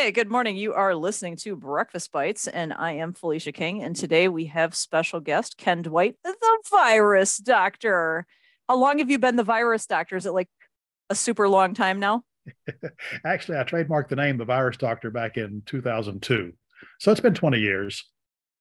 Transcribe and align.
Hey, 0.00 0.12
good 0.12 0.30
morning. 0.30 0.56
You 0.56 0.74
are 0.74 0.94
listening 0.94 1.34
to 1.38 1.56
Breakfast 1.56 2.12
Bites, 2.12 2.46
and 2.46 2.72
I 2.72 2.92
am 2.92 3.14
Felicia 3.14 3.50
King. 3.50 3.82
And 3.82 3.96
today 3.96 4.28
we 4.28 4.44
have 4.44 4.76
special 4.76 5.18
guest 5.18 5.58
Ken 5.58 5.82
Dwight, 5.82 6.14
the 6.22 6.36
virus 6.70 7.38
doctor. 7.38 8.24
How 8.68 8.76
long 8.76 9.00
have 9.00 9.10
you 9.10 9.18
been 9.18 9.34
the 9.34 9.42
virus 9.42 9.86
doctor? 9.86 10.14
Is 10.14 10.24
it 10.24 10.30
like 10.30 10.48
a 11.10 11.16
super 11.16 11.48
long 11.48 11.74
time 11.74 11.98
now? 11.98 12.22
Actually, 13.24 13.58
I 13.58 13.64
trademarked 13.64 14.08
the 14.08 14.14
name 14.14 14.38
the 14.38 14.44
virus 14.44 14.76
doctor 14.76 15.10
back 15.10 15.36
in 15.36 15.64
2002. 15.66 16.52
So 17.00 17.10
it's 17.10 17.20
been 17.20 17.34
20 17.34 17.58
years. 17.58 18.04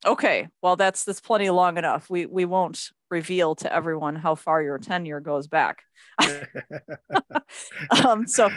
Okay, 0.07 0.47
well 0.63 0.75
that's 0.75 1.03
that's 1.03 1.21
plenty 1.21 1.51
long 1.51 1.77
enough. 1.77 2.09
We 2.09 2.25
we 2.25 2.45
won't 2.45 2.89
reveal 3.09 3.55
to 3.55 3.73
everyone 3.73 4.15
how 4.15 4.35
far 4.35 4.61
your 4.61 4.77
tenure 4.77 5.19
goes 5.19 5.47
back. 5.47 5.83
um, 8.05 8.27
so 8.27 8.49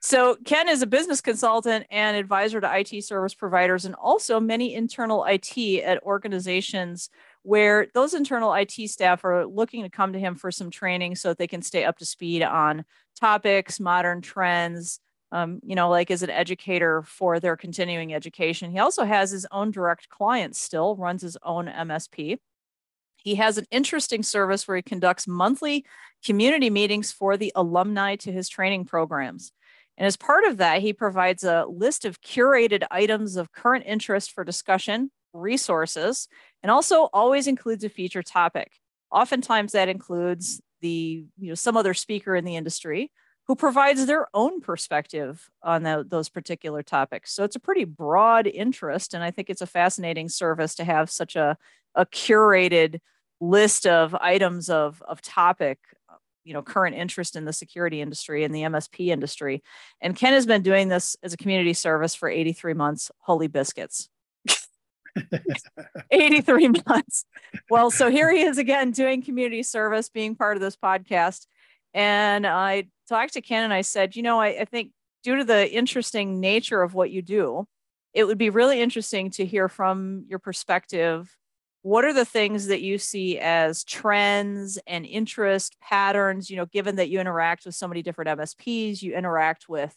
so 0.00 0.36
Ken 0.44 0.68
is 0.68 0.82
a 0.82 0.86
business 0.86 1.20
consultant 1.20 1.86
and 1.90 2.16
advisor 2.16 2.60
to 2.60 2.78
IT 2.78 3.04
service 3.04 3.34
providers 3.34 3.84
and 3.84 3.94
also 3.94 4.40
many 4.40 4.74
internal 4.74 5.24
IT 5.24 5.58
at 5.82 6.02
organizations 6.02 7.10
where 7.42 7.86
those 7.94 8.14
internal 8.14 8.52
IT 8.54 8.72
staff 8.88 9.24
are 9.24 9.46
looking 9.46 9.82
to 9.82 9.90
come 9.90 10.12
to 10.12 10.18
him 10.18 10.34
for 10.34 10.50
some 10.50 10.70
training 10.70 11.14
so 11.14 11.28
that 11.28 11.38
they 11.38 11.46
can 11.46 11.62
stay 11.62 11.84
up 11.84 11.98
to 11.98 12.04
speed 12.04 12.42
on 12.42 12.84
topics, 13.18 13.80
modern 13.80 14.20
trends, 14.20 15.00
um, 15.32 15.60
you 15.64 15.74
know, 15.74 15.88
like 15.88 16.10
as 16.10 16.22
an 16.22 16.30
educator 16.30 17.02
for 17.02 17.40
their 17.40 17.56
continuing 17.56 18.12
education. 18.12 18.70
He 18.70 18.78
also 18.78 19.04
has 19.04 19.30
his 19.30 19.46
own 19.50 19.70
direct 19.70 20.08
clients 20.08 20.60
still, 20.60 20.96
runs 20.96 21.22
his 21.22 21.36
own 21.42 21.66
MSP. 21.66 22.38
He 23.22 23.36
has 23.36 23.58
an 23.58 23.66
interesting 23.70 24.22
service 24.22 24.66
where 24.66 24.76
he 24.76 24.82
conducts 24.82 25.28
monthly 25.28 25.84
community 26.24 26.70
meetings 26.70 27.12
for 27.12 27.36
the 27.36 27.52
alumni 27.54 28.16
to 28.16 28.32
his 28.32 28.48
training 28.48 28.84
programs. 28.84 29.52
And 29.96 30.06
as 30.06 30.16
part 30.16 30.44
of 30.44 30.58
that, 30.58 30.80
he 30.80 30.92
provides 30.92 31.44
a 31.44 31.66
list 31.68 32.04
of 32.04 32.22
curated 32.22 32.84
items 32.90 33.36
of 33.36 33.52
current 33.52 33.84
interest 33.86 34.32
for 34.32 34.44
discussion, 34.44 35.10
resources, 35.32 36.26
and 36.62 36.70
also 36.70 37.10
always 37.12 37.46
includes 37.46 37.84
a 37.84 37.88
feature 37.88 38.22
topic. 38.22 38.72
Oftentimes 39.10 39.72
that 39.72 39.88
includes 39.88 40.60
the, 40.80 41.24
you 41.38 41.48
know, 41.48 41.54
some 41.54 41.76
other 41.76 41.94
speaker 41.94 42.34
in 42.34 42.44
the 42.44 42.56
industry 42.56 43.10
who 43.50 43.56
provides 43.56 44.06
their 44.06 44.28
own 44.32 44.60
perspective 44.60 45.50
on 45.60 45.82
the, 45.82 46.06
those 46.08 46.28
particular 46.28 46.84
topics. 46.84 47.32
So 47.32 47.42
it's 47.42 47.56
a 47.56 47.58
pretty 47.58 47.82
broad 47.84 48.46
interest. 48.46 49.12
And 49.12 49.24
I 49.24 49.32
think 49.32 49.50
it's 49.50 49.60
a 49.60 49.66
fascinating 49.66 50.28
service 50.28 50.76
to 50.76 50.84
have 50.84 51.10
such 51.10 51.34
a, 51.34 51.58
a 51.96 52.06
curated 52.06 53.00
list 53.40 53.88
of 53.88 54.14
items 54.14 54.70
of, 54.70 55.02
of 55.02 55.20
topic, 55.20 55.80
you 56.44 56.52
know, 56.52 56.62
current 56.62 56.94
interest 56.94 57.34
in 57.34 57.44
the 57.44 57.52
security 57.52 58.00
industry 58.00 58.44
and 58.44 58.54
the 58.54 58.62
MSP 58.62 59.08
industry. 59.08 59.64
And 60.00 60.14
Ken 60.14 60.32
has 60.32 60.46
been 60.46 60.62
doing 60.62 60.86
this 60.86 61.16
as 61.24 61.32
a 61.32 61.36
community 61.36 61.72
service 61.72 62.14
for 62.14 62.28
83 62.28 62.74
months. 62.74 63.10
Holy 63.18 63.48
biscuits. 63.48 64.08
83 66.12 66.68
months. 66.86 67.24
Well, 67.68 67.90
so 67.90 68.12
here 68.12 68.30
he 68.30 68.42
is 68.42 68.58
again 68.58 68.92
doing 68.92 69.24
community 69.24 69.64
service, 69.64 70.08
being 70.08 70.36
part 70.36 70.56
of 70.56 70.60
this 70.60 70.76
podcast. 70.76 71.48
And 71.92 72.46
I 72.46 72.84
talked 73.10 73.34
to 73.34 73.42
Ken 73.42 73.64
and 73.64 73.74
I 73.74 73.82
said, 73.82 74.16
you 74.16 74.22
know, 74.22 74.40
I, 74.40 74.60
I 74.60 74.64
think 74.64 74.92
due 75.22 75.36
to 75.36 75.44
the 75.44 75.70
interesting 75.70 76.40
nature 76.40 76.82
of 76.82 76.94
what 76.94 77.10
you 77.10 77.20
do, 77.20 77.66
it 78.14 78.24
would 78.24 78.38
be 78.38 78.50
really 78.50 78.80
interesting 78.80 79.30
to 79.32 79.44
hear 79.44 79.68
from 79.68 80.24
your 80.28 80.38
perspective. 80.38 81.36
What 81.82 82.04
are 82.04 82.12
the 82.12 82.24
things 82.24 82.66
that 82.66 82.82
you 82.82 82.98
see 82.98 83.38
as 83.38 83.84
trends 83.84 84.78
and 84.86 85.04
interest 85.04 85.76
patterns? 85.80 86.50
You 86.50 86.56
know, 86.56 86.66
given 86.66 86.96
that 86.96 87.08
you 87.08 87.20
interact 87.20 87.66
with 87.66 87.74
so 87.74 87.88
many 87.88 88.02
different 88.02 88.38
MSPs, 88.38 89.02
you 89.02 89.14
interact 89.14 89.68
with 89.68 89.94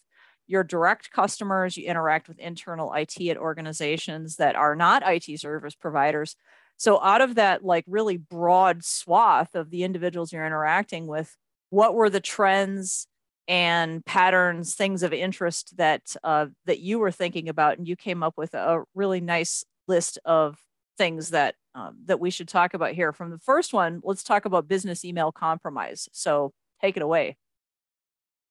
your 0.47 0.63
direct 0.63 1.11
customers, 1.11 1.77
you 1.77 1.85
interact 1.87 2.27
with 2.27 2.39
internal 2.39 2.93
IT 2.93 3.19
at 3.29 3.37
organizations 3.37 4.35
that 4.37 4.55
are 4.55 4.75
not 4.75 5.03
IT 5.05 5.39
service 5.39 5.75
providers. 5.75 6.35
So, 6.77 7.01
out 7.01 7.21
of 7.21 7.35
that, 7.35 7.63
like 7.63 7.85
really 7.87 8.17
broad 8.17 8.83
swath 8.83 9.55
of 9.55 9.69
the 9.69 9.83
individuals 9.83 10.33
you're 10.33 10.45
interacting 10.45 11.07
with, 11.07 11.35
what 11.73 11.95
were 11.95 12.09
the 12.09 12.21
trends 12.21 13.07
and 13.47 14.05
patterns, 14.05 14.75
things 14.75 15.01
of 15.01 15.11
interest 15.11 15.75
that 15.77 16.15
uh, 16.23 16.45
that 16.65 16.79
you 16.79 16.99
were 16.99 17.11
thinking 17.11 17.49
about, 17.49 17.79
and 17.79 17.87
you 17.87 17.95
came 17.95 18.21
up 18.21 18.35
with 18.37 18.53
a 18.53 18.83
really 18.93 19.19
nice 19.19 19.65
list 19.87 20.19
of 20.23 20.59
things 20.99 21.31
that 21.31 21.55
um, 21.73 21.97
that 22.05 22.19
we 22.19 22.29
should 22.29 22.47
talk 22.47 22.75
about 22.75 22.91
here. 22.91 23.11
From 23.11 23.31
the 23.31 23.39
first 23.39 23.73
one, 23.73 24.01
let's 24.03 24.23
talk 24.23 24.45
about 24.45 24.67
business 24.67 25.03
email 25.03 25.31
compromise. 25.31 26.07
So 26.13 26.53
take 26.79 26.95
it 26.95 27.01
away. 27.01 27.37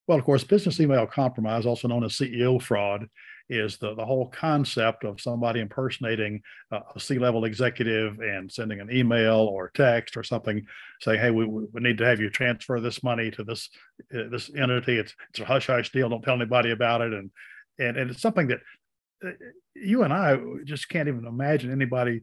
Well, 0.08 0.18
of 0.18 0.24
course, 0.24 0.42
business 0.42 0.80
email 0.80 1.06
compromise, 1.06 1.64
also 1.64 1.86
known 1.86 2.02
as 2.02 2.14
CEO 2.14 2.60
fraud, 2.60 3.06
is 3.52 3.76
the, 3.76 3.94
the 3.94 4.04
whole 4.04 4.28
concept 4.28 5.04
of 5.04 5.20
somebody 5.20 5.60
impersonating 5.60 6.40
a 6.70 6.98
C-level 6.98 7.44
executive 7.44 8.18
and 8.20 8.50
sending 8.50 8.80
an 8.80 8.90
email 8.90 9.36
or 9.36 9.70
text 9.74 10.16
or 10.16 10.22
something 10.22 10.64
saying, 11.00 11.20
"Hey, 11.20 11.30
we, 11.30 11.46
we 11.46 11.68
need 11.80 11.98
to 11.98 12.06
have 12.06 12.20
you 12.20 12.30
transfer 12.30 12.80
this 12.80 13.02
money 13.02 13.30
to 13.32 13.44
this 13.44 13.68
uh, 14.14 14.28
this 14.30 14.50
entity. 14.56 14.98
It's 14.98 15.14
it's 15.30 15.40
a 15.40 15.44
hush 15.44 15.66
hush 15.66 15.92
deal. 15.92 16.08
Don't 16.08 16.22
tell 16.22 16.34
anybody 16.34 16.70
about 16.70 17.02
it." 17.02 17.12
And 17.12 17.30
and 17.78 17.96
and 17.96 18.10
it's 18.10 18.22
something 18.22 18.48
that 18.48 18.60
uh, 19.24 19.30
you 19.74 20.02
and 20.02 20.12
I 20.12 20.38
just 20.64 20.88
can't 20.88 21.08
even 21.08 21.26
imagine 21.26 21.70
anybody 21.70 22.22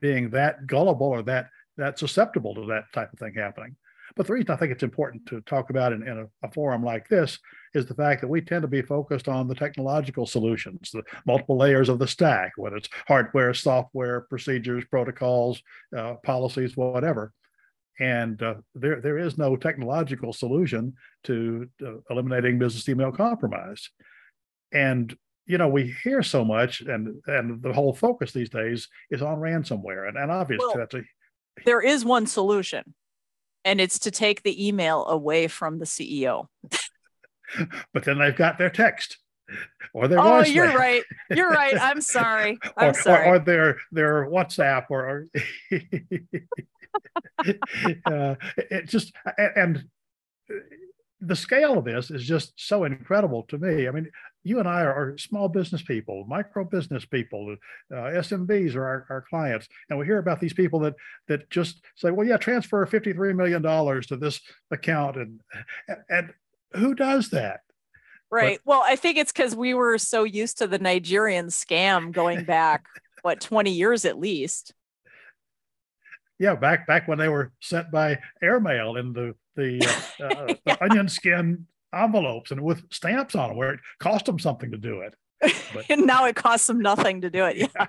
being 0.00 0.30
that 0.30 0.66
gullible 0.66 1.06
or 1.06 1.22
that 1.22 1.48
that 1.76 1.98
susceptible 1.98 2.54
to 2.56 2.66
that 2.66 2.84
type 2.92 3.12
of 3.12 3.18
thing 3.18 3.34
happening. 3.34 3.76
But 4.16 4.26
the 4.26 4.32
reason 4.32 4.50
I 4.50 4.56
think 4.56 4.72
it's 4.72 4.82
important 4.82 5.26
to 5.26 5.40
talk 5.42 5.70
about 5.70 5.92
in, 5.92 6.02
in 6.02 6.18
a, 6.18 6.46
a, 6.46 6.50
forum 6.50 6.82
like 6.82 7.08
this 7.08 7.38
is 7.74 7.86
the 7.86 7.94
fact 7.94 8.20
that 8.20 8.28
we 8.28 8.40
tend 8.40 8.62
to 8.62 8.68
be 8.68 8.82
focused 8.82 9.28
on 9.28 9.48
the 9.48 9.54
technological 9.54 10.26
solutions, 10.26 10.90
the 10.92 11.02
multiple 11.26 11.56
layers 11.56 11.88
of 11.88 11.98
the 11.98 12.08
stack, 12.08 12.52
whether 12.56 12.76
it's 12.76 12.88
hardware, 13.06 13.54
software, 13.54 14.22
procedures, 14.22 14.84
protocols, 14.90 15.62
uh, 15.96 16.14
policies, 16.24 16.76
whatever. 16.76 17.32
And 18.00 18.40
uh, 18.42 18.56
there, 18.74 19.00
there 19.00 19.18
is 19.18 19.38
no 19.38 19.56
technological 19.56 20.32
solution 20.32 20.94
to 21.24 21.68
uh, 21.84 21.94
eliminating 22.10 22.58
business 22.58 22.88
email 22.88 23.12
compromise. 23.12 23.88
And 24.72 25.16
you 25.46 25.56
know, 25.56 25.68
we 25.68 25.94
hear 26.04 26.22
so 26.22 26.44
much, 26.44 26.82
and 26.82 27.22
and 27.26 27.62
the 27.62 27.72
whole 27.72 27.94
focus 27.94 28.32
these 28.32 28.50
days 28.50 28.86
is 29.10 29.22
on 29.22 29.38
ransomware, 29.38 30.06
and, 30.06 30.18
and 30.18 30.30
obviously 30.30 30.66
well, 30.66 30.76
that's 30.76 30.94
a 30.94 31.02
there 31.64 31.80
is 31.80 32.04
one 32.04 32.26
solution 32.26 32.94
and 33.64 33.80
it's 33.80 33.98
to 34.00 34.10
take 34.10 34.42
the 34.42 34.66
email 34.66 35.06
away 35.06 35.46
from 35.46 35.78
the 35.78 35.84
CEO. 35.84 36.46
but 37.94 38.04
then 38.04 38.18
they've 38.18 38.36
got 38.36 38.58
their 38.58 38.70
text 38.70 39.18
or 39.94 40.08
their 40.08 40.20
oh, 40.20 40.42
you're 40.42 40.76
right. 40.76 41.02
You're 41.30 41.50
right. 41.50 41.74
I'm 41.80 42.00
sorry. 42.00 42.58
I'm 42.76 42.90
or, 42.90 42.94
sorry. 42.94 43.28
Or, 43.28 43.36
or, 43.36 43.38
their 43.38 43.78
their 43.92 44.26
WhatsApp 44.26 44.86
or, 44.90 45.26
uh, 48.06 48.34
it 48.56 48.88
just 48.88 49.12
and 49.36 49.84
the 51.20 51.36
scale 51.36 51.78
of 51.78 51.84
this 51.84 52.10
is 52.10 52.24
just 52.24 52.52
so 52.56 52.84
incredible 52.84 53.42
to 53.44 53.58
me. 53.58 53.88
I 53.88 53.90
mean, 53.90 54.08
you 54.44 54.60
and 54.60 54.68
I 54.68 54.82
are, 54.82 54.94
are 54.94 55.18
small 55.18 55.48
business 55.48 55.82
people, 55.82 56.24
micro 56.28 56.64
business 56.64 57.04
people, 57.04 57.56
uh, 57.92 57.94
SMBs 57.94 58.76
are 58.76 58.84
our, 58.84 59.06
our, 59.10 59.24
clients, 59.28 59.68
and 59.90 59.98
we 59.98 60.06
hear 60.06 60.18
about 60.18 60.40
these 60.40 60.52
people 60.52 60.78
that 60.80 60.94
that 61.26 61.50
just 61.50 61.82
say, 61.96 62.10
"Well, 62.10 62.26
yeah, 62.26 62.36
transfer 62.36 62.84
fifty 62.86 63.12
three 63.12 63.32
million 63.32 63.62
dollars 63.62 64.06
to 64.08 64.16
this 64.16 64.40
account," 64.70 65.16
and 65.16 65.40
and 66.08 66.32
who 66.72 66.94
does 66.94 67.30
that? 67.30 67.60
Right. 68.30 68.60
But, 68.64 68.70
well, 68.70 68.82
I 68.84 68.96
think 68.96 69.16
it's 69.16 69.32
because 69.32 69.56
we 69.56 69.74
were 69.74 69.98
so 69.98 70.24
used 70.24 70.58
to 70.58 70.66
the 70.66 70.78
Nigerian 70.78 71.46
scam 71.46 72.12
going 72.12 72.44
back 72.44 72.86
what 73.22 73.40
twenty 73.40 73.72
years 73.72 74.04
at 74.04 74.18
least. 74.18 74.74
Yeah, 76.38 76.54
back 76.54 76.86
back 76.86 77.08
when 77.08 77.18
they 77.18 77.28
were 77.28 77.52
sent 77.60 77.90
by 77.90 78.18
airmail 78.42 78.96
in 78.96 79.12
the 79.12 79.34
the, 79.56 79.84
uh, 80.20 80.24
uh, 80.24 80.54
the 80.66 80.84
onion 80.84 81.08
skin 81.08 81.66
envelopes 81.92 82.50
and 82.50 82.62
with 82.62 82.82
stamps 82.92 83.34
on 83.34 83.48
them 83.48 83.56
where 83.56 83.74
it 83.74 83.80
cost 83.98 84.26
them 84.26 84.38
something 84.38 84.70
to 84.70 84.78
do 84.78 85.00
it. 85.00 85.14
But, 85.72 85.86
and 85.88 86.06
now 86.06 86.26
it 86.26 86.36
costs 86.36 86.66
them 86.66 86.80
nothing 86.80 87.22
to 87.22 87.30
do 87.30 87.44
it. 87.44 87.56
Yeah. 87.56 87.86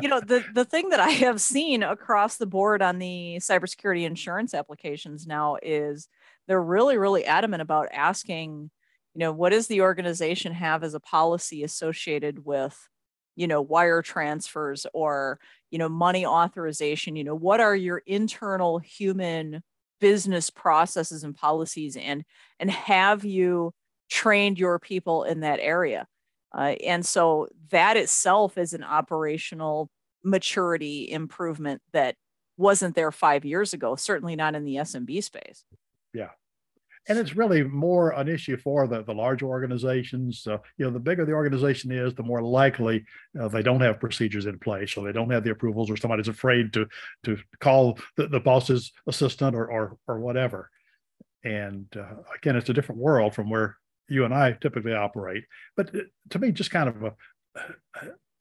you 0.00 0.08
know, 0.08 0.20
the, 0.20 0.44
the 0.54 0.64
thing 0.64 0.88
that 0.90 1.00
I 1.00 1.10
have 1.10 1.40
seen 1.40 1.82
across 1.82 2.36
the 2.36 2.46
board 2.46 2.82
on 2.82 2.98
the 2.98 3.36
cybersecurity 3.40 4.04
insurance 4.04 4.54
applications 4.54 5.26
now 5.26 5.56
is 5.62 6.08
they're 6.52 6.60
really, 6.60 6.98
really 6.98 7.24
adamant 7.24 7.62
about 7.62 7.88
asking, 7.92 8.70
you 9.14 9.18
know, 9.18 9.32
what 9.32 9.52
does 9.52 9.68
the 9.68 9.80
organization 9.80 10.52
have 10.52 10.84
as 10.84 10.92
a 10.92 11.00
policy 11.00 11.62
associated 11.62 12.44
with, 12.44 12.76
you 13.36 13.46
know, 13.46 13.62
wire 13.62 14.02
transfers 14.02 14.84
or, 14.92 15.40
you 15.70 15.78
know, 15.78 15.88
money 15.88 16.26
authorization? 16.26 17.16
You 17.16 17.24
know, 17.24 17.34
what 17.34 17.60
are 17.60 17.74
your 17.74 18.02
internal 18.04 18.80
human 18.80 19.62
business 19.98 20.50
processes 20.50 21.24
and 21.24 21.34
policies? 21.34 21.96
And 21.96 22.22
and 22.60 22.70
have 22.70 23.24
you 23.24 23.72
trained 24.10 24.58
your 24.58 24.78
people 24.78 25.24
in 25.24 25.40
that 25.40 25.58
area? 25.58 26.06
Uh, 26.54 26.74
and 26.84 27.02
so 27.06 27.48
that 27.70 27.96
itself 27.96 28.58
is 28.58 28.74
an 28.74 28.84
operational 28.84 29.88
maturity 30.22 31.10
improvement 31.10 31.80
that 31.94 32.14
wasn't 32.58 32.94
there 32.94 33.10
five 33.10 33.46
years 33.46 33.72
ago 33.72 33.96
certainly 33.96 34.36
not 34.36 34.54
in 34.54 34.64
the 34.64 34.76
smb 34.76 35.24
space 35.24 35.64
and 37.08 37.18
it's 37.18 37.36
really 37.36 37.62
more 37.62 38.10
an 38.10 38.28
issue 38.28 38.56
for 38.56 38.86
the, 38.86 39.02
the 39.02 39.14
large 39.14 39.42
organizations. 39.42 40.46
Uh, 40.46 40.58
you 40.76 40.84
know, 40.84 40.90
the 40.90 41.00
bigger 41.00 41.24
the 41.24 41.32
organization 41.32 41.90
is, 41.90 42.14
the 42.14 42.22
more 42.22 42.42
likely 42.42 43.04
uh, 43.40 43.48
they 43.48 43.62
don't 43.62 43.80
have 43.80 44.00
procedures 44.00 44.46
in 44.46 44.58
place, 44.58 44.92
so 44.92 45.02
they 45.02 45.12
don't 45.12 45.30
have 45.30 45.44
the 45.44 45.50
approvals, 45.50 45.90
or 45.90 45.96
somebody's 45.96 46.28
afraid 46.28 46.72
to 46.72 46.86
to 47.24 47.36
call 47.60 47.98
the, 48.16 48.28
the 48.28 48.40
boss's 48.40 48.92
assistant 49.06 49.56
or 49.56 49.70
or 49.70 49.98
or 50.06 50.20
whatever. 50.20 50.70
And 51.44 51.86
uh, 51.96 52.22
again, 52.36 52.56
it's 52.56 52.70
a 52.70 52.74
different 52.74 53.00
world 53.00 53.34
from 53.34 53.50
where 53.50 53.76
you 54.08 54.24
and 54.24 54.34
I 54.34 54.52
typically 54.52 54.94
operate. 54.94 55.44
But 55.76 55.94
uh, 55.94 56.00
to 56.30 56.38
me, 56.38 56.52
just 56.52 56.70
kind 56.70 56.88
of 56.88 57.02
a, 57.02 57.12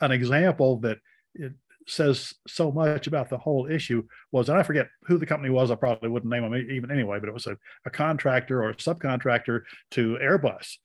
an 0.02 0.12
example 0.12 0.80
that 0.82 1.00
it 1.34 1.54
says 1.88 2.34
so 2.48 2.72
much 2.72 3.08
about 3.08 3.30
the 3.30 3.38
whole 3.38 3.68
issue 3.70 4.04
was, 4.32 4.50
and 4.50 4.58
I 4.58 4.64
forget 4.64 4.88
who 5.04 5.18
the 5.18 5.26
company 5.26 5.50
was. 5.50 5.72
I 5.72 5.76
probably 5.76 6.10
wouldn't 6.10 6.32
name 6.32 6.44
them 6.44 6.56
even 6.56 6.92
anyway, 6.92 7.20
but 7.20 7.30
it 7.30 7.34
was 7.34 7.48
a, 7.48 7.58
a 7.86 7.90
contractor 7.90 8.64
or 8.64 8.70
a 8.70 8.76
subcontractor 8.76 9.62
to 9.92 10.18
Airbus 10.22 10.78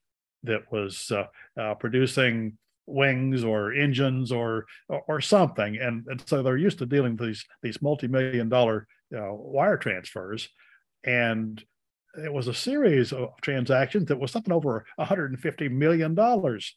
that 0.45 0.71
was 0.71 1.11
uh, 1.11 1.27
uh, 1.61 1.75
producing 1.75 2.57
wings 2.87 3.43
or 3.43 3.73
engines 3.73 4.31
or 4.31 4.65
or 4.89 5.21
something 5.21 5.77
and, 5.77 6.07
and 6.07 6.23
so 6.25 6.41
they're 6.41 6.57
used 6.57 6.79
to 6.79 6.87
dealing 6.87 7.17
with 7.17 7.27
these 7.27 7.45
these 7.61 7.83
multi-million 7.83 8.49
dollar 8.49 8.87
uh, 9.13 9.33
wire 9.33 9.77
transfers 9.77 10.49
and 11.03 11.65
it 12.23 12.33
was 12.33 12.49
a 12.49 12.55
series 12.55 13.13
of 13.13 13.31
transactions 13.43 14.07
that 14.07 14.21
was 14.21 14.31
something 14.31 14.53
over 14.53 14.87
150 14.97 15.69
million 15.69 16.15
dollars 16.15 16.77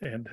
and 0.00 0.28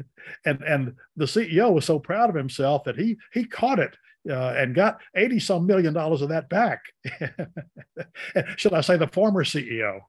and 0.46 0.62
and 0.62 0.96
the 1.16 1.26
CEO 1.26 1.72
was 1.74 1.86
so 1.86 2.00
proud 2.00 2.30
of 2.30 2.36
himself 2.36 2.84
that 2.86 2.98
he 2.98 3.18
he 3.34 3.46
caught 3.46 3.80
it 3.80 3.96
uh, 4.30 4.54
and 4.58 4.76
got 4.76 5.00
80 5.16 5.40
some 5.40 5.66
million 5.66 5.94
dollars 5.94 6.22
of 6.22 6.30
that 6.30 6.50
back. 6.50 6.82
Should 8.58 8.74
I 8.74 8.82
say 8.82 8.98
the 8.98 9.08
former 9.08 9.44
CEO? 9.44 10.02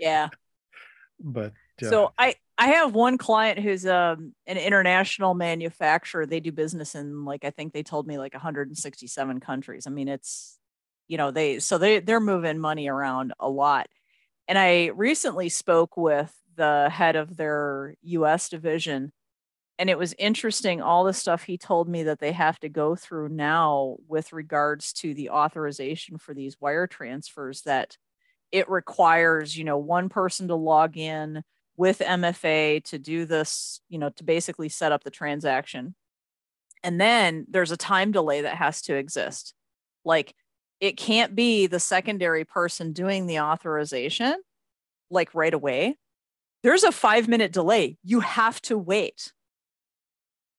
Yeah. 0.00 0.28
but 1.18 1.52
uh, 1.82 1.88
so 1.88 2.12
I 2.18 2.34
I 2.58 2.68
have 2.68 2.94
one 2.94 3.18
client 3.18 3.58
who's 3.58 3.86
um, 3.86 4.34
an 4.46 4.58
international 4.58 5.34
manufacturer. 5.34 6.26
They 6.26 6.40
do 6.40 6.52
business 6.52 6.94
in 6.94 7.24
like 7.24 7.44
I 7.44 7.50
think 7.50 7.72
they 7.72 7.82
told 7.82 8.06
me 8.06 8.18
like 8.18 8.34
167 8.34 9.40
countries. 9.40 9.86
I 9.86 9.90
mean 9.90 10.08
it's 10.08 10.58
you 11.08 11.16
know 11.16 11.30
they 11.30 11.58
so 11.58 11.78
they 11.78 12.00
they're 12.00 12.20
moving 12.20 12.58
money 12.58 12.88
around 12.88 13.32
a 13.40 13.48
lot. 13.48 13.88
And 14.48 14.58
I 14.58 14.86
recently 14.86 15.48
spoke 15.48 15.96
with 15.96 16.32
the 16.60 16.90
head 16.90 17.16
of 17.16 17.38
their 17.38 17.94
US 18.02 18.50
division. 18.50 19.12
And 19.78 19.88
it 19.88 19.96
was 19.96 20.14
interesting, 20.18 20.82
all 20.82 21.04
the 21.04 21.14
stuff 21.14 21.44
he 21.44 21.56
told 21.56 21.88
me 21.88 22.02
that 22.02 22.18
they 22.18 22.32
have 22.32 22.60
to 22.60 22.68
go 22.68 22.94
through 22.94 23.30
now 23.30 23.96
with 24.06 24.34
regards 24.34 24.92
to 24.94 25.14
the 25.14 25.30
authorization 25.30 26.18
for 26.18 26.34
these 26.34 26.60
wire 26.60 26.86
transfers, 26.86 27.62
that 27.62 27.96
it 28.52 28.68
requires, 28.68 29.56
you 29.56 29.64
know, 29.64 29.78
one 29.78 30.10
person 30.10 30.48
to 30.48 30.54
log 30.54 30.98
in 30.98 31.42
with 31.78 32.00
MFA 32.00 32.84
to 32.84 32.98
do 32.98 33.24
this, 33.24 33.80
you 33.88 33.98
know, 33.98 34.10
to 34.10 34.24
basically 34.24 34.68
set 34.68 34.92
up 34.92 35.02
the 35.02 35.10
transaction. 35.10 35.94
And 36.84 37.00
then 37.00 37.46
there's 37.48 37.72
a 37.72 37.78
time 37.78 38.12
delay 38.12 38.42
that 38.42 38.56
has 38.56 38.82
to 38.82 38.96
exist. 38.96 39.54
Like 40.04 40.34
it 40.78 40.98
can't 40.98 41.34
be 41.34 41.68
the 41.68 41.80
secondary 41.80 42.44
person 42.44 42.92
doing 42.92 43.26
the 43.26 43.40
authorization 43.40 44.34
like 45.10 45.34
right 45.34 45.54
away 45.54 45.96
there's 46.62 46.84
a 46.84 46.92
five 46.92 47.28
minute 47.28 47.52
delay. 47.52 47.96
You 48.04 48.20
have 48.20 48.60
to 48.62 48.76
wait, 48.76 49.32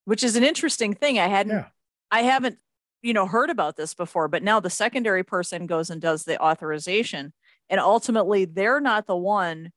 which 0.05 0.23
is 0.23 0.35
an 0.35 0.43
interesting 0.43 0.93
thing. 0.93 1.19
I 1.19 1.27
hadn't, 1.27 1.53
yeah. 1.53 1.65
I 2.09 2.23
haven't, 2.23 2.57
you 3.01 3.13
know, 3.13 3.25
heard 3.25 3.49
about 3.49 3.77
this 3.77 3.93
before, 3.93 4.27
but 4.27 4.43
now 4.43 4.59
the 4.59 4.69
secondary 4.69 5.23
person 5.23 5.67
goes 5.67 5.89
and 5.89 6.01
does 6.01 6.23
the 6.23 6.41
authorization. 6.41 7.33
And 7.69 7.79
ultimately, 7.79 8.45
they're 8.45 8.81
not 8.81 9.07
the 9.07 9.15
one 9.15 9.71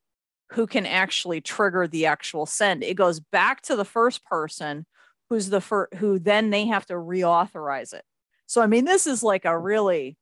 who 0.53 0.67
can 0.67 0.87
actually 0.87 1.41
trigger 1.41 1.87
the 1.87 2.07
actual 2.07 2.47
send. 2.47 2.83
It 2.83 2.95
goes 2.95 3.21
back 3.21 3.63
to 3.63 3.77
the 3.77 3.85
first 3.85 4.25
person 4.25 4.87
who's 5.31 5.49
the 5.49 5.61
first, 5.61 5.95
who 5.95 6.19
then 6.19 6.51
they 6.51 6.67
have 6.67 6.87
to 6.87 6.95
reauthorize 6.95 7.93
it. 7.93 8.05
So, 8.47 8.61
I 8.61 8.67
mean, 8.67 8.85
this 8.85 9.07
is 9.07 9.23
like 9.23 9.45
a 9.45 9.59
really, 9.59 10.17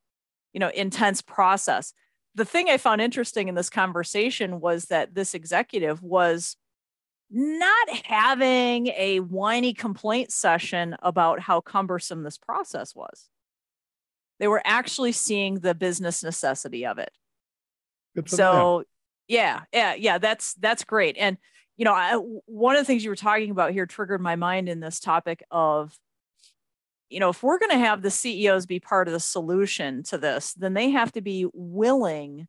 you 0.53 0.61
know, 0.61 0.69
intense 0.69 1.23
process 1.23 1.93
the 2.35 2.45
thing 2.45 2.69
I 2.69 2.79
found 2.79 3.01
interesting 3.01 3.49
in 3.49 3.55
this 3.55 3.71
conversation 3.71 4.61
was 4.61 4.87
that 4.87 5.15
this 5.15 5.35
executive 5.35 6.03
was 6.03 6.57
not 7.31 7.89
having 8.05 8.89
a 8.89 9.21
whiny 9.21 9.73
complaint 9.75 10.33
session 10.33 10.97
about 11.03 11.41
how 11.41 11.61
cumbersome 11.61 12.23
this 12.23 12.39
process 12.39 12.95
was. 12.95 13.29
They 14.39 14.49
were 14.49 14.63
actually 14.65 15.13
seeing 15.13 15.61
the 15.61 15.75
business 15.75 16.23
necessity 16.23 16.85
of 16.87 16.99
it. 16.99 17.11
So, 18.27 18.85
yeah, 19.29 19.61
yeah, 19.73 19.95
yeah, 19.95 20.19
that's 20.19 20.55
that's 20.55 20.85
great. 20.85 21.17
And 21.19 21.39
you 21.77 21.85
know, 21.85 21.95
I, 21.95 22.17
one 22.17 22.77
of 22.77 22.81
the 22.81 22.85
things 22.85 23.03
you 23.03 23.11
were 23.11 23.17
talking 23.17 23.51
about 23.51 23.73
here 23.73 23.87
triggered 23.87 24.21
my 24.21 24.37
mind 24.37 24.69
in 24.69 24.81
this 24.81 25.01
topic 25.01 25.43
of 25.51 25.97
you 27.13 27.21
know, 27.21 27.29
if 27.29 27.43
we're 27.43 27.59
going 27.59 27.71
to 27.71 27.79
have 27.79 28.03
the 28.03 28.11
CEOs 28.11 28.67
be 28.67 28.81
part 28.81 29.07
of 29.07 29.13
the 29.13 29.21
solution 29.21 30.03
to 30.05 30.19
this, 30.19 30.55
then 30.55 30.75
they 30.75 30.91
have 30.91 31.13
to 31.13 31.21
be 31.21 31.47
willing 31.53 32.49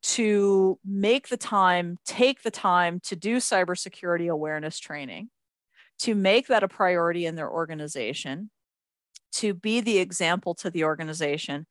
to 0.00 0.78
make 0.84 1.28
the 1.28 1.36
time, 1.36 1.98
take 2.06 2.42
the 2.42 2.50
time 2.50 3.00
to 3.00 3.16
do 3.16 3.36
cybersecurity 3.36 4.30
awareness 4.30 4.78
training, 4.78 5.28
to 5.98 6.14
make 6.14 6.46
that 6.46 6.62
a 6.62 6.68
priority 6.68 7.26
in 7.26 7.34
their 7.34 7.50
organization, 7.50 8.50
to 9.32 9.52
be 9.52 9.80
the 9.80 9.98
example 9.98 10.54
to 10.54 10.70
the 10.70 10.84
organization, 10.84 11.66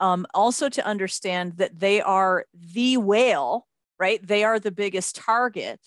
um, 0.00 0.26
also 0.34 0.68
to 0.68 0.84
understand 0.84 1.58
that 1.58 1.78
they 1.78 2.00
are 2.00 2.46
the 2.54 2.96
whale, 2.96 3.66
right? 3.98 4.26
They 4.26 4.44
are 4.44 4.58
the 4.58 4.72
biggest 4.72 5.16
target. 5.16 5.80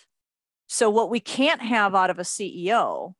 So, 0.67 0.89
what 0.89 1.09
we 1.09 1.19
can't 1.19 1.61
have 1.61 1.95
out 1.95 2.09
of 2.09 2.19
a 2.19 2.23
CEO 2.23 3.15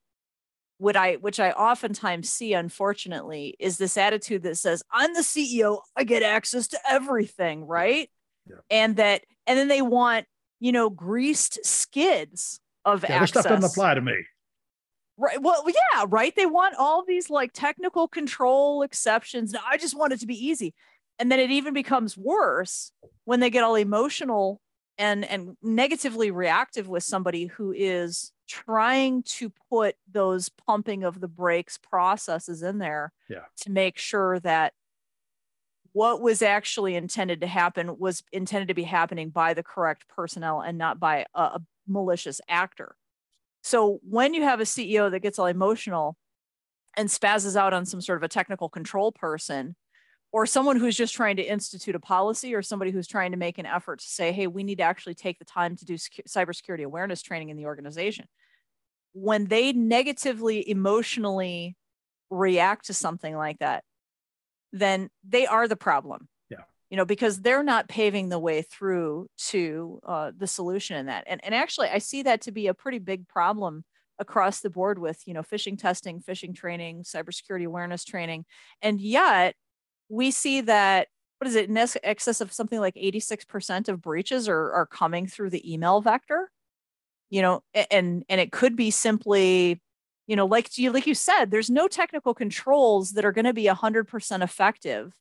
what 0.81 0.95
I 0.95 1.13
which 1.13 1.39
I 1.39 1.51
oftentimes 1.51 2.29
see 2.29 2.53
unfortunately 2.53 3.55
is 3.59 3.77
this 3.77 3.97
attitude 3.97 4.43
that 4.43 4.57
says 4.57 4.81
I'm 4.91 5.13
the 5.13 5.21
CEO 5.21 5.81
I 5.95 6.03
get 6.03 6.23
access 6.23 6.67
to 6.69 6.79
everything 6.89 7.65
right 7.65 8.09
yeah. 8.49 8.55
and 8.71 8.95
that 8.95 9.21
and 9.45 9.59
then 9.59 9.67
they 9.67 9.83
want 9.83 10.25
you 10.59 10.71
know 10.71 10.89
greased 10.89 11.63
skids 11.63 12.59
of 12.85 13.03
yeah, 13.03 13.15
access. 13.15 13.19
This 13.19 13.41
stuff 13.43 13.61
doesn't 13.61 13.71
apply 13.71 13.93
to 13.95 14.01
me. 14.01 14.15
Right. 15.17 15.41
Well, 15.41 15.63
yeah, 15.67 16.05
right. 16.07 16.33
They 16.35 16.47
want 16.47 16.75
all 16.79 17.05
these 17.05 17.29
like 17.29 17.51
technical 17.53 18.07
control 18.07 18.81
exceptions. 18.81 19.51
Now, 19.51 19.59
I 19.69 19.77
just 19.77 19.95
want 19.95 20.13
it 20.13 20.19
to 20.21 20.25
be 20.25 20.47
easy. 20.47 20.73
And 21.19 21.31
then 21.31 21.39
it 21.39 21.51
even 21.51 21.73
becomes 21.73 22.17
worse 22.17 22.91
when 23.25 23.39
they 23.39 23.51
get 23.51 23.63
all 23.63 23.75
emotional 23.75 24.59
and 24.97 25.23
and 25.25 25.57
negatively 25.61 26.31
reactive 26.31 26.87
with 26.87 27.03
somebody 27.03 27.45
who 27.45 27.71
is 27.71 28.31
trying 28.51 29.23
to 29.23 29.49
put 29.69 29.95
those 30.11 30.49
pumping 30.49 31.03
of 31.05 31.21
the 31.21 31.27
brakes 31.27 31.77
processes 31.77 32.61
in 32.61 32.79
there 32.79 33.13
yeah. 33.29 33.45
to 33.61 33.71
make 33.71 33.97
sure 33.97 34.39
that 34.41 34.73
what 35.93 36.21
was 36.21 36.41
actually 36.41 36.95
intended 36.95 37.39
to 37.41 37.47
happen 37.47 37.97
was 37.97 38.23
intended 38.33 38.67
to 38.67 38.73
be 38.73 38.83
happening 38.83 39.29
by 39.29 39.53
the 39.53 39.63
correct 39.63 40.05
personnel 40.09 40.59
and 40.59 40.77
not 40.77 40.99
by 40.99 41.25
a, 41.33 41.41
a 41.41 41.61
malicious 41.87 42.41
actor. 42.49 42.95
So 43.63 43.99
when 44.07 44.33
you 44.33 44.43
have 44.43 44.59
a 44.59 44.65
CEO 44.65 45.09
that 45.09 45.21
gets 45.21 45.39
all 45.39 45.45
emotional 45.45 46.17
and 46.97 47.07
spazzes 47.07 47.55
out 47.55 47.73
on 47.73 47.85
some 47.85 48.01
sort 48.01 48.17
of 48.17 48.23
a 48.23 48.27
technical 48.27 48.67
control 48.67 49.13
person, 49.13 49.75
or 50.31 50.45
someone 50.45 50.77
who's 50.77 50.95
just 50.95 51.13
trying 51.13 51.35
to 51.35 51.43
institute 51.43 51.95
a 51.95 51.99
policy 51.99 52.55
or 52.55 52.61
somebody 52.61 52.91
who's 52.91 53.07
trying 53.07 53.31
to 53.31 53.37
make 53.37 53.57
an 53.57 53.65
effort 53.65 53.99
to 53.99 54.05
say 54.05 54.31
hey 54.31 54.47
we 54.47 54.63
need 54.63 54.77
to 54.77 54.83
actually 54.83 55.13
take 55.13 55.39
the 55.39 55.45
time 55.45 55.75
to 55.75 55.85
do 55.85 55.95
cybersecurity 55.95 56.83
awareness 56.83 57.21
training 57.21 57.49
in 57.49 57.57
the 57.57 57.65
organization 57.65 58.25
when 59.13 59.45
they 59.45 59.73
negatively 59.73 60.69
emotionally 60.69 61.75
react 62.29 62.85
to 62.85 62.93
something 62.93 63.35
like 63.35 63.59
that 63.59 63.83
then 64.73 65.09
they 65.27 65.45
are 65.45 65.67
the 65.67 65.75
problem. 65.75 66.27
Yeah. 66.49 66.59
You 66.89 66.97
know 66.97 67.05
because 67.05 67.41
they're 67.41 67.63
not 67.63 67.87
paving 67.87 68.29
the 68.29 68.39
way 68.39 68.61
through 68.61 69.27
to 69.49 69.99
uh, 70.05 70.31
the 70.35 70.47
solution 70.47 70.97
in 70.97 71.05
that. 71.07 71.25
And, 71.27 71.43
and 71.43 71.53
actually 71.53 71.89
i 71.89 71.97
see 71.97 72.23
that 72.23 72.41
to 72.41 72.51
be 72.51 72.67
a 72.67 72.73
pretty 72.73 72.99
big 72.99 73.27
problem 73.27 73.83
across 74.19 74.59
the 74.59 74.69
board 74.69 74.99
with 74.99 75.21
you 75.25 75.33
know 75.33 75.41
phishing 75.41 75.77
testing 75.77 76.21
phishing 76.21 76.55
training 76.55 77.03
cybersecurity 77.03 77.65
awareness 77.65 78.05
training. 78.05 78.45
And 78.81 79.01
yet 79.01 79.55
we 80.09 80.31
see 80.31 80.61
that 80.61 81.07
what 81.39 81.47
is 81.47 81.55
it 81.55 81.69
in 81.69 81.77
excess 81.77 82.39
of 82.39 82.53
something 82.53 82.79
like 82.79 82.93
86% 82.93 83.89
of 83.89 83.99
breaches 83.99 84.47
are, 84.47 84.71
are 84.73 84.85
coming 84.85 85.25
through 85.25 85.49
the 85.49 85.73
email 85.73 85.99
vector 85.99 86.51
you 87.31 87.41
know 87.41 87.63
and 87.89 88.23
and 88.29 88.39
it 88.39 88.51
could 88.51 88.75
be 88.75 88.91
simply 88.91 89.81
you 90.27 90.35
know 90.35 90.45
like 90.45 90.77
you 90.77 90.91
like 90.91 91.07
you 91.07 91.15
said 91.15 91.45
there's 91.49 91.71
no 91.71 91.87
technical 91.87 92.35
controls 92.35 93.13
that 93.13 93.25
are 93.25 93.31
going 93.31 93.45
to 93.45 93.53
be 93.53 93.65
100% 93.65 94.43
effective 94.43 95.13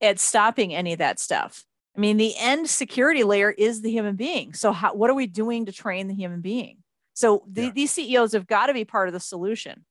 at 0.00 0.20
stopping 0.20 0.72
any 0.72 0.92
of 0.92 1.00
that 1.00 1.18
stuff. 1.18 1.64
I 1.96 2.00
mean 2.00 2.18
the 2.18 2.34
end 2.38 2.70
security 2.70 3.24
layer 3.24 3.50
is 3.50 3.82
the 3.82 3.90
human 3.90 4.14
being. 4.14 4.52
So 4.52 4.70
how, 4.70 4.94
what 4.94 5.10
are 5.10 5.14
we 5.14 5.26
doing 5.26 5.66
to 5.66 5.72
train 5.72 6.06
the 6.06 6.14
human 6.14 6.40
being? 6.40 6.76
So 7.14 7.42
the, 7.50 7.64
yeah. 7.64 7.70
these 7.74 7.90
ceos 7.90 8.32
have 8.34 8.46
got 8.46 8.66
to 8.66 8.74
be 8.74 8.84
part 8.84 9.08
of 9.08 9.14
the 9.14 9.18
solution. 9.18 9.84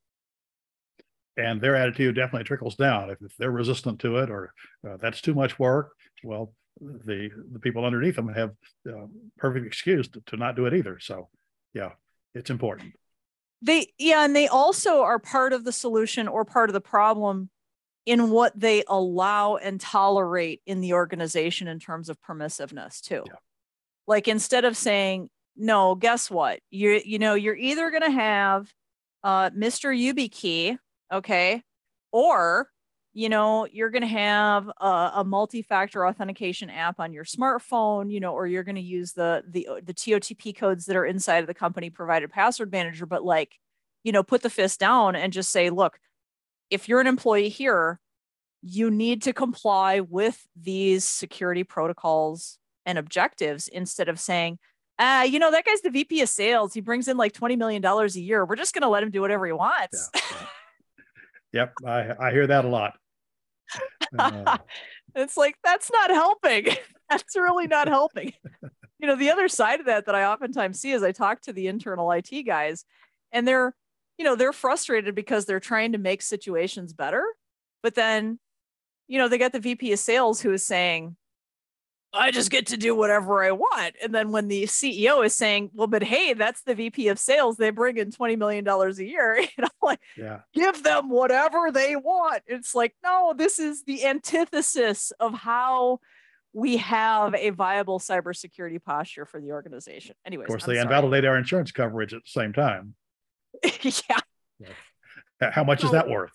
And 1.35 1.59
their 1.59 1.75
attitude 1.75 2.15
definitely 2.15 2.45
trickles 2.45 2.75
down. 2.75 3.09
If, 3.09 3.21
if 3.21 3.35
they're 3.37 3.51
resistant 3.51 3.99
to 3.99 4.17
it 4.17 4.29
or 4.29 4.53
uh, 4.87 4.95
that's 4.97 5.19
too 5.19 5.33
much 5.33 5.59
work 5.59 5.91
well 6.23 6.53
the 6.81 7.29
the 7.51 7.59
people 7.59 7.85
underneath 7.85 8.15
them 8.15 8.27
have 8.29 8.51
uh, 8.87 9.07
perfect 9.37 9.65
excuse 9.65 10.07
to, 10.09 10.21
to 10.27 10.37
not 10.37 10.55
do 10.55 10.65
it 10.65 10.73
either. 10.73 10.99
So, 10.99 11.29
yeah, 11.77 11.91
it's 12.33 12.49
important. 12.49 12.93
They 13.61 13.93
yeah, 13.97 14.25
and 14.25 14.35
they 14.35 14.47
also 14.47 15.01
are 15.01 15.19
part 15.19 15.53
of 15.53 15.63
the 15.63 15.71
solution 15.71 16.27
or 16.27 16.43
part 16.43 16.69
of 16.69 16.73
the 16.73 16.81
problem 16.81 17.49
in 18.05 18.29
what 18.29 18.59
they 18.59 18.83
allow 18.87 19.57
and 19.57 19.79
tolerate 19.79 20.61
in 20.65 20.81
the 20.81 20.93
organization 20.93 21.67
in 21.67 21.79
terms 21.79 22.09
of 22.09 22.19
permissiveness 22.21 23.01
too. 23.01 23.23
Yeah. 23.25 23.33
Like 24.07 24.27
instead 24.27 24.65
of 24.65 24.77
saying, 24.77 25.29
no, 25.55 25.93
guess 25.95 26.31
what? 26.31 26.59
You 26.71 27.01
you 27.05 27.19
know, 27.19 27.35
you're 27.35 27.55
either 27.55 27.91
gonna 27.91 28.11
have 28.11 28.71
uh 29.23 29.51
Mr. 29.51 29.95
YubiKey, 29.95 30.77
okay, 31.13 31.61
or 32.11 32.69
you 33.17 33.29
know 33.29 33.65
you're 33.71 33.89
going 33.89 34.03
to 34.03 34.07
have 34.07 34.69
a, 34.79 35.11
a, 35.15 35.23
multi-factor 35.23 36.05
authentication 36.05 36.69
app 36.69 36.99
on 36.99 37.11
your 37.11 37.23
smartphone 37.23 38.11
you 38.11 38.19
know 38.19 38.31
or 38.31 38.45
you're 38.45 38.63
going 38.63 38.75
to 38.75 38.81
use 38.81 39.13
the 39.13 39.43
the 39.49 39.67
the 39.83 39.93
totp 39.93 40.55
codes 40.55 40.85
that 40.85 40.95
are 40.95 41.05
inside 41.05 41.39
of 41.39 41.47
the 41.47 41.53
company 41.53 41.89
provided 41.89 42.29
password 42.29 42.71
manager 42.71 43.07
but 43.07 43.25
like 43.25 43.57
you 44.03 44.11
know 44.11 44.21
put 44.21 44.43
the 44.43 44.51
fist 44.51 44.79
down 44.79 45.15
and 45.15 45.33
just 45.33 45.49
say 45.49 45.71
look 45.71 45.97
if 46.69 46.87
you're 46.87 47.01
an 47.01 47.07
employee 47.07 47.49
here 47.49 47.99
you 48.61 48.91
need 48.91 49.23
to 49.23 49.33
comply 49.33 49.99
with 49.99 50.45
these 50.55 51.03
security 51.03 51.63
protocols 51.63 52.59
and 52.85 52.99
objectives 52.99 53.67
instead 53.67 54.09
of 54.09 54.19
saying 54.19 54.59
uh, 54.99 55.27
you 55.29 55.37
know, 55.37 55.51
that 55.51 55.63
guy's 55.63 55.81
the 55.81 55.91
VP 55.91 56.23
of 56.23 56.29
sales. 56.29 56.73
He 56.73 56.81
brings 56.81 57.07
in 57.07 57.17
like 57.17 57.31
$20 57.31 57.55
million 57.55 57.85
a 57.85 58.07
year. 58.15 58.43
We're 58.43 58.55
just 58.55 58.73
going 58.73 58.81
to 58.81 58.87
let 58.87 59.03
him 59.03 59.11
do 59.11 59.21
whatever 59.21 59.45
he 59.45 59.51
wants. 59.51 60.09
Yeah. 60.11 60.47
yep. 61.53 61.73
I, 61.85 62.29
I 62.29 62.31
hear 62.31 62.47
that 62.47 62.65
a 62.65 62.67
lot. 62.67 62.97
Uh, 64.17 64.57
it's 65.15 65.37
like 65.37 65.55
that's 65.63 65.91
not 65.91 66.09
helping. 66.09 66.67
that's 67.09 67.35
really 67.35 67.67
not 67.67 67.87
helping. 67.97 68.33
you 68.99 69.07
know, 69.07 69.15
the 69.15 69.31
other 69.31 69.47
side 69.47 69.79
of 69.79 69.85
that 69.85 70.05
that 70.05 70.15
I 70.15 70.25
oftentimes 70.25 70.79
see 70.79 70.91
is 70.91 71.03
I 71.03 71.11
talk 71.11 71.41
to 71.43 71.53
the 71.53 71.67
internal 71.67 72.11
IT 72.11 72.43
guys 72.45 72.85
and 73.31 73.47
they're, 73.47 73.75
you 74.17 74.25
know, 74.25 74.35
they're 74.35 74.53
frustrated 74.53 75.15
because 75.15 75.45
they're 75.45 75.59
trying 75.59 75.91
to 75.91 75.97
make 75.97 76.21
situations 76.21 76.93
better. 76.93 77.23
But 77.83 77.95
then, 77.95 78.39
you 79.07 79.17
know, 79.17 79.27
they 79.27 79.37
got 79.37 79.51
the 79.51 79.59
VP 79.59 79.93
of 79.93 79.99
sales 79.99 80.41
who 80.41 80.51
is 80.51 80.65
saying, 80.65 81.15
I 82.17 82.31
just 82.31 82.51
get 82.51 82.67
to 82.67 82.77
do 82.77 82.95
whatever 82.95 83.43
I 83.43 83.51
want. 83.51 83.95
And 84.01 84.13
then 84.13 84.31
when 84.31 84.47
the 84.47 84.63
CEO 84.63 85.25
is 85.25 85.35
saying, 85.35 85.71
well, 85.73 85.87
but 85.87 86.03
hey, 86.03 86.33
that's 86.33 86.61
the 86.63 86.75
VP 86.75 87.07
of 87.09 87.19
sales, 87.19 87.57
they 87.57 87.69
bring 87.69 87.97
in 87.97 88.11
$20 88.11 88.37
million 88.37 88.67
a 88.67 88.91
year, 89.03 89.39
you 89.41 89.47
know, 89.59 89.69
like 89.81 89.99
yeah. 90.17 90.39
give 90.53 90.83
them 90.83 91.09
whatever 91.09 91.71
they 91.71 91.95
want. 91.95 92.43
It's 92.47 92.73
like, 92.75 92.95
no, 93.03 93.33
this 93.37 93.59
is 93.59 93.83
the 93.83 94.05
antithesis 94.05 95.11
of 95.19 95.33
how 95.33 95.99
we 96.53 96.77
have 96.77 97.35
a 97.35 97.51
viable 97.51 97.99
cybersecurity 97.99 98.83
posture 98.83 99.25
for 99.25 99.39
the 99.39 99.51
organization. 99.51 100.15
Anyways, 100.25 100.45
of 100.45 100.49
course, 100.49 100.63
I'm 100.63 100.69
they 100.69 100.75
sorry. 100.75 100.85
invalidate 100.85 101.25
our 101.25 101.37
insurance 101.37 101.71
coverage 101.71 102.13
at 102.13 102.23
the 102.23 102.29
same 102.29 102.51
time. 102.51 102.95
yeah. 103.63 104.19
yeah. 104.59 105.51
How 105.51 105.63
much 105.63 105.81
so, 105.81 105.87
is 105.87 105.91
that 105.91 106.09
worth? 106.09 106.33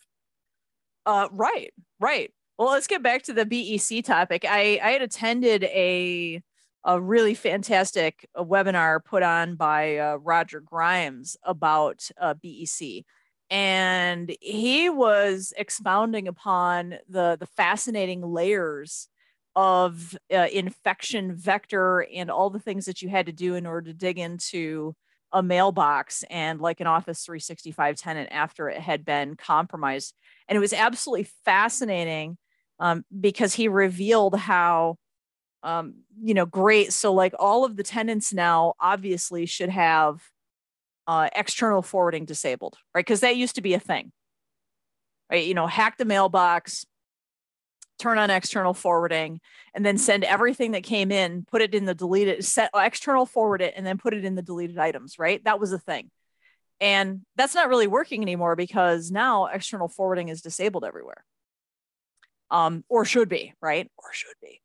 Uh, 1.04 1.28
right, 1.32 1.72
right. 1.98 2.32
Well, 2.59 2.71
let's 2.71 2.87
get 2.87 3.02
back 3.02 3.23
to 3.25 3.32
the 3.32 3.47
BEC 3.47 4.04
topic. 4.04 4.44
I, 4.49 4.78
I 4.82 4.90
had 4.92 5.02
attended 5.02 5.64
a 5.64 6.42
a 6.85 7.00
really 7.00 7.35
fantastic 7.35 8.28
uh, 8.35 8.42
webinar 8.42 9.04
put 9.04 9.23
on 9.23 9.54
by 9.54 9.99
uh, 9.99 10.16
Roger 10.16 10.61
Grimes 10.61 11.37
about 11.44 12.09
uh, 12.21 12.35
BEC. 12.35 13.04
And 13.50 14.35
he 14.40 14.88
was 14.88 15.52
expounding 15.56 16.26
upon 16.26 16.97
the, 17.09 17.37
the 17.38 17.47
fascinating 17.47 18.23
layers 18.23 19.09
of 19.54 20.16
uh, 20.35 20.49
infection 20.52 21.37
vector 21.37 22.06
and 22.12 22.30
all 22.30 22.49
the 22.50 22.59
things 22.59 22.87
that 22.87 23.02
you 23.02 23.11
had 23.11 23.26
to 23.26 23.32
do 23.32 23.54
in 23.54 23.66
order 23.66 23.92
to 23.92 23.97
dig 23.97 24.18
into 24.18 24.94
a 25.32 25.42
mailbox 25.42 26.24
and 26.30 26.60
like 26.60 26.80
an 26.80 26.86
Office 26.86 27.24
365 27.24 27.96
tenant 27.96 28.28
after 28.32 28.68
it 28.68 28.80
had 28.80 29.04
been 29.04 29.34
compromised. 29.34 30.14
And 30.48 30.56
it 30.56 30.60
was 30.60 30.72
absolutely 30.72 31.28
fascinating 31.44 32.36
um, 32.78 33.04
because 33.18 33.54
he 33.54 33.68
revealed 33.68 34.36
how 34.36 34.96
um, 35.62 35.94
you 36.20 36.34
know 36.34 36.44
great 36.44 36.92
so 36.92 37.12
like 37.12 37.34
all 37.38 37.64
of 37.64 37.76
the 37.76 37.84
tenants 37.84 38.32
now 38.32 38.74
obviously 38.80 39.46
should 39.46 39.68
have 39.68 40.20
uh, 41.06 41.28
external 41.34 41.82
forwarding 41.82 42.24
disabled 42.24 42.76
right? 42.94 43.04
Because 43.06 43.20
that 43.20 43.36
used 43.36 43.54
to 43.54 43.62
be 43.62 43.74
a 43.74 43.80
thing. 43.80 44.12
Right? 45.30 45.46
You 45.46 45.54
know 45.54 45.68
hack 45.68 45.98
the 45.98 46.04
mailbox 46.04 46.84
turn 47.99 48.18
on 48.18 48.30
external 48.30 48.75
forwarding 48.75 49.40
and 49.75 49.87
then 49.87 49.99
send 49.99 50.25
everything 50.25 50.72
that 50.72 50.82
came 50.82 51.12
in 51.12 51.44
put 51.50 51.62
it 51.62 51.75
in 51.75 51.84
the 51.84 51.94
deleted 51.94 52.44
set 52.44 52.70
external 52.75 53.26
forward 53.26 53.62
it 53.62 53.75
and 53.76 53.87
then 53.87 53.99
put 53.99 54.14
it 54.14 54.25
in 54.25 54.34
the 54.34 54.42
deleted 54.42 54.78
items 54.78 55.18
right 55.18 55.42
that 55.44 55.61
was 55.61 55.72
a 55.72 55.78
thing 55.78 56.11
and 56.80 57.20
that's 57.37 57.54
not 57.54 57.68
really 57.68 57.87
working 57.87 58.22
anymore 58.22 58.56
because 58.56 59.11
now 59.11 59.46
external 59.46 59.88
forwarding 59.88 60.28
is 60.28 60.42
disabled 60.42 60.84
everywhere 60.84 61.25
um, 62.52 62.84
or 62.88 63.04
should 63.04 63.28
be, 63.28 63.54
right? 63.61 63.90
Or 63.96 64.12
should 64.12 64.37
be. 64.40 64.61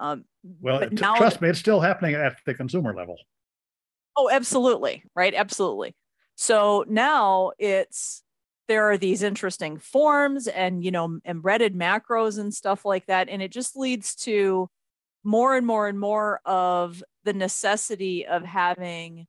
Um, 0.00 0.24
well, 0.60 0.80
t- 0.80 0.96
trust 0.96 1.40
me, 1.40 1.48
it's 1.48 1.60
still 1.60 1.80
happening 1.80 2.16
at 2.16 2.36
the 2.44 2.52
consumer 2.52 2.94
level. 2.94 3.16
Oh, 4.16 4.28
absolutely. 4.30 5.04
Right. 5.14 5.32
Absolutely. 5.32 5.94
So 6.34 6.84
now 6.88 7.52
it's, 7.58 8.21
there 8.72 8.90
are 8.90 8.96
these 8.96 9.22
interesting 9.22 9.76
forms 9.76 10.48
and, 10.48 10.82
you 10.82 10.90
know, 10.90 11.18
embedded 11.26 11.74
macros 11.74 12.38
and 12.38 12.54
stuff 12.54 12.86
like 12.86 13.04
that. 13.04 13.28
And 13.28 13.42
it 13.42 13.52
just 13.52 13.76
leads 13.76 14.14
to 14.24 14.70
more 15.22 15.58
and 15.58 15.66
more 15.66 15.88
and 15.88 16.00
more 16.00 16.40
of 16.46 17.04
the 17.24 17.34
necessity 17.34 18.24
of 18.24 18.46
having 18.46 19.26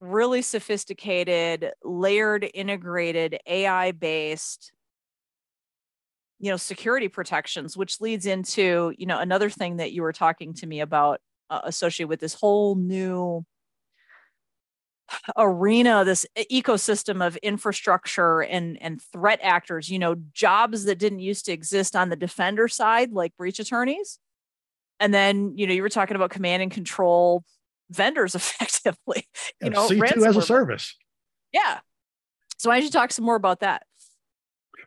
really 0.00 0.40
sophisticated, 0.40 1.72
layered, 1.84 2.48
integrated, 2.54 3.38
AI 3.46 3.92
based 3.92 4.72
you 6.40 6.50
know 6.50 6.56
security 6.56 7.06
protections 7.06 7.76
which 7.76 8.00
leads 8.00 8.26
into 8.26 8.92
you 8.98 9.06
know 9.06 9.20
another 9.20 9.48
thing 9.48 9.76
that 9.76 9.92
you 9.92 10.02
were 10.02 10.12
talking 10.12 10.52
to 10.52 10.66
me 10.66 10.80
about 10.80 11.20
uh, 11.48 11.60
associated 11.62 12.08
with 12.08 12.18
this 12.18 12.34
whole 12.34 12.74
new 12.74 13.44
arena 15.36 16.04
this 16.04 16.26
ecosystem 16.50 17.24
of 17.24 17.36
infrastructure 17.38 18.40
and 18.40 18.80
and 18.80 19.02
threat 19.12 19.38
actors 19.42 19.90
you 19.90 19.98
know 19.98 20.14
jobs 20.32 20.84
that 20.84 20.98
didn't 20.98 21.20
used 21.20 21.44
to 21.46 21.52
exist 21.52 21.94
on 21.94 22.08
the 22.08 22.16
defender 22.16 22.68
side 22.68 23.12
like 23.12 23.36
breach 23.36 23.58
attorneys. 23.58 24.18
And 25.00 25.12
then 25.12 25.56
you 25.56 25.66
know 25.66 25.74
you 25.74 25.82
were 25.82 25.88
talking 25.88 26.16
about 26.16 26.30
command 26.30 26.62
and 26.62 26.70
control 26.70 27.44
vendors 27.90 28.34
effectively 28.34 29.28
you 29.62 29.70
know 29.70 29.88
c2 29.88 30.26
as 30.26 30.36
a 30.36 30.42
service. 30.42 30.96
Yeah. 31.52 31.80
So 32.56 32.70
why 32.70 32.76
don't 32.76 32.84
you 32.84 32.90
talk 32.90 33.12
some 33.12 33.24
more 33.24 33.36
about 33.36 33.60
that? 33.60 33.84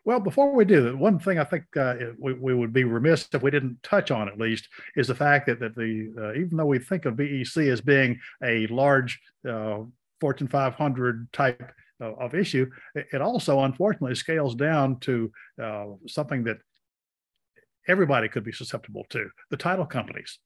Well, 0.08 0.22
before 0.22 0.54
we 0.54 0.64
do 0.64 0.84
that, 0.84 0.98
one 0.98 1.20
thing 1.20 1.38
I 1.38 1.44
think 1.44 1.66
uh, 1.76 1.96
we, 2.18 2.32
we 2.32 2.54
would 2.54 2.72
be 2.72 2.86
remiss 2.86 3.28
if 3.34 3.42
we 3.42 3.52
didn't 3.52 3.84
touch 3.84 4.10
on 4.10 4.30
at 4.30 4.40
least 4.40 4.70
is 4.96 5.08
the 5.08 5.16
fact 5.16 5.48
that, 5.48 5.60
that 5.60 5.76
the 5.76 6.14
uh, 6.18 6.34
even 6.34 6.56
though 6.56 6.66
we 6.66 6.80
think 6.80 7.04
of 7.04 7.18
BEC 7.18 7.58
as 7.58 7.82
being 7.82 8.18
a 8.42 8.68
large 8.68 9.20
uh, 9.46 9.80
Fortune 10.20 10.48
500 10.48 11.32
type 11.34 11.72
of 12.00 12.36
issue, 12.36 12.70
it 12.96 13.22
also 13.22 13.62
unfortunately 13.62 14.16
scales 14.16 14.56
down 14.56 15.00
to 15.00 15.32
uh, 15.62 15.86
something 16.08 16.44
that 16.44 16.58
everybody 17.88 18.30
could 18.30 18.44
be 18.44 18.52
susceptible 18.52 19.06
to 19.10 19.30
the 19.50 19.58
title 19.58 19.86
companies. 19.86 20.40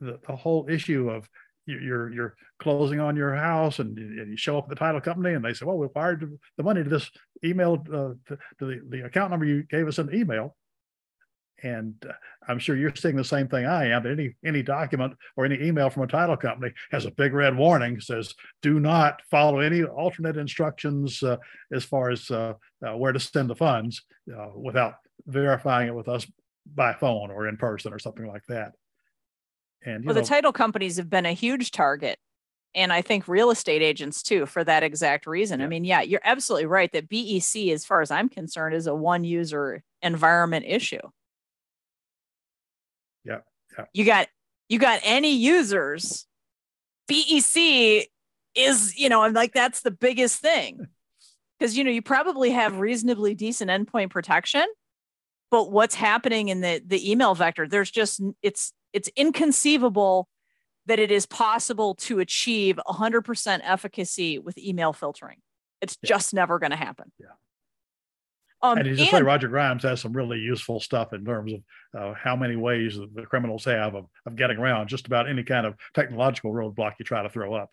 The, 0.00 0.18
the 0.26 0.36
whole 0.36 0.66
issue 0.68 1.10
of 1.10 1.28
you're 1.66 2.12
you're 2.12 2.34
closing 2.58 3.00
on 3.00 3.16
your 3.16 3.34
house 3.34 3.78
and, 3.78 3.96
you 3.96 4.36
show 4.36 4.58
up 4.58 4.64
at 4.64 4.70
the 4.70 4.76
title 4.76 5.00
company 5.00 5.34
and 5.34 5.44
they 5.44 5.54
say 5.54 5.64
well 5.64 5.78
we 5.78 5.88
wired 5.94 6.30
the 6.58 6.62
money 6.62 6.82
to 6.84 6.90
this 6.90 7.10
email 7.42 7.82
uh, 7.88 8.12
to, 8.28 8.38
to 8.58 8.66
the, 8.66 8.80
the 8.90 9.04
account 9.06 9.30
number 9.30 9.46
you 9.46 9.62
gave 9.62 9.88
us 9.88 9.98
in 9.98 10.06
the 10.06 10.14
email 10.14 10.54
and 11.62 11.94
uh, 12.08 12.12
i'm 12.48 12.58
sure 12.58 12.76
you're 12.76 12.94
seeing 12.94 13.16
the 13.16 13.24
same 13.24 13.48
thing 13.48 13.64
i 13.64 13.86
am 13.86 14.02
that 14.02 14.12
any 14.12 14.34
any 14.44 14.62
document 14.62 15.14
or 15.36 15.44
any 15.44 15.60
email 15.62 15.88
from 15.88 16.02
a 16.02 16.06
title 16.06 16.36
company 16.36 16.72
has 16.90 17.04
a 17.04 17.10
big 17.12 17.32
red 17.32 17.56
warning 17.56 18.00
says 18.00 18.34
do 18.62 18.80
not 18.80 19.20
follow 19.30 19.60
any 19.60 19.82
alternate 19.84 20.36
instructions 20.36 21.22
uh, 21.22 21.36
as 21.72 21.84
far 21.84 22.10
as 22.10 22.30
uh, 22.30 22.54
uh 22.86 22.96
where 22.96 23.12
to 23.12 23.20
send 23.20 23.48
the 23.48 23.54
funds 23.54 24.02
uh, 24.36 24.48
without 24.54 24.94
verifying 25.26 25.88
it 25.88 25.94
with 25.94 26.08
us 26.08 26.26
by 26.74 26.92
phone 26.92 27.30
or 27.30 27.46
in 27.46 27.56
person 27.56 27.92
or 27.92 27.98
something 27.98 28.26
like 28.26 28.44
that 28.46 28.72
and 29.84 30.04
well, 30.04 30.14
know, 30.14 30.20
the 30.20 30.26
title 30.26 30.52
companies 30.52 30.96
have 30.96 31.10
been 31.10 31.26
a 31.26 31.32
huge 31.32 31.70
target. 31.70 32.18
And 32.74 32.92
I 32.92 33.02
think 33.02 33.28
real 33.28 33.50
estate 33.50 33.82
agents 33.82 34.22
too, 34.22 34.46
for 34.46 34.64
that 34.64 34.82
exact 34.82 35.26
reason. 35.26 35.60
Yeah. 35.60 35.66
I 35.66 35.68
mean, 35.68 35.84
yeah, 35.84 36.00
you're 36.00 36.20
absolutely 36.24 36.66
right 36.66 36.90
that 36.92 37.08
BEC, 37.08 37.68
as 37.72 37.84
far 37.84 38.00
as 38.00 38.10
I'm 38.10 38.28
concerned, 38.28 38.74
is 38.74 38.86
a 38.86 38.94
one 38.94 39.22
user 39.22 39.82
environment 40.02 40.64
issue. 40.66 40.98
Yeah. 43.78 43.84
You 43.92 44.04
got 44.04 44.28
you 44.68 44.78
got 44.78 45.00
any 45.02 45.34
users, 45.34 46.26
BEC 47.08 48.08
is, 48.54 48.96
you 48.96 49.08
know, 49.08 49.22
I'm 49.22 49.32
like 49.32 49.52
that's 49.52 49.80
the 49.80 49.90
biggest 49.90 50.40
thing. 50.40 50.88
Because 51.60 51.78
you 51.78 51.84
know, 51.84 51.90
you 51.90 52.02
probably 52.02 52.50
have 52.50 52.80
reasonably 52.80 53.36
decent 53.36 53.70
endpoint 53.70 54.10
protection, 54.10 54.66
but 55.52 55.70
what's 55.70 55.94
happening 55.94 56.48
in 56.48 56.60
the 56.60 56.82
the 56.84 57.10
email 57.10 57.36
vector, 57.36 57.68
there's 57.68 57.92
just 57.92 58.20
it's 58.42 58.72
it's 58.92 59.08
inconceivable 59.16 60.28
that 60.86 60.98
it 60.98 61.12
is 61.12 61.26
possible 61.26 61.94
to 61.94 62.18
achieve 62.18 62.78
100% 62.86 63.60
efficacy 63.62 64.38
with 64.38 64.58
email 64.58 64.92
filtering. 64.92 65.38
It's 65.80 65.96
yeah. 66.02 66.08
just 66.08 66.34
never 66.34 66.58
going 66.58 66.72
to 66.72 66.76
happen. 66.76 67.12
Yeah. 67.18 67.28
Um, 68.64 68.78
and 68.78 68.86
you 68.86 68.96
just 68.96 69.12
and, 69.12 69.18
say 69.18 69.22
Roger 69.22 69.48
Grimes 69.48 69.82
has 69.82 70.00
some 70.00 70.14
really 70.14 70.38
useful 70.38 70.80
stuff 70.80 71.12
in 71.12 71.22
terms 71.22 71.52
of 71.52 71.60
uh, 71.94 72.14
how 72.14 72.34
many 72.34 72.56
ways 72.56 72.98
the 73.14 73.26
criminals 73.26 73.66
have 73.66 73.94
of, 73.94 74.06
of 74.24 74.36
getting 74.36 74.56
around 74.56 74.88
just 74.88 75.06
about 75.06 75.28
any 75.28 75.42
kind 75.42 75.66
of 75.66 75.74
technological 75.92 76.50
roadblock 76.50 76.92
you 76.98 77.04
try 77.04 77.22
to 77.22 77.28
throw 77.28 77.52
up. 77.52 77.70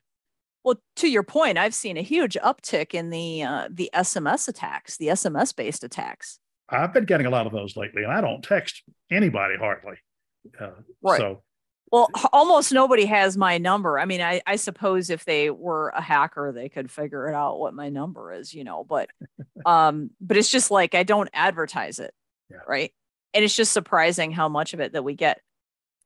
Well, 0.66 0.82
to 0.98 1.08
your 1.08 1.24
point, 1.24 1.58
I've 1.58 1.74
seen 1.74 1.96
a 1.96 2.02
huge 2.02 2.36
uptick 2.44 2.94
in 2.94 3.10
the 3.10 3.42
uh, 3.42 3.70
the 3.72 3.90
SMS 3.96 4.50
attacks, 4.50 4.98
the 4.98 5.08
SMS 5.08 5.56
based 5.56 5.86
attacks. 5.86 6.40
I've 6.68 6.94
been 6.94 7.06
getting 7.06 7.26
a 7.26 7.30
lot 7.30 7.48
of 7.48 7.54
those 7.54 7.78
lately, 7.78 8.04
and 8.04 8.12
I 8.12 8.20
don't 8.20 8.44
text 8.44 8.84
anybody 9.10 9.56
hardly. 9.58 9.96
Uh, 10.60 10.72
right. 11.02 11.20
So 11.20 11.42
well, 11.92 12.10
almost 12.32 12.72
nobody 12.72 13.06
has 13.06 13.38
my 13.38 13.58
number. 13.58 14.00
I 14.00 14.06
mean, 14.06 14.22
I, 14.22 14.42
I 14.48 14.56
suppose 14.56 15.10
if 15.10 15.26
they 15.26 15.50
were 15.50 15.90
a 15.90 16.02
hacker, 16.02 16.54
they 16.54 16.70
could 16.70 16.90
figure 16.90 17.28
it 17.28 17.36
out 17.36 17.60
what 17.60 17.74
my 17.74 17.90
number 17.90 18.32
is, 18.32 18.54
you 18.54 18.64
know, 18.64 18.86
but 18.86 19.10
um, 19.66 20.12
but 20.22 20.38
it's 20.38 20.50
just 20.50 20.72
like 20.72 20.96
I 20.96 21.04
don't 21.04 21.30
advertise 21.34 22.00
it. 22.00 22.14
Yeah. 22.50 22.58
Right. 22.68 22.94
And 23.34 23.44
it's 23.44 23.56
just 23.56 23.74
surprising 23.74 24.32
how 24.32 24.50
much 24.50 24.74
of 24.74 24.80
it 24.80 24.94
that 24.94 25.04
we 25.04 25.16
get. 25.16 25.42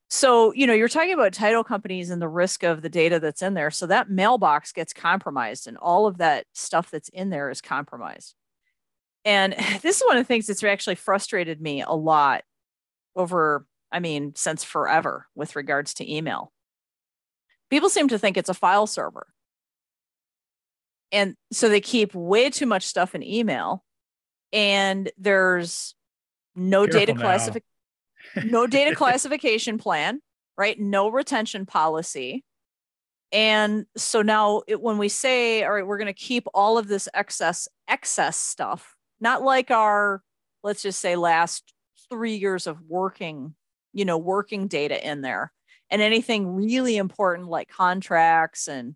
So, 0.09 0.53
you 0.53 0.67
know, 0.67 0.73
you're 0.73 0.87
talking 0.87 1.13
about 1.13 1.33
title 1.33 1.63
companies 1.63 2.09
and 2.11 2.21
the 2.21 2.27
risk 2.27 2.63
of 2.63 2.81
the 2.81 2.89
data 2.89 3.19
that's 3.19 3.41
in 3.41 3.55
there. 3.55 3.71
So 3.71 3.87
that 3.87 4.09
mailbox 4.09 4.71
gets 4.71 4.93
compromised 4.93 5.67
and 5.67 5.77
all 5.77 6.05
of 6.05 6.17
that 6.19 6.45
stuff 6.53 6.91
that's 6.91 7.09
in 7.09 7.31
there 7.31 7.49
is 7.49 7.61
compromised. 7.61 8.35
And 9.23 9.53
this 9.81 9.97
is 9.97 10.03
one 10.05 10.17
of 10.17 10.21
the 10.21 10.27
things 10.27 10.47
that's 10.47 10.63
actually 10.63 10.95
frustrated 10.95 11.61
me 11.61 11.81
a 11.81 11.91
lot 11.91 12.43
over 13.15 13.65
I 13.95 13.99
mean, 13.99 14.33
since 14.35 14.65
forever 14.65 15.25
with 15.35 15.55
regards 15.55 15.93
to 15.95 16.13
email. 16.13 16.51
People 17.69 17.87
seem 17.87 18.09
to 18.09 18.19
think 18.19 18.35
it's 18.35 18.49
a 18.49 18.53
file 18.53 18.87
server. 18.87 19.25
And 21.13 21.35
so 21.53 21.69
they 21.69 21.79
keep 21.79 22.13
way 22.13 22.49
too 22.49 22.65
much 22.65 22.83
stuff 22.83 23.15
in 23.15 23.23
email 23.23 23.85
and 24.51 25.09
there's 25.17 25.95
no 26.57 26.85
Careful 26.85 26.99
data 26.99 27.13
classification 27.15 27.67
no 28.43 28.67
data 28.67 28.93
classification 28.97 29.77
plan, 29.77 30.19
right? 30.57 30.77
No 30.77 31.07
retention 31.07 31.65
policy. 31.65 32.43
And 33.31 33.85
so 33.95 34.21
now 34.21 34.63
it, 34.67 34.81
when 34.81 34.97
we 34.97 35.07
say, 35.07 35.63
all 35.63 35.71
right, 35.71 35.87
we're 35.87 35.97
going 35.97 36.07
to 36.07 36.13
keep 36.13 36.47
all 36.53 36.77
of 36.77 36.89
this 36.89 37.07
excess 37.13 37.69
excess 37.87 38.35
stuff, 38.35 38.93
not 39.21 39.41
like 39.41 39.71
our 39.71 40.21
let's 40.63 40.81
just 40.81 40.99
say 40.99 41.15
last 41.15 41.71
3 42.09 42.35
years 42.35 42.67
of 42.67 42.81
working 42.81 43.55
you 43.95 44.05
know 44.05 44.17
working 44.17 44.67
data 44.67 45.03
in 45.09 45.21
there 45.21 45.51
and 45.89 46.01
anything 46.01 46.55
really 46.55 46.97
important 46.97 47.47
like 47.47 47.69
contracts 47.69 48.67
and 48.67 48.95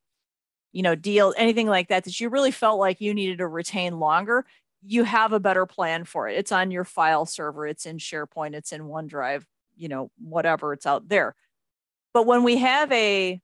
you 0.72 0.84
know 0.84 0.94
deal 0.94 1.34
anything 1.38 1.68
like 1.68 1.88
that 1.88 2.04
that 2.04 2.20
you 2.20 2.30
really 2.30 2.52
felt 2.52 2.78
like 2.80 3.02
you 3.02 3.14
needed 3.16 3.40
to 3.40 3.48
retain 3.48 3.98
longer 3.98 4.46
you 4.82 5.04
have 5.04 5.34
a 5.34 5.42
better 5.42 5.66
plan 5.66 6.06
for 6.06 6.30
it. 6.30 6.38
It's 6.38 6.54
on 6.54 6.72
your 6.72 6.86
file 6.86 7.26
server. 7.26 7.68
It's 7.68 7.86
in 7.86 7.98
sharepoint. 7.98 8.56
It's 8.56 8.72
in 8.72 8.82
onedrive 8.82 9.44
you 9.80 9.88
know 9.88 10.12
whatever 10.20 10.74
it's 10.74 10.86
out 10.86 11.08
there. 11.08 11.36
But 12.14 12.26
when 12.26 12.44
we 12.44 12.58
have 12.58 12.92
a 12.92 13.40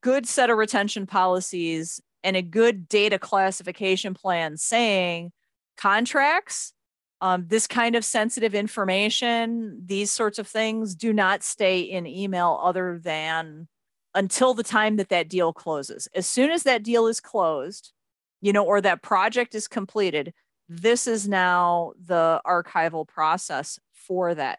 good 0.00 0.26
set 0.26 0.50
of 0.50 0.56
retention 0.56 1.06
policies 1.06 2.00
and 2.22 2.36
a 2.36 2.42
good 2.42 2.88
data 2.88 3.18
classification 3.18 4.14
plan 4.14 4.56
saying 4.56 5.32
contracts 5.76 6.72
um, 7.20 7.46
this 7.48 7.66
kind 7.66 7.96
of 7.96 8.04
sensitive 8.04 8.54
information, 8.54 9.82
these 9.84 10.10
sorts 10.10 10.38
of 10.38 10.46
things 10.46 10.94
do 10.94 11.12
not 11.12 11.42
stay 11.42 11.80
in 11.80 12.06
email 12.06 12.60
other 12.62 13.00
than 13.02 13.68
until 14.14 14.54
the 14.54 14.62
time 14.62 14.96
that 14.96 15.08
that 15.08 15.28
deal 15.28 15.52
closes. 15.52 16.08
As 16.14 16.26
soon 16.26 16.50
as 16.50 16.62
that 16.64 16.82
deal 16.82 17.06
is 17.06 17.20
closed, 17.20 17.92
you 18.40 18.52
know, 18.52 18.64
or 18.64 18.80
that 18.80 19.02
project 19.02 19.54
is 19.54 19.68
completed, 19.68 20.34
this 20.68 21.06
is 21.06 21.28
now 21.28 21.92
the 22.04 22.40
archival 22.46 23.06
process 23.06 23.78
for 23.92 24.34
that. 24.34 24.58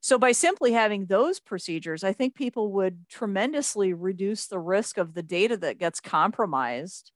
So 0.00 0.18
by 0.18 0.32
simply 0.32 0.72
having 0.72 1.06
those 1.06 1.40
procedures, 1.40 2.04
I 2.04 2.12
think 2.12 2.34
people 2.34 2.72
would 2.72 3.08
tremendously 3.08 3.94
reduce 3.94 4.46
the 4.46 4.58
risk 4.58 4.98
of 4.98 5.14
the 5.14 5.22
data 5.22 5.56
that 5.58 5.78
gets 5.78 6.00
compromised 6.00 7.10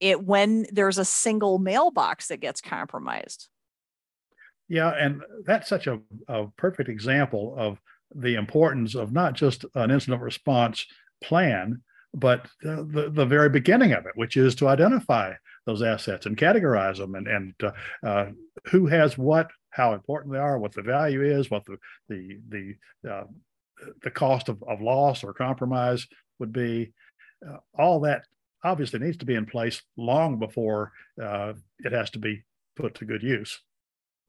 it 0.00 0.24
when 0.24 0.66
there's 0.72 0.98
a 0.98 1.04
single 1.04 1.58
mailbox 1.58 2.28
that 2.28 2.40
gets 2.40 2.60
compromised. 2.60 3.48
Yeah, 4.68 4.90
and 4.90 5.22
that's 5.44 5.68
such 5.68 5.86
a, 5.86 6.00
a 6.28 6.46
perfect 6.56 6.88
example 6.88 7.54
of 7.58 7.78
the 8.14 8.36
importance 8.36 8.94
of 8.94 9.12
not 9.12 9.34
just 9.34 9.64
an 9.74 9.90
incident 9.90 10.22
response 10.22 10.86
plan, 11.22 11.82
but 12.14 12.48
the, 12.62 13.10
the, 13.12 13.24
very 13.24 13.48
beginning 13.48 13.92
of 13.92 14.06
it, 14.06 14.12
which 14.16 14.36
is 14.36 14.54
to 14.56 14.68
identify 14.68 15.32
those 15.66 15.82
assets 15.82 16.26
and 16.26 16.36
categorize 16.36 16.98
them 16.98 17.14
and, 17.14 17.26
and 17.26 17.54
uh, 17.62 17.70
uh, 18.06 18.26
who 18.66 18.86
has 18.86 19.16
what, 19.16 19.50
how 19.70 19.94
important 19.94 20.32
they 20.32 20.38
are, 20.38 20.58
what 20.58 20.72
the 20.72 20.82
value 20.82 21.22
is, 21.22 21.50
what 21.50 21.64
the 21.64 21.76
the 22.08 22.38
the 22.48 23.10
uh, 23.10 23.24
the 24.02 24.10
cost 24.10 24.48
of, 24.48 24.62
of 24.68 24.82
loss 24.82 25.24
or 25.24 25.32
compromise 25.32 26.06
would 26.38 26.52
be. 26.52 26.92
Uh, 27.46 27.56
all 27.78 28.00
that 28.00 28.24
obviously 28.62 29.00
needs 29.00 29.16
to 29.16 29.26
be 29.26 29.34
in 29.34 29.46
place 29.46 29.82
long 29.96 30.38
before 30.38 30.92
uh, 31.22 31.52
it 31.80 31.92
has 31.92 32.10
to 32.10 32.18
be 32.18 32.42
put 32.76 32.94
to 32.94 33.04
good 33.04 33.22
use 33.22 33.60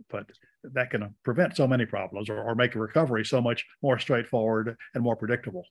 but 0.09 0.25
that 0.63 0.91
can 0.91 1.15
prevent 1.23 1.55
so 1.55 1.67
many 1.67 1.85
problems 1.85 2.29
or, 2.29 2.41
or 2.41 2.55
make 2.55 2.75
recovery 2.75 3.25
so 3.25 3.41
much 3.41 3.65
more 3.81 3.99
straightforward 3.99 4.77
and 4.93 5.03
more 5.03 5.15
predictable. 5.15 5.65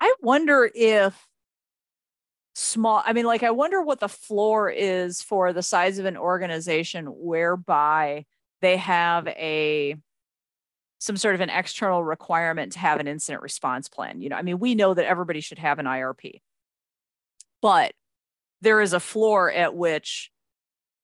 I 0.00 0.14
wonder 0.20 0.70
if 0.74 1.26
small 2.54 3.02
i 3.04 3.12
mean 3.12 3.24
like 3.24 3.42
i 3.42 3.50
wonder 3.50 3.82
what 3.82 3.98
the 3.98 4.08
floor 4.08 4.70
is 4.70 5.20
for 5.20 5.52
the 5.52 5.62
size 5.62 5.98
of 5.98 6.06
an 6.06 6.16
organization 6.16 7.06
whereby 7.06 8.24
they 8.60 8.76
have 8.76 9.26
a 9.26 9.96
some 11.00 11.16
sort 11.16 11.34
of 11.34 11.40
an 11.40 11.50
external 11.50 12.04
requirement 12.04 12.72
to 12.72 12.78
have 12.78 13.00
an 13.00 13.08
incident 13.08 13.42
response 13.42 13.88
plan 13.88 14.20
you 14.20 14.28
know 14.28 14.36
i 14.36 14.42
mean 14.42 14.60
we 14.60 14.76
know 14.76 14.94
that 14.94 15.06
everybody 15.06 15.40
should 15.40 15.58
have 15.58 15.80
an 15.80 15.86
irp 15.86 16.40
but 17.60 17.92
there 18.60 18.80
is 18.80 18.92
a 18.92 19.00
floor 19.00 19.50
at 19.50 19.74
which 19.74 20.30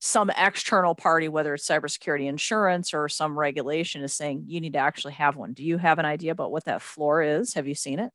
some 0.01 0.31
external 0.31 0.95
party, 0.95 1.29
whether 1.29 1.55
it's 1.55 1.69
cybersecurity 1.69 2.27
insurance 2.27 2.95
or 2.95 3.09
some 3.09 3.39
regulation, 3.39 4.03
is 4.03 4.15
saying 4.15 4.45
you 4.47 4.61
need 4.61 4.73
to 4.73 4.79
actually 4.79 5.13
have 5.13 5.37
one. 5.37 5.53
Do 5.53 5.63
you 5.63 5.77
have 5.77 5.99
an 5.99 6.07
idea 6.07 6.33
about 6.33 6.51
what 6.51 6.65
that 6.65 6.83
floor 6.83 7.23
is? 7.23 7.55
Have 7.55 7.69
you 7.69 7.75
seen 7.75 7.99
it? 7.99 8.11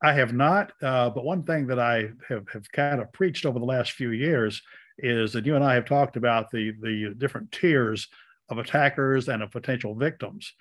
I 0.00 0.12
have 0.12 0.32
not, 0.32 0.72
uh, 0.80 1.10
but 1.10 1.24
one 1.24 1.42
thing 1.42 1.66
that 1.66 1.80
I 1.80 2.10
have, 2.28 2.48
have 2.52 2.70
kind 2.70 3.00
of 3.00 3.12
preached 3.12 3.44
over 3.44 3.58
the 3.58 3.64
last 3.64 3.92
few 3.92 4.12
years 4.12 4.62
is 4.98 5.32
that 5.32 5.44
you 5.44 5.56
and 5.56 5.64
I 5.64 5.74
have 5.74 5.84
talked 5.84 6.16
about 6.16 6.50
the 6.50 6.72
the 6.80 7.14
different 7.18 7.50
tiers 7.50 8.08
of 8.48 8.58
attackers 8.58 9.28
and 9.28 9.42
of 9.42 9.50
potential 9.50 9.96
victims. 9.96 10.52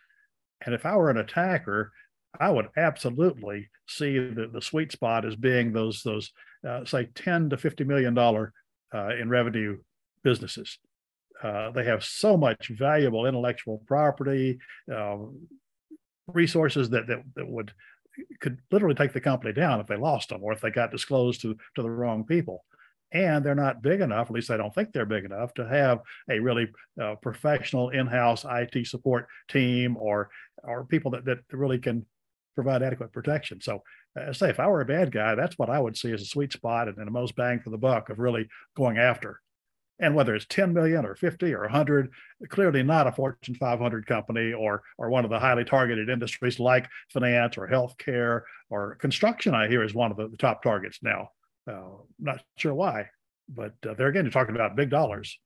And 0.65 0.73
if 0.73 0.87
I 0.87 0.95
were 0.95 1.11
an 1.11 1.17
attacker, 1.17 1.91
I 2.39 2.49
would 2.49 2.69
absolutely 2.77 3.69
see 3.87 4.17
the, 4.17 4.47
the 4.51 4.61
sweet 4.61 4.91
spot 4.91 5.23
as 5.23 5.35
being 5.35 5.71
those 5.71 6.01
those 6.01 6.31
uh, 6.67 6.83
say 6.85 7.09
10 7.13 7.51
to 7.51 7.57
50 7.57 7.83
million 7.83 8.15
dollar 8.15 8.53
uh, 8.93 9.09
in 9.09 9.29
revenue 9.29 9.77
businesses. 10.23 10.79
Uh, 11.41 11.71
they 11.71 11.83
have 11.83 12.03
so 12.03 12.35
much 12.35 12.69
valuable 12.69 13.25
intellectual 13.25 13.83
property, 13.85 14.57
uh, 14.93 15.17
resources 16.27 16.89
that, 16.89 17.07
that 17.07 17.23
that 17.35 17.47
would 17.47 17.71
could 18.41 18.57
literally 18.71 18.95
take 18.95 19.13
the 19.13 19.21
company 19.21 19.53
down 19.53 19.79
if 19.79 19.87
they 19.87 19.95
lost 19.95 20.29
them 20.29 20.43
or 20.43 20.51
if 20.51 20.61
they 20.61 20.71
got 20.71 20.91
disclosed 20.91 21.41
to 21.41 21.55
to 21.75 21.81
the 21.81 21.89
wrong 21.89 22.23
people. 22.23 22.63
And 23.13 23.45
they're 23.45 23.55
not 23.55 23.81
big 23.81 24.01
enough, 24.01 24.27
at 24.27 24.33
least 24.33 24.51
I 24.51 24.57
don't 24.57 24.73
think 24.75 24.91
they're 24.91 25.05
big 25.05 25.23
enough 25.23 25.53
to 25.53 25.67
have 25.67 25.99
a 26.29 26.39
really 26.39 26.67
uh, 27.01 27.15
professional 27.21 27.89
in-house 27.89 28.45
IT 28.49 28.87
support 28.87 29.27
team 29.47 29.95
or 29.97 30.29
or 30.63 30.85
people 30.85 31.11
that, 31.11 31.23
that 31.25 31.39
really 31.51 31.79
can 31.79 32.05
provide 32.55 32.81
adequate 32.81 33.13
protection. 33.13 33.61
So, 33.61 33.83
uh, 34.19 34.33
say 34.33 34.49
if 34.49 34.59
I 34.59 34.67
were 34.67 34.81
a 34.81 34.85
bad 34.85 35.11
guy, 35.11 35.35
that's 35.35 35.57
what 35.57 35.69
I 35.69 35.79
would 35.79 35.95
see 35.95 36.11
as 36.11 36.21
a 36.21 36.25
sweet 36.25 36.51
spot 36.51 36.87
and, 36.87 36.97
and 36.97 37.07
the 37.07 37.11
most 37.11 37.35
bang 37.35 37.59
for 37.59 37.69
the 37.69 37.77
buck 37.77 38.09
of 38.09 38.19
really 38.19 38.49
going 38.75 38.97
after 38.97 39.39
and 39.99 40.15
whether 40.15 40.35
it's 40.35 40.45
10 40.45 40.73
million 40.73 41.05
or 41.05 41.15
50 41.15 41.53
or 41.53 41.61
100 41.61 42.09
clearly 42.49 42.83
not 42.83 43.07
a 43.07 43.11
fortune 43.11 43.55
500 43.55 44.05
company 44.05 44.53
or 44.53 44.83
or 44.97 45.09
one 45.09 45.25
of 45.25 45.31
the 45.31 45.39
highly 45.39 45.63
targeted 45.63 46.09
industries 46.09 46.59
like 46.59 46.87
finance 47.09 47.57
or 47.57 47.67
healthcare 47.67 48.41
or 48.69 48.95
construction 48.95 49.53
i 49.53 49.67
hear 49.67 49.83
is 49.83 49.93
one 49.93 50.11
of 50.11 50.17
the, 50.17 50.27
the 50.27 50.37
top 50.37 50.61
targets 50.61 50.99
now 51.01 51.29
uh, 51.69 51.97
not 52.19 52.41
sure 52.57 52.73
why 52.73 53.07
but 53.49 53.73
uh, 53.87 53.93
there 53.93 54.07
again 54.07 54.25
you're 54.25 54.31
talking 54.31 54.55
about 54.55 54.75
big 54.75 54.89
dollars 54.89 55.39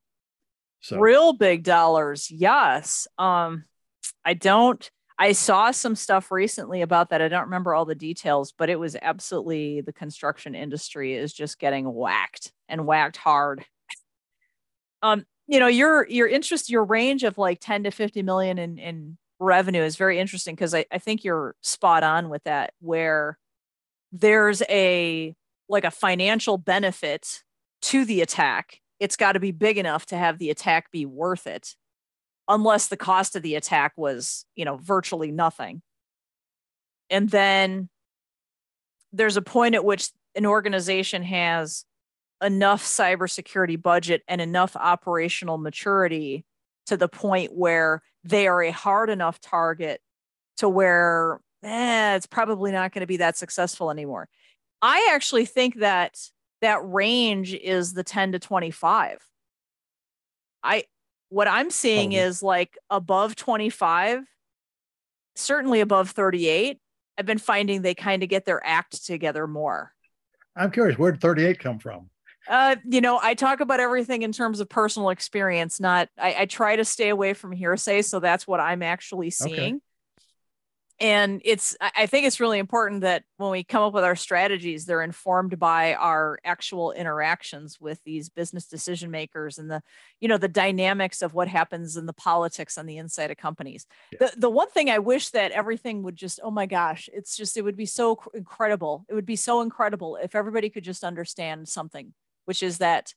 so 0.81 0.99
real 0.99 1.33
big 1.33 1.63
dollars 1.63 2.29
yes 2.31 3.07
um 3.17 3.63
i 4.25 4.33
don't 4.33 4.91
I 5.21 5.33
saw 5.33 5.69
some 5.69 5.95
stuff 5.95 6.31
recently 6.31 6.81
about 6.81 7.11
that. 7.11 7.21
I 7.21 7.27
don't 7.27 7.43
remember 7.43 7.75
all 7.75 7.85
the 7.85 7.93
details, 7.93 8.55
but 8.57 8.71
it 8.71 8.79
was 8.79 8.97
absolutely 8.99 9.81
the 9.81 9.93
construction 9.93 10.55
industry 10.55 11.13
is 11.13 11.31
just 11.31 11.59
getting 11.59 11.93
whacked 11.93 12.51
and 12.67 12.87
whacked 12.87 13.17
hard. 13.17 13.63
Um, 15.01 15.25
you 15.47 15.59
know, 15.59 15.67
your 15.67 16.07
your 16.07 16.27
interest, 16.27 16.69
your 16.69 16.83
range 16.83 17.23
of 17.23 17.37
like 17.37 17.59
10 17.59 17.83
to 17.83 17.91
50 17.91 18.21
million 18.23 18.57
in 18.57 18.77
in 18.77 19.17
revenue 19.39 19.81
is 19.81 19.95
very 19.95 20.19
interesting 20.19 20.55
because 20.55 20.73
I, 20.73 20.85
I 20.91 20.99
think 20.99 21.23
you're 21.23 21.55
spot 21.61 22.03
on 22.03 22.29
with 22.29 22.43
that, 22.43 22.73
where 22.79 23.37
there's 24.11 24.61
a 24.69 25.35
like 25.67 25.83
a 25.83 25.91
financial 25.91 26.57
benefit 26.57 27.43
to 27.81 28.05
the 28.05 28.21
attack. 28.21 28.79
It's 28.99 29.15
got 29.15 29.33
to 29.33 29.39
be 29.39 29.51
big 29.51 29.77
enough 29.77 30.05
to 30.07 30.17
have 30.17 30.37
the 30.37 30.51
attack 30.51 30.91
be 30.91 31.05
worth 31.05 31.47
it, 31.47 31.75
unless 32.47 32.87
the 32.87 32.97
cost 32.97 33.35
of 33.35 33.41
the 33.41 33.55
attack 33.55 33.93
was, 33.95 34.45
you 34.55 34.65
know, 34.65 34.77
virtually 34.77 35.31
nothing. 35.31 35.81
And 37.09 37.29
then 37.29 37.89
there's 39.11 39.37
a 39.37 39.41
point 39.41 39.75
at 39.75 39.83
which 39.83 40.09
an 40.35 40.45
organization 40.45 41.23
has 41.23 41.83
enough 42.41 42.83
cybersecurity 42.83 43.81
budget 43.81 44.23
and 44.27 44.41
enough 44.41 44.75
operational 44.75 45.57
maturity 45.57 46.45
to 46.87 46.97
the 46.97 47.07
point 47.07 47.51
where 47.53 48.01
they 48.23 48.47
are 48.47 48.61
a 48.63 48.71
hard 48.71 49.09
enough 49.09 49.39
target 49.39 50.01
to 50.57 50.67
where 50.67 51.39
eh, 51.63 52.15
it's 52.15 52.25
probably 52.25 52.71
not 52.71 52.91
going 52.93 53.01
to 53.01 53.07
be 53.07 53.17
that 53.17 53.37
successful 53.37 53.91
anymore. 53.91 54.27
I 54.81 55.11
actually 55.13 55.45
think 55.45 55.75
that 55.79 56.17
that 56.61 56.79
range 56.83 57.53
is 57.53 57.93
the 57.93 58.03
10 58.03 58.33
to 58.33 58.39
25. 58.39 59.19
I 60.63 60.83
what 61.29 61.47
I'm 61.47 61.69
seeing 61.69 62.13
oh. 62.13 62.17
is 62.17 62.43
like 62.43 62.77
above 62.89 63.35
25, 63.35 64.23
certainly 65.35 65.79
above 65.79 66.11
38. 66.11 66.77
I've 67.17 67.25
been 67.25 67.37
finding 67.37 67.81
they 67.81 67.95
kind 67.95 68.23
of 68.23 68.29
get 68.29 68.45
their 68.45 68.65
act 68.65 69.05
together 69.05 69.47
more. 69.47 69.93
I'm 70.55 70.71
curious, 70.71 70.97
where 70.97 71.11
did 71.11 71.21
38 71.21 71.59
come 71.59 71.79
from? 71.79 72.09
Uh, 72.47 72.75
you 72.85 73.01
know, 73.01 73.19
I 73.21 73.33
talk 73.33 73.59
about 73.59 73.79
everything 73.79 74.23
in 74.23 74.31
terms 74.31 74.59
of 74.59 74.69
personal 74.69 75.09
experience, 75.09 75.79
not 75.79 76.09
I, 76.17 76.35
I 76.39 76.45
try 76.45 76.75
to 76.75 76.85
stay 76.85 77.09
away 77.09 77.33
from 77.33 77.51
hearsay. 77.51 78.01
So 78.01 78.19
that's 78.19 78.47
what 78.47 78.59
I'm 78.59 78.81
actually 78.81 79.29
seeing. 79.29 79.75
Okay. 79.75 79.79
And 80.99 81.41
it's 81.45 81.75
I 81.81 82.05
think 82.05 82.27
it's 82.27 82.39
really 82.39 82.59
important 82.59 83.01
that 83.01 83.23
when 83.37 83.49
we 83.49 83.63
come 83.63 83.81
up 83.81 83.93
with 83.93 84.03
our 84.03 84.15
strategies, 84.15 84.85
they're 84.85 85.01
informed 85.01 85.57
by 85.57 85.95
our 85.95 86.37
actual 86.45 86.91
interactions 86.91 87.81
with 87.81 87.99
these 88.05 88.29
business 88.29 88.67
decision 88.67 89.09
makers 89.09 89.57
and 89.57 89.69
the, 89.69 89.81
you 90.19 90.27
know, 90.27 90.37
the 90.37 90.47
dynamics 90.47 91.23
of 91.23 91.33
what 91.33 91.47
happens 91.47 91.97
in 91.97 92.05
the 92.05 92.13
politics 92.13 92.77
on 92.77 92.85
the 92.85 92.97
inside 92.97 93.31
of 93.31 93.37
companies. 93.37 93.87
Yeah. 94.11 94.27
The 94.27 94.41
the 94.41 94.49
one 94.51 94.69
thing 94.69 94.91
I 94.91 94.99
wish 94.99 95.29
that 95.29 95.51
everything 95.51 96.03
would 96.03 96.15
just, 96.15 96.39
oh 96.43 96.51
my 96.51 96.67
gosh, 96.67 97.09
it's 97.11 97.35
just 97.35 97.57
it 97.57 97.63
would 97.63 97.77
be 97.77 97.87
so 97.87 98.21
incredible. 98.35 99.03
It 99.09 99.15
would 99.15 99.25
be 99.25 99.35
so 99.35 99.61
incredible 99.61 100.17
if 100.17 100.35
everybody 100.35 100.69
could 100.69 100.83
just 100.83 101.03
understand 101.03 101.67
something 101.67 102.13
which 102.51 102.63
is 102.63 102.79
that 102.79 103.13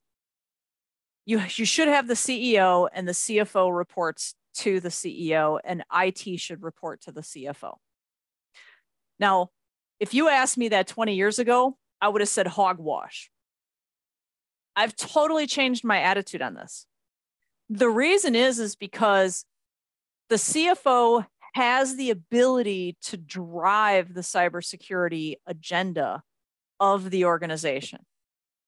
you 1.26 1.42
you 1.56 1.64
should 1.64 1.88
have 1.88 2.06
the 2.06 2.14
CEO 2.14 2.88
and 2.92 3.08
the 3.08 3.12
CFO 3.12 3.76
reports 3.76 4.36
to 4.58 4.78
the 4.78 4.90
CEO 4.90 5.58
and 5.64 5.82
IT 5.92 6.38
should 6.38 6.62
report 6.62 7.00
to 7.00 7.10
the 7.10 7.22
CFO. 7.22 7.74
Now, 9.18 9.50
if 9.98 10.14
you 10.14 10.28
asked 10.28 10.56
me 10.56 10.68
that 10.68 10.86
20 10.86 11.16
years 11.16 11.40
ago, 11.40 11.76
I 12.00 12.10
would 12.10 12.20
have 12.20 12.28
said 12.28 12.46
hogwash. 12.46 13.28
I've 14.76 14.94
totally 14.94 15.48
changed 15.48 15.82
my 15.82 15.98
attitude 16.00 16.40
on 16.40 16.54
this. 16.54 16.86
The 17.68 17.88
reason 17.88 18.36
is 18.36 18.60
is 18.60 18.76
because 18.76 19.44
the 20.28 20.36
CFO 20.36 21.26
has 21.54 21.96
the 21.96 22.10
ability 22.10 22.98
to 23.06 23.16
drive 23.16 24.14
the 24.14 24.20
cybersecurity 24.20 25.38
agenda 25.44 26.22
of 26.78 27.10
the 27.10 27.24
organization 27.24 27.98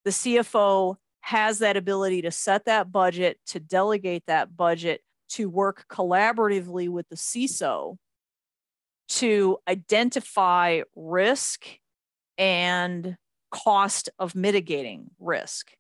the 0.07 0.12
CFO 0.12 0.95
has 1.23 1.59
that 1.59 1.77
ability 1.77 2.23
to 2.23 2.31
set 2.31 2.66
that 2.66 2.92
budget, 2.92 3.40
to 3.47 3.59
delegate 3.59 4.23
that 4.29 4.57
budget, 4.57 5.01
to 5.31 5.51
work 5.51 5.85
collaboratively 5.90 6.88
with 6.88 7.09
the 7.09 7.16
CISO 7.16 7.97
to 9.09 9.59
identify 9.66 10.83
risk 10.95 11.66
and 12.38 13.16
cost 13.51 14.09
of 14.21 14.37
mitigating 14.37 15.11
risk 15.19 15.73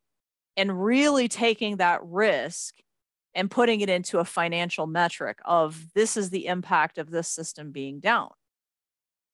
and 0.56 0.84
really 0.84 1.28
taking 1.28 1.76
that 1.76 2.00
risk 2.02 2.74
and 3.32 3.48
putting 3.48 3.80
it 3.80 3.88
into 3.88 4.18
a 4.18 4.24
financial 4.24 4.88
metric 4.88 5.38
of 5.44 5.86
this 5.94 6.16
is 6.16 6.30
the 6.30 6.46
impact 6.46 6.98
of 6.98 7.10
this 7.10 7.28
system 7.28 7.70
being 7.70 8.00
down. 8.00 8.30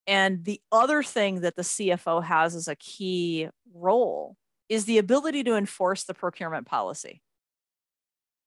And 0.07 0.45
the 0.45 0.61
other 0.71 1.03
thing 1.03 1.41
that 1.41 1.57
the 1.57 1.63
CFO 1.63 2.23
has 2.23 2.55
as 2.55 2.69
a 2.69 2.77
key 2.77 3.49
role 3.73 4.37
is 4.73 4.87
the 4.87 4.97
ability 4.97 5.45
to 5.45 5.55
enforce 5.55 6.05
the 6.05 6.15
procurement 6.15 6.67
policy 6.67 7.21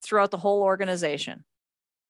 throughout 0.03 0.31
the 0.31 0.39
whole 0.39 0.63
organization. 0.63 1.45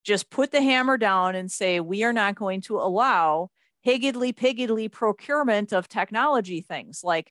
Just 0.06 0.30
put 0.30 0.54
the 0.54 0.62
hammer 0.62 0.98
down 0.98 1.36
and 1.36 1.52
say, 1.52 1.82
we 1.82 2.06
are 2.06 2.14
not 2.14 2.36
going 2.36 2.62
to 2.62 2.78
allow 2.78 3.50
higgledy 3.82 4.32
piggledy 4.32 4.88
procurement 4.88 5.74
of 5.74 5.90
technology 5.90 6.62
things. 6.62 7.02
Like, 7.04 7.30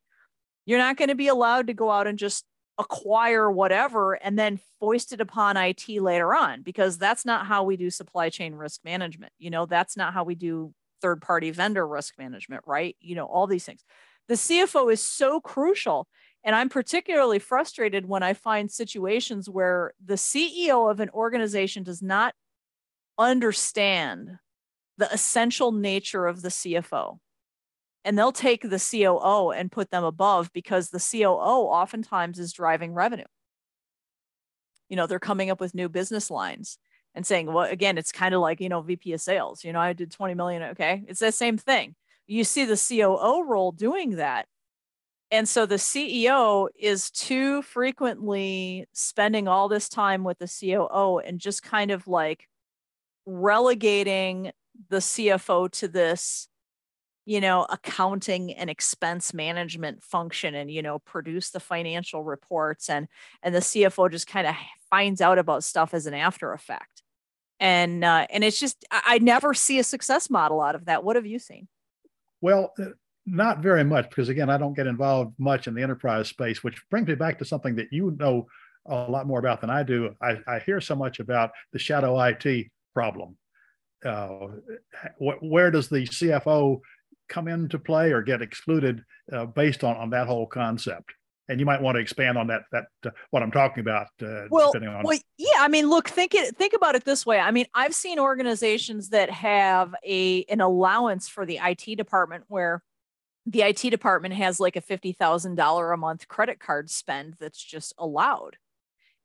you're 0.66 0.79
not 0.79 0.99
going 0.99 1.09
to 1.09 1.14
be 1.14 1.29
allowed 1.29 1.68
to 1.68 1.73
go 1.73 1.90
out 1.90 2.07
and 2.07 2.18
just 2.18 2.44
acquire 2.77 3.51
whatever 3.51 4.12
and 4.12 4.38
then 4.38 4.61
foist 4.79 5.14
it 5.14 5.23
upon 5.23 5.57
IT 5.57 5.88
later 5.88 6.35
on, 6.35 6.61
because 6.61 6.99
that's 6.99 7.25
not 7.25 7.47
how 7.47 7.64
we 7.64 7.79
do 7.79 7.88
supply 7.88 8.29
chain 8.29 8.55
risk 8.55 8.81
management. 8.85 9.33
You 9.38 9.49
know, 9.49 9.64
that's 9.64 9.97
not 9.97 10.12
how 10.12 10.25
we 10.25 10.35
do 10.35 10.75
third 11.01 11.23
party 11.23 11.51
vendor 11.51 11.88
risk 11.88 12.18
management, 12.18 12.64
right? 12.66 12.94
You 13.01 13.14
know, 13.14 13.25
all 13.25 13.47
these 13.47 13.64
things. 13.64 13.83
The 14.29 14.35
CFO 14.35 14.92
is 14.92 15.01
so 15.01 15.40
crucial 15.40 16.09
and 16.44 16.54
I'm 16.54 16.68
particularly 16.68 17.38
frustrated 17.38 18.07
when 18.07 18.22
I 18.22 18.35
find 18.35 18.70
situations 18.70 19.48
where 19.48 19.94
the 20.04 20.14
CEO 20.14 20.90
of 20.90 21.00
an 21.00 21.09
organization 21.11 21.83
does 21.83 22.02
not 22.02 22.35
understand 23.18 24.38
the 24.98 25.11
essential 25.11 25.72
nature 25.72 26.26
of 26.26 26.42
the 26.42 26.50
CFO. 26.50 27.18
And 28.04 28.18
they'll 28.18 28.33
take 28.33 28.61
the 28.61 28.78
COO 28.78 29.50
and 29.50 29.72
put 29.72 29.90
them 29.90 30.04
above 30.04 30.50
because 30.52 30.90
the 30.90 30.98
COO 30.98 31.64
oftentimes 31.70 32.38
is 32.38 32.52
driving 32.52 32.92
revenue. 32.92 33.24
You 34.90 34.96
know, 34.96 35.07
they're 35.07 35.18
coming 35.18 35.48
up 35.48 35.61
with 35.61 35.74
new 35.74 35.88
business 35.88 36.30
lines 36.30 36.76
and 37.14 37.26
saying, 37.26 37.50
well, 37.50 37.64
again, 37.64 37.96
it's 37.96 38.12
kind 38.12 38.35
of 38.35 38.42
like, 38.42 38.61
you 38.61 38.68
know, 38.68 38.83
VP 38.83 39.14
of 39.14 39.22
sales. 39.22 39.64
You 39.64 39.72
know, 39.72 39.80
I 39.80 39.94
did 39.94 40.11
20 40.11 40.35
million. 40.35 40.62
Okay. 40.62 41.04
It's 41.09 41.20
the 41.20 41.33
same 41.33 41.57
thing. 41.57 41.94
You 42.26 42.44
see 42.44 42.66
the 42.66 42.76
COO 42.76 43.44
role 43.44 43.72
doing 43.72 44.16
that 44.16 44.46
and 45.35 45.49
so 45.49 45.66
the 45.66 45.75
CEO 45.75 46.68
is 46.79 47.11
too 47.11 47.61
frequently 47.62 48.87
spending 48.92 49.49
all 49.49 49.68
this 49.68 49.88
time 49.88 50.23
with 50.23 50.38
the 50.38 50.47
COO 50.47 51.18
and 51.18 51.40
just 51.40 51.61
kind 51.64 51.90
of 51.90 52.07
like 52.07 52.49
relegating 53.27 54.53
the 54.90 54.99
CFO 54.99 55.68
to 55.73 55.88
this, 55.88 56.47
you 57.27 57.40
know, 57.40 57.66
accounting 57.68 58.53
and 58.53 58.70
expense 58.70 59.35
management 59.35 60.05
function 60.05 60.55
and, 60.55 60.70
you 60.70 60.83
know, 60.83 61.01
produce 61.01 61.51
the 61.51 61.59
financial 61.59 62.23
reports 62.23 62.88
and 62.88 63.09
and 63.42 63.53
the 63.53 63.59
CFO 63.59 64.09
just 64.12 64.29
kind 64.29 64.47
of 64.47 64.55
finds 64.88 65.20
out 65.20 65.40
about 65.40 65.64
stuff 65.64 65.94
as 65.94 66.07
an 66.07 66.14
after 66.14 66.53
effect. 66.53 67.03
And 67.59 68.05
uh, 68.05 68.29
and 68.31 68.44
it's 68.44 68.61
just 68.61 68.85
I, 68.92 69.03
I 69.05 69.18
never 69.18 69.53
see 69.53 69.81
a 69.81 69.85
success 69.85 70.31
model 70.31 70.61
out 70.61 70.77
of 70.77 70.85
that. 70.85 71.03
What 71.03 71.16
have 71.16 71.27
you 71.27 71.40
seen? 71.40 71.66
Well, 72.40 72.73
uh, 72.79 72.90
not 73.27 73.61
very 73.61 73.85
much, 73.85 74.09
because 74.09 74.29
again, 74.29 74.51
I 74.51 74.59
don't 74.59 74.75
get 74.75 74.87
involved 74.87 75.35
much 75.39 75.67
in 75.67 75.75
the 75.75 75.83
enterprise 75.83 76.29
space, 76.29 76.63
which 76.63 76.83
brings 76.91 77.09
me 77.09 77.15
back 77.15 77.39
to 77.39 77.45
something 77.45 77.77
that 77.77 77.93
you 77.93 78.17
know 78.19 78.47
a 78.87 79.11
lot 79.11 79.27
more 79.27 79.39
about 79.39 79.61
than 79.61 79.71
I 79.71 79.83
do. 79.83 80.15
I, 80.21 80.39
I 80.47 80.59
hear 80.59 80.81
so 80.81 80.95
much 80.95 81.21
about 81.21 81.51
the 81.73 81.79
shadow 81.79 82.21
IT 82.23 82.67
problem. 82.93 83.37
Uh, 84.05 84.49
wh- 85.19 85.43
where 85.43 85.71
does 85.71 85.89
the 85.89 86.03
CFO 86.03 86.81
come 87.29 87.49
into 87.49 87.79
play 87.79 88.13
or 88.13 88.23
get 88.23 88.43
excluded 88.43 89.03
uh, 89.33 89.47
based 89.47 89.83
on, 89.85 89.97
on 89.97 90.11
that 90.11 90.27
whole 90.27 90.47
concept? 90.47 91.13
and 91.49 91.61
you 91.61 91.67
might 91.67 91.81
want 91.81 91.97
to 91.97 92.01
expand 92.01 92.39
on 92.39 92.47
that 92.47 92.63
that 92.73 92.87
uh, 93.07 93.11
what 93.31 93.43
i'm 93.43 93.51
talking 93.51 93.81
about 93.81 94.07
uh, 94.23 94.45
well, 94.51 94.73
well 95.03 95.19
yeah 95.37 95.59
i 95.59 95.69
mean 95.69 95.89
look 95.89 96.09
think 96.09 96.35
it 96.35 96.57
think 96.57 96.73
about 96.73 96.95
it 96.95 97.05
this 97.05 97.27
way 97.27 97.39
i 97.39 97.51
mean 97.51 97.67
i've 97.75 97.95
seen 97.95 98.19
organizations 98.19 99.11
that 99.11 99.31
have 99.31 99.95
a 100.07 100.45
an 100.45 100.61
allowance 100.61 101.29
for 101.29 101.45
the 101.45 101.59
it 101.59 101.97
department 101.97 102.45
where 102.49 102.83
the 103.46 103.62
IT 103.62 103.90
department 103.90 104.35
has 104.35 104.59
like 104.59 104.76
a 104.76 104.83
$50,000 104.83 105.94
a 105.94 105.96
month 105.96 106.28
credit 106.28 106.61
card 106.61 106.90
spend 106.90 107.35
that's 107.38 107.62
just 107.62 107.92
allowed. 107.98 108.57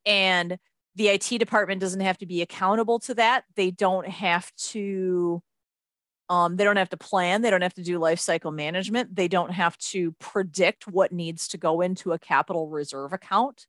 And 0.05 0.57
the 0.95 1.07
IT 1.09 1.37
department 1.37 1.79
doesn't 1.81 2.01
have 2.01 2.17
to 2.17 2.25
be 2.25 2.41
accountable 2.41 2.99
to 2.99 3.13
that. 3.15 3.45
They 3.55 3.71
don't 3.71 4.07
have 4.07 4.53
to 4.55 5.41
um, 6.29 6.57
they 6.57 6.63
don't 6.63 6.77
have 6.77 6.89
to 6.89 6.97
plan. 6.97 7.41
They 7.41 7.49
don't 7.49 7.63
have 7.63 7.73
to 7.73 7.83
do 7.83 7.97
life 7.97 8.19
cycle 8.19 8.51
management. 8.51 9.15
They 9.15 9.27
don't 9.27 9.51
have 9.51 9.75
to 9.79 10.11
predict 10.19 10.87
what 10.87 11.11
needs 11.11 11.47
to 11.49 11.57
go 11.57 11.81
into 11.81 12.11
a 12.11 12.19
capital 12.19 12.69
reserve 12.69 13.13
account. 13.13 13.65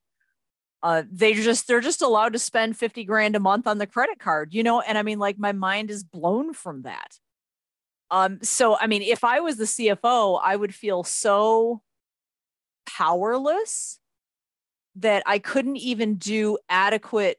Uh, 0.82 1.04
they 1.10 1.34
just 1.34 1.68
they're 1.68 1.80
just 1.80 2.02
allowed 2.02 2.34
to 2.34 2.38
spend 2.38 2.76
50 2.76 3.04
grand 3.04 3.34
a 3.34 3.40
month 3.40 3.66
on 3.66 3.78
the 3.78 3.86
credit 3.86 4.18
card, 4.18 4.52
you 4.52 4.62
know. 4.62 4.80
And 4.80 4.98
I 4.98 5.02
mean, 5.02 5.18
like 5.18 5.38
my 5.38 5.52
mind 5.52 5.90
is 5.90 6.04
blown 6.04 6.52
from 6.52 6.82
that. 6.82 7.18
Um, 8.10 8.38
so 8.42 8.76
I 8.76 8.86
mean, 8.86 9.02
if 9.02 9.24
I 9.24 9.40
was 9.40 9.56
the 9.56 9.64
CFO, 9.64 10.40
I 10.42 10.56
would 10.56 10.74
feel 10.74 11.04
so 11.04 11.82
powerless 12.86 13.98
that 14.96 15.22
I 15.26 15.38
couldn't 15.38 15.76
even 15.76 16.16
do 16.16 16.58
adequate 16.68 17.38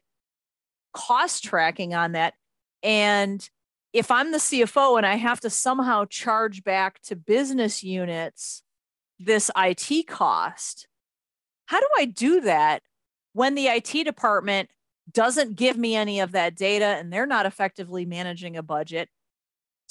cost 0.92 1.44
tracking 1.44 1.94
on 1.94 2.12
that. 2.12 2.34
And 2.82 3.48
if 3.92 4.10
I'm 4.10 4.32
the 4.32 4.38
CFO 4.38 4.96
and 4.96 5.06
I 5.06 5.16
have 5.16 5.40
to 5.40 5.50
somehow 5.50 6.06
charge 6.06 6.64
back 6.64 7.00
to 7.02 7.16
business 7.16 7.82
units 7.82 8.62
this 9.18 9.50
IT 9.56 10.06
cost, 10.06 10.88
how 11.66 11.80
do 11.80 11.86
I 11.98 12.06
do 12.06 12.40
that 12.42 12.82
when 13.34 13.54
the 13.54 13.66
IT 13.66 14.04
department 14.04 14.70
doesn't 15.10 15.56
give 15.56 15.76
me 15.76 15.94
any 15.94 16.20
of 16.20 16.32
that 16.32 16.54
data 16.54 16.84
and 16.84 17.12
they're 17.12 17.26
not 17.26 17.46
effectively 17.46 18.06
managing 18.06 18.56
a 18.56 18.62
budget? 18.62 19.08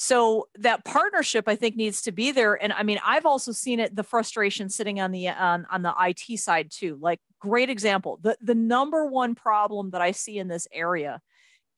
So 0.04 0.48
that 0.56 0.84
partnership, 0.84 1.48
I 1.48 1.56
think, 1.56 1.76
needs 1.76 2.02
to 2.02 2.12
be 2.12 2.32
there. 2.32 2.56
And 2.56 2.74
I 2.74 2.82
mean, 2.82 2.98
I've 3.06 3.28
also 3.28 3.52
seen 3.52 3.80
it 3.80 3.96
the 3.96 4.02
frustration 4.02 4.68
sitting 4.68 5.00
on 5.00 5.12
the 5.12 5.30
on, 5.30 5.68
on 5.70 5.84
the 5.84 5.94
IT 6.00 6.40
side 6.40 6.72
too. 6.72 6.98
Like, 7.00 7.20
great 7.38 7.70
example. 7.70 8.18
The 8.24 8.36
the 8.42 8.56
number 8.56 9.06
one 9.06 9.36
problem 9.36 9.92
that 9.92 10.02
I 10.02 10.10
see 10.14 10.40
in 10.40 10.48
this 10.48 10.68
area 10.74 11.22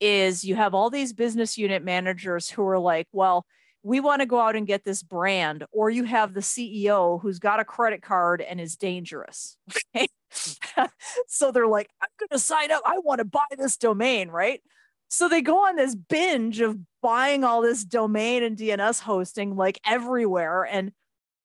is 0.00 0.42
you 0.42 0.56
have 0.56 0.72
all 0.72 0.88
these 0.88 1.12
business 1.12 1.58
unit 1.58 1.84
managers 1.84 2.48
who 2.48 2.66
are 2.66 2.78
like, 2.78 3.08
well, 3.12 3.44
we 3.82 4.00
want 4.00 4.20
to 4.20 4.26
go 4.26 4.40
out 4.40 4.56
and 4.56 4.66
get 4.66 4.86
this 4.86 5.02
brand, 5.02 5.66
or 5.70 5.90
you 5.90 6.04
have 6.04 6.32
the 6.32 6.40
CEO 6.40 7.20
who's 7.20 7.38
got 7.38 7.60
a 7.60 7.64
credit 7.64 8.00
card 8.00 8.40
and 8.40 8.58
is 8.58 8.76
dangerous. 8.76 9.58
Okay. 9.94 10.08
so 11.28 11.52
they're 11.52 11.68
like, 11.68 11.88
I'm 12.02 12.08
going 12.18 12.30
to 12.30 12.38
sign 12.40 12.72
up. 12.72 12.82
I 12.84 12.98
want 12.98 13.20
to 13.20 13.24
buy 13.24 13.44
this 13.56 13.76
domain, 13.76 14.28
right? 14.28 14.60
So 15.08 15.28
they 15.28 15.42
go 15.42 15.66
on 15.66 15.76
this 15.76 15.94
binge 15.94 16.60
of 16.60 16.78
buying 17.02 17.44
all 17.44 17.62
this 17.62 17.84
domain 17.84 18.42
and 18.42 18.56
DNS 18.56 19.00
hosting 19.00 19.56
like 19.56 19.80
everywhere. 19.84 20.64
And 20.64 20.92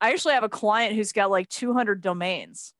I 0.01 0.11
actually 0.11 0.33
have 0.33 0.43
a 0.43 0.49
client 0.49 0.95
who's 0.95 1.11
got 1.11 1.29
like 1.29 1.49
200 1.49 2.01
domains. 2.01 2.73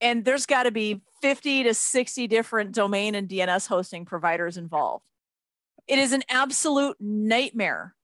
And 0.00 0.24
there's 0.24 0.46
got 0.46 0.64
to 0.64 0.70
be 0.70 1.02
50 1.22 1.64
to 1.64 1.74
60 1.74 2.26
different 2.26 2.72
domain 2.72 3.14
and 3.14 3.28
DNS 3.28 3.66
hosting 3.68 4.04
providers 4.04 4.56
involved. 4.56 5.04
It 5.86 5.98
is 5.98 6.12
an 6.12 6.22
absolute 6.28 6.96
nightmare. 6.98 7.94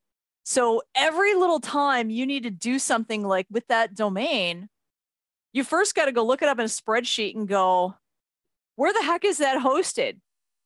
So 0.44 0.83
every 0.94 1.35
little 1.35 1.61
time 1.61 2.11
you 2.11 2.26
need 2.26 2.44
to 2.44 2.50
do 2.50 2.79
something 2.79 3.22
like 3.22 3.46
with 3.50 3.66
that 3.68 3.94
domain, 3.94 4.68
you 5.53 5.64
first 5.64 5.94
got 5.94 6.07
to 6.07 6.12
go 6.12 6.24
look 6.24 6.42
it 6.42 6.48
up 6.48 6.59
in 6.59 6.64
a 6.64 6.68
spreadsheet 6.68 7.35
and 7.35 7.48
go, 7.48 7.94
where 8.76 8.92
the 8.92 9.03
heck 9.03 9.24
is 9.24 9.38
that 9.38 9.62
hosted? 9.62 10.18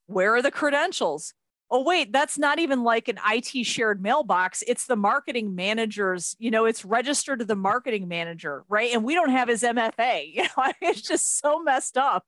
Where 0.06 0.34
are 0.34 0.42
the 0.42 0.50
credentials? 0.50 1.34
Oh, 1.70 1.82
wait, 1.82 2.12
that's 2.12 2.38
not 2.38 2.58
even 2.58 2.84
like 2.84 3.08
an 3.08 3.18
IT 3.28 3.64
shared 3.64 4.02
mailbox. 4.02 4.62
It's 4.66 4.86
the 4.86 4.96
marketing 4.96 5.54
manager's, 5.54 6.36
you 6.38 6.50
know, 6.50 6.66
it's 6.66 6.84
registered 6.84 7.38
to 7.38 7.44
the 7.44 7.56
marketing 7.56 8.06
manager, 8.06 8.64
right? 8.68 8.92
And 8.92 9.02
we 9.02 9.14
don't 9.14 9.30
have 9.30 9.48
his 9.48 9.62
MFA. 9.62 10.30
You 10.34 10.42
know, 10.42 10.72
it's 10.82 11.02
just 11.02 11.40
so 11.40 11.62
messed 11.62 11.96
up. 11.96 12.26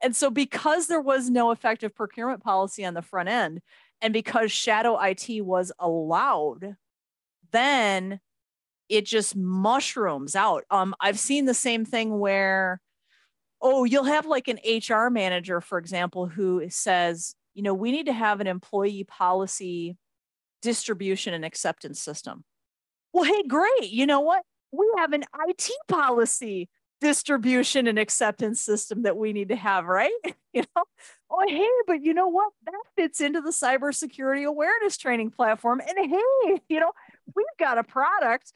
And 0.00 0.14
so, 0.14 0.30
because 0.30 0.86
there 0.86 1.00
was 1.00 1.28
no 1.28 1.50
effective 1.50 1.94
procurement 1.94 2.42
policy 2.42 2.84
on 2.84 2.94
the 2.94 3.02
front 3.02 3.28
end, 3.28 3.60
and 4.00 4.12
because 4.12 4.52
shadow 4.52 4.96
IT 5.00 5.44
was 5.44 5.72
allowed, 5.78 6.76
then 7.50 8.20
it 8.88 9.04
just 9.06 9.36
mushrooms 9.36 10.36
out. 10.36 10.64
Um, 10.70 10.94
I've 11.00 11.18
seen 11.18 11.44
the 11.44 11.54
same 11.54 11.84
thing 11.84 12.18
where, 12.18 12.80
oh, 13.60 13.84
you'll 13.84 14.04
have 14.04 14.26
like 14.26 14.48
an 14.48 14.58
HR 14.64 15.10
manager, 15.10 15.60
for 15.60 15.78
example, 15.78 16.26
who 16.26 16.64
says, 16.68 17.34
you 17.54 17.62
know, 17.62 17.74
we 17.74 17.90
need 17.90 18.06
to 18.06 18.12
have 18.12 18.40
an 18.40 18.46
employee 18.46 19.04
policy 19.04 19.96
distribution 20.62 21.34
and 21.34 21.44
acceptance 21.44 22.00
system. 22.00 22.44
Well, 23.12 23.24
hey, 23.24 23.42
great. 23.48 23.90
You 23.90 24.06
know 24.06 24.20
what? 24.20 24.42
We 24.70 24.88
have 24.98 25.12
an 25.12 25.24
IT 25.48 25.70
policy 25.88 26.68
distribution 27.00 27.86
and 27.86 27.98
acceptance 27.98 28.60
system 28.60 29.02
that 29.02 29.16
we 29.16 29.32
need 29.32 29.48
to 29.48 29.56
have, 29.56 29.86
right? 29.86 30.12
you 30.52 30.62
know, 30.76 30.84
oh, 31.30 31.44
hey, 31.48 31.68
but 31.86 32.02
you 32.02 32.14
know 32.14 32.28
what? 32.28 32.52
That 32.66 32.74
fits 32.96 33.20
into 33.20 33.40
the 33.40 33.50
cybersecurity 33.50 34.44
awareness 34.44 34.96
training 34.96 35.30
platform. 35.30 35.80
And 35.80 36.10
hey, 36.10 36.60
you 36.68 36.80
know, 36.80 36.92
we've 37.34 37.46
got 37.58 37.78
a 37.78 37.84
product 37.84 38.52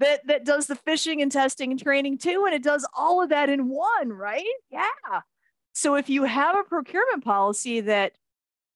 that 0.00 0.26
that 0.26 0.44
does 0.44 0.66
the 0.66 0.74
phishing 0.74 1.22
and 1.22 1.30
testing 1.30 1.70
and 1.70 1.80
training 1.80 2.18
too, 2.18 2.44
and 2.46 2.54
it 2.54 2.62
does 2.62 2.86
all 2.96 3.22
of 3.22 3.30
that 3.30 3.48
in 3.48 3.68
one, 3.68 4.12
right? 4.12 4.44
Yeah. 4.70 5.20
So 5.72 5.94
if 5.94 6.08
you 6.08 6.24
have 6.24 6.58
a 6.58 6.64
procurement 6.64 7.24
policy 7.24 7.80
that 7.82 8.12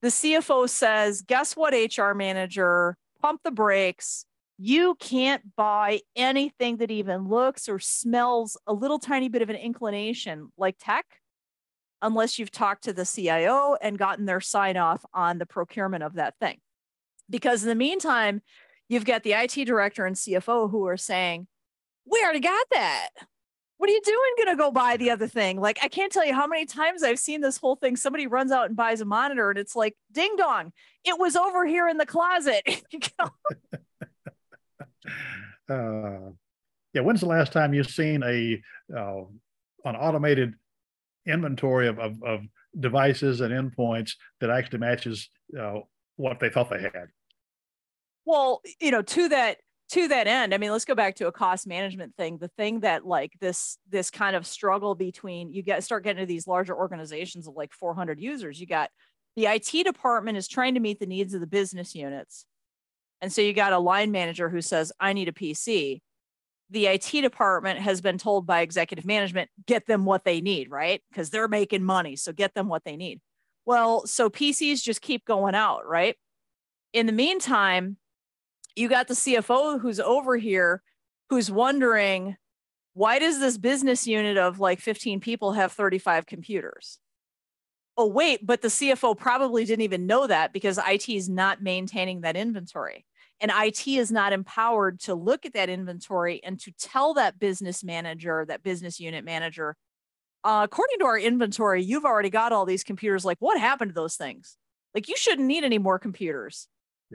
the 0.00 0.08
CFO 0.08 0.68
says, 0.68 1.22
guess 1.22 1.56
what, 1.56 1.74
HR 1.74 2.12
manager, 2.12 2.96
pump 3.20 3.40
the 3.42 3.50
brakes 3.50 4.26
you 4.58 4.94
can't 5.00 5.56
buy 5.56 6.00
anything 6.14 6.76
that 6.76 6.90
even 6.90 7.28
looks 7.28 7.68
or 7.68 7.78
smells 7.78 8.56
a 8.66 8.72
little 8.72 8.98
tiny 8.98 9.28
bit 9.28 9.42
of 9.42 9.50
an 9.50 9.56
inclination 9.56 10.52
like 10.56 10.76
tech 10.78 11.04
unless 12.02 12.38
you've 12.38 12.50
talked 12.50 12.84
to 12.84 12.92
the 12.92 13.04
CIO 13.04 13.76
and 13.80 13.98
gotten 13.98 14.26
their 14.26 14.40
sign 14.40 14.76
off 14.76 15.04
on 15.12 15.38
the 15.38 15.46
procurement 15.46 16.04
of 16.04 16.14
that 16.14 16.34
thing. 16.38 16.58
Because 17.28 17.62
in 17.62 17.68
the 17.68 17.74
meantime, 17.74 18.42
you've 18.88 19.04
got 19.04 19.22
the 19.22 19.32
IT 19.32 19.64
director 19.64 20.06
and 20.06 20.16
CFO 20.16 20.70
who 20.70 20.86
are 20.86 20.96
saying, 20.96 21.46
We 22.10 22.20
already 22.22 22.40
got 22.40 22.66
that. 22.72 23.10
What 23.78 23.90
are 23.90 23.92
you 23.92 24.00
doing? 24.04 24.20
To 24.46 24.56
go 24.56 24.70
buy 24.70 24.96
the 24.96 25.10
other 25.10 25.26
thing? 25.26 25.60
Like, 25.60 25.78
I 25.82 25.88
can't 25.88 26.12
tell 26.12 26.24
you 26.24 26.34
how 26.34 26.46
many 26.46 26.64
times 26.64 27.02
I've 27.02 27.18
seen 27.18 27.40
this 27.40 27.56
whole 27.56 27.76
thing. 27.76 27.96
Somebody 27.96 28.26
runs 28.26 28.52
out 28.52 28.66
and 28.66 28.76
buys 28.76 29.00
a 29.00 29.04
monitor, 29.04 29.50
and 29.50 29.58
it's 29.58 29.74
like, 29.74 29.96
ding 30.12 30.36
dong, 30.36 30.72
it 31.04 31.18
was 31.18 31.34
over 31.34 31.66
here 31.66 31.88
in 31.88 31.98
the 31.98 32.06
closet. 32.06 32.62
uh, 35.68 36.30
yeah, 36.92 37.00
when's 37.02 37.20
the 37.20 37.26
last 37.26 37.52
time 37.52 37.74
you've 37.74 37.90
seen 37.90 38.22
a 38.22 38.62
uh, 38.96 39.22
an 39.84 39.96
automated 39.96 40.54
inventory 41.26 41.88
of, 41.88 41.98
of, 41.98 42.22
of, 42.22 42.40
devices 42.78 43.40
and 43.40 43.52
endpoints 43.52 44.14
that 44.40 44.50
actually 44.50 44.80
matches 44.80 45.28
uh, 45.58 45.74
what 46.16 46.40
they 46.40 46.48
thought 46.48 46.70
they 46.70 46.82
had? 46.82 47.08
Well, 48.24 48.62
you 48.80 48.90
know, 48.90 49.02
to 49.02 49.28
that 49.30 49.58
to 49.90 50.08
that 50.08 50.26
end, 50.26 50.54
I 50.54 50.58
mean, 50.58 50.72
let's 50.72 50.86
go 50.86 50.94
back 50.94 51.16
to 51.16 51.26
a 51.26 51.32
cost 51.32 51.66
management 51.66 52.16
thing. 52.16 52.38
The 52.38 52.48
thing 52.48 52.80
that 52.80 53.06
like 53.06 53.32
this 53.40 53.78
this 53.90 54.10
kind 54.10 54.34
of 54.34 54.46
struggle 54.46 54.94
between 54.94 55.52
you 55.52 55.62
get 55.62 55.84
start 55.84 56.04
getting 56.04 56.22
to 56.22 56.26
these 56.26 56.46
larger 56.46 56.74
organizations 56.74 57.46
of 57.46 57.54
like 57.54 57.72
400 57.72 58.20
users. 58.20 58.60
You 58.60 58.66
got 58.66 58.90
the 59.36 59.46
IT 59.46 59.84
department 59.84 60.38
is 60.38 60.48
trying 60.48 60.74
to 60.74 60.80
meet 60.80 61.00
the 61.00 61.06
needs 61.06 61.34
of 61.34 61.40
the 61.40 61.46
business 61.46 61.94
units 61.94 62.46
and 63.24 63.32
so 63.32 63.40
you 63.40 63.54
got 63.54 63.72
a 63.72 63.78
line 63.78 64.12
manager 64.12 64.50
who 64.50 64.60
says, 64.60 64.92
I 65.00 65.14
need 65.14 65.28
a 65.28 65.32
PC. 65.32 66.02
The 66.68 66.86
IT 66.88 67.10
department 67.22 67.78
has 67.80 68.02
been 68.02 68.18
told 68.18 68.46
by 68.46 68.60
executive 68.60 69.06
management, 69.06 69.48
get 69.66 69.86
them 69.86 70.04
what 70.04 70.24
they 70.24 70.42
need, 70.42 70.70
right? 70.70 71.02
Because 71.10 71.30
they're 71.30 71.48
making 71.48 71.84
money. 71.84 72.16
So 72.16 72.32
get 72.32 72.52
them 72.52 72.68
what 72.68 72.84
they 72.84 72.98
need. 72.98 73.22
Well, 73.64 74.06
so 74.06 74.28
PCs 74.28 74.82
just 74.82 75.00
keep 75.00 75.24
going 75.24 75.54
out, 75.54 75.86
right? 75.86 76.16
In 76.92 77.06
the 77.06 77.12
meantime, 77.12 77.96
you 78.76 78.88
got 78.88 79.08
the 79.08 79.14
CFO 79.14 79.80
who's 79.80 80.00
over 80.00 80.36
here 80.36 80.82
who's 81.30 81.50
wondering, 81.50 82.36
why 82.94 83.18
does 83.18 83.40
this 83.40 83.58
business 83.58 84.06
unit 84.06 84.36
of 84.36 84.60
like 84.60 84.80
15 84.80 85.20
people 85.20 85.52
have 85.52 85.72
35 85.72 86.26
computers? 86.26 86.98
Oh, 87.96 88.06
wait, 88.06 88.44
but 88.44 88.60
the 88.60 88.68
CFO 88.68 89.16
probably 89.16 89.64
didn't 89.64 89.82
even 89.82 90.06
know 90.06 90.26
that 90.26 90.52
because 90.52 90.78
IT 90.78 91.08
is 91.08 91.28
not 91.28 91.62
maintaining 91.62 92.22
that 92.22 92.36
inventory. 92.36 93.04
And 93.40 93.52
IT 93.54 93.86
is 93.86 94.10
not 94.10 94.32
empowered 94.32 95.00
to 95.00 95.14
look 95.14 95.44
at 95.44 95.54
that 95.54 95.68
inventory 95.68 96.42
and 96.42 96.58
to 96.60 96.72
tell 96.72 97.14
that 97.14 97.38
business 97.38 97.84
manager, 97.84 98.44
that 98.48 98.62
business 98.62 98.98
unit 98.98 99.24
manager, 99.24 99.76
uh, 100.44 100.62
according 100.64 100.98
to 101.00 101.04
our 101.04 101.18
inventory, 101.18 101.82
you've 101.82 102.04
already 102.04 102.30
got 102.30 102.52
all 102.52 102.66
these 102.66 102.84
computers. 102.84 103.24
Like, 103.24 103.38
what 103.40 103.58
happened 103.58 103.90
to 103.90 103.94
those 103.94 104.16
things? 104.16 104.56
Like, 104.94 105.08
you 105.08 105.16
shouldn't 105.16 105.48
need 105.48 105.64
any 105.64 105.78
more 105.78 105.98
computers. 105.98 106.68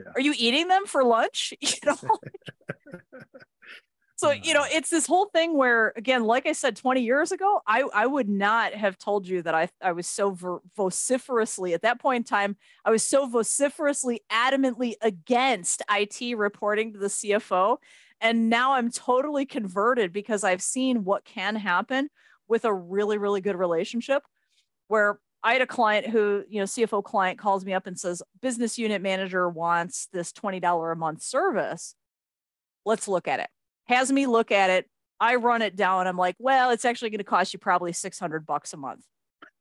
Yeah. 0.04 0.12
Are 0.14 0.20
you 0.20 0.34
eating 0.36 0.68
them 0.68 0.86
for 0.86 1.04
lunch? 1.04 1.54
You 1.60 1.68
know? 1.84 1.96
so 4.20 4.30
you 4.32 4.52
know 4.52 4.64
it's 4.70 4.90
this 4.90 5.06
whole 5.06 5.26
thing 5.26 5.56
where 5.56 5.94
again 5.96 6.24
like 6.24 6.46
i 6.46 6.52
said 6.52 6.76
20 6.76 7.00
years 7.00 7.32
ago 7.32 7.60
i 7.66 7.82
i 7.94 8.06
would 8.06 8.28
not 8.28 8.74
have 8.74 8.98
told 8.98 9.26
you 9.26 9.40
that 9.40 9.54
i 9.54 9.68
i 9.80 9.92
was 9.92 10.06
so 10.06 10.30
ver- 10.30 10.60
vociferously 10.76 11.72
at 11.72 11.80
that 11.82 11.98
point 11.98 12.16
in 12.18 12.24
time 12.24 12.56
i 12.84 12.90
was 12.90 13.02
so 13.02 13.26
vociferously 13.26 14.20
adamantly 14.30 14.92
against 15.00 15.82
it 15.90 16.36
reporting 16.36 16.92
to 16.92 16.98
the 16.98 17.06
cfo 17.06 17.78
and 18.20 18.50
now 18.50 18.74
i'm 18.74 18.90
totally 18.90 19.46
converted 19.46 20.12
because 20.12 20.44
i've 20.44 20.62
seen 20.62 21.02
what 21.04 21.24
can 21.24 21.56
happen 21.56 22.10
with 22.46 22.66
a 22.66 22.74
really 22.74 23.16
really 23.16 23.40
good 23.40 23.56
relationship 23.56 24.22
where 24.88 25.18
I 25.42 25.54
had 25.54 25.62
a 25.62 25.66
client 25.66 26.06
who, 26.06 26.44
you 26.48 26.60
know, 26.60 26.66
CFO 26.66 27.02
client 27.02 27.38
calls 27.38 27.64
me 27.64 27.72
up 27.72 27.86
and 27.86 27.98
says, 27.98 28.22
business 28.42 28.78
unit 28.78 29.00
manager 29.00 29.48
wants 29.48 30.08
this 30.12 30.32
$20 30.32 30.92
a 30.92 30.96
month 30.96 31.22
service. 31.22 31.94
Let's 32.84 33.08
look 33.08 33.26
at 33.26 33.40
it 33.40 33.48
has 33.90 34.10
me 34.10 34.26
look 34.26 34.50
at 34.50 34.70
it. 34.70 34.86
I 35.18 35.34
run 35.34 35.60
it 35.60 35.76
down. 35.76 36.06
I'm 36.06 36.16
like, 36.16 36.36
well, 36.38 36.70
it's 36.70 36.86
actually 36.86 37.10
going 37.10 37.18
to 37.18 37.24
cost 37.24 37.52
you 37.52 37.58
probably 37.58 37.92
600 37.92 38.46
bucks 38.46 38.72
a 38.72 38.78
month. 38.78 39.04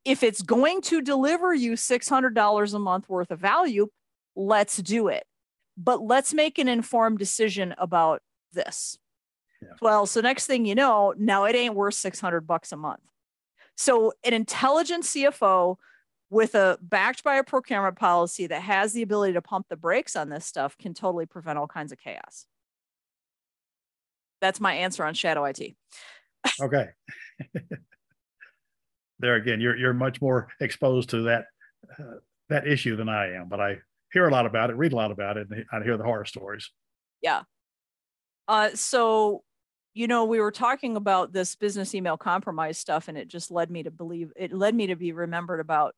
If 0.05 0.23
it's 0.23 0.41
going 0.41 0.81
to 0.83 1.01
deliver 1.01 1.53
you 1.53 1.73
$600 1.73 2.73
a 2.73 2.79
month 2.79 3.09
worth 3.09 3.31
of 3.31 3.39
value, 3.39 3.89
let's 4.35 4.77
do 4.77 5.09
it. 5.09 5.25
But 5.75 6.01
let's 6.01 6.33
make 6.33 6.57
an 6.59 6.69
informed 6.69 7.19
decision 7.19 7.75
about 7.77 8.21
this. 8.53 8.97
Yeah. 9.61 9.69
Well, 9.81 10.05
so 10.05 10.21
next 10.21 10.45
thing 10.45 10.65
you 10.65 10.75
know, 10.75 11.13
now 11.17 11.43
it 11.45 11.55
ain't 11.55 11.75
worth 11.75 11.95
600 11.95 12.47
bucks 12.47 12.71
a 12.71 12.77
month. 12.77 13.01
So 13.79 14.11
an 14.25 14.33
intelligent 14.33 15.05
CFO 15.05 15.77
with 16.29 16.53
a 16.53 16.77
backed 16.81 17.23
by 17.23 17.37
a 17.37 17.45
procurement 17.45 17.97
policy 17.97 18.45
that 18.45 18.61
has 18.61 18.91
the 18.91 19.01
ability 19.03 19.31
to 19.33 19.41
pump 19.41 19.67
the 19.69 19.77
brakes 19.77 20.17
on 20.17 20.27
this 20.27 20.45
stuff 20.45 20.77
can 20.77 20.93
totally 20.93 21.25
prevent 21.25 21.57
all 21.57 21.65
kinds 21.65 21.93
of 21.93 21.97
chaos. 21.97 22.45
That's 24.41 24.59
my 24.59 24.73
answer 24.73 25.05
on 25.05 25.13
shadow 25.13 25.45
IT. 25.45 25.75
okay. 26.61 26.87
there 29.19 29.35
again, 29.35 29.61
you're 29.61 29.77
you're 29.77 29.93
much 29.93 30.21
more 30.21 30.49
exposed 30.59 31.11
to 31.11 31.21
that 31.21 31.45
uh, 31.97 32.15
that 32.49 32.67
issue 32.67 32.97
than 32.97 33.07
I 33.07 33.31
am, 33.35 33.47
but 33.47 33.61
I 33.61 33.77
hear 34.11 34.27
a 34.27 34.31
lot 34.31 34.45
about 34.45 34.71
it, 34.71 34.75
read 34.75 34.91
a 34.91 34.97
lot 34.97 35.11
about 35.11 35.37
it, 35.37 35.47
and 35.49 35.63
I 35.71 35.81
hear 35.85 35.95
the 35.95 36.03
horror 36.03 36.25
stories. 36.25 36.69
Yeah. 37.21 37.43
Uh, 38.45 38.71
so, 38.73 39.43
you 39.93 40.07
know, 40.07 40.25
we 40.25 40.39
were 40.39 40.51
talking 40.51 40.95
about 40.95 41.33
this 41.33 41.55
business 41.55 41.95
email 41.95 42.17
compromise 42.17 42.77
stuff, 42.77 43.07
and 43.07 43.17
it 43.17 43.27
just 43.27 43.51
led 43.51 43.71
me 43.71 43.83
to 43.83 43.91
believe 43.91 44.31
it 44.35 44.53
led 44.53 44.75
me 44.75 44.87
to 44.87 44.95
be 44.95 45.11
remembered 45.11 45.59
about 45.59 45.95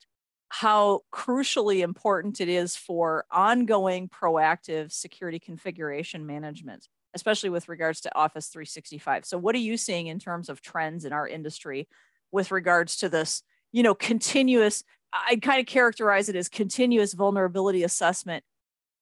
how 0.49 1.01
crucially 1.13 1.81
important 1.81 2.41
it 2.41 2.49
is 2.49 2.75
for 2.75 3.25
ongoing 3.31 4.09
proactive 4.09 4.91
security 4.91 5.39
configuration 5.39 6.25
management, 6.25 6.87
especially 7.13 7.49
with 7.49 7.69
regards 7.69 8.01
to 8.01 8.15
Office 8.15 8.47
365. 8.47 9.25
So, 9.25 9.37
what 9.37 9.55
are 9.55 9.59
you 9.59 9.77
seeing 9.77 10.07
in 10.07 10.19
terms 10.19 10.49
of 10.49 10.61
trends 10.61 11.05
in 11.05 11.13
our 11.13 11.27
industry 11.27 11.87
with 12.31 12.51
regards 12.51 12.97
to 12.97 13.09
this, 13.09 13.43
you 13.71 13.83
know, 13.83 13.95
continuous? 13.95 14.83
I'd 15.13 15.41
kind 15.41 15.59
of 15.59 15.65
characterize 15.65 16.29
it 16.29 16.37
as 16.37 16.47
continuous 16.47 17.13
vulnerability 17.13 17.83
assessment 17.83 18.45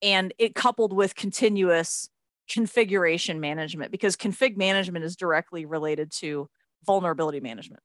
and 0.01 0.33
it 0.37 0.55
coupled 0.55 0.93
with 0.93 1.15
continuous 1.15 2.09
configuration 2.49 3.39
management 3.39 3.91
because 3.91 4.15
config 4.15 4.57
management 4.57 5.05
is 5.05 5.15
directly 5.15 5.65
related 5.65 6.11
to 6.11 6.49
vulnerability 6.85 7.39
management. 7.39 7.81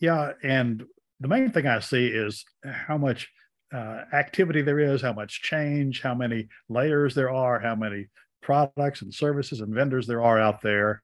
Yeah, 0.00 0.32
and 0.42 0.84
the 1.20 1.28
main 1.28 1.50
thing 1.50 1.66
I 1.66 1.78
see 1.80 2.06
is 2.06 2.44
how 2.64 2.98
much 2.98 3.30
uh, 3.72 4.02
activity 4.12 4.60
there 4.62 4.80
is, 4.80 5.00
how 5.00 5.12
much 5.12 5.42
change, 5.42 6.02
how 6.02 6.14
many 6.14 6.48
layers 6.68 7.14
there 7.14 7.30
are, 7.30 7.58
how 7.60 7.74
many 7.74 8.08
products 8.42 9.02
and 9.02 9.14
services 9.14 9.60
and 9.60 9.74
vendors 9.74 10.06
there 10.06 10.22
are 10.22 10.38
out 10.38 10.60
there. 10.60 11.02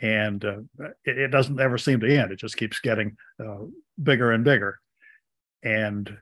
And 0.00 0.44
uh, 0.44 0.58
it, 1.04 1.18
it, 1.18 1.28
doesn't 1.28 1.58
ever 1.58 1.76
seem 1.76 1.98
to 2.00 2.16
end. 2.16 2.30
It 2.30 2.38
just 2.38 2.56
keeps 2.56 2.78
getting 2.78 3.16
uh, 3.44 3.64
bigger 4.00 4.30
and 4.30 4.44
bigger. 4.44 4.78
And 5.64 6.16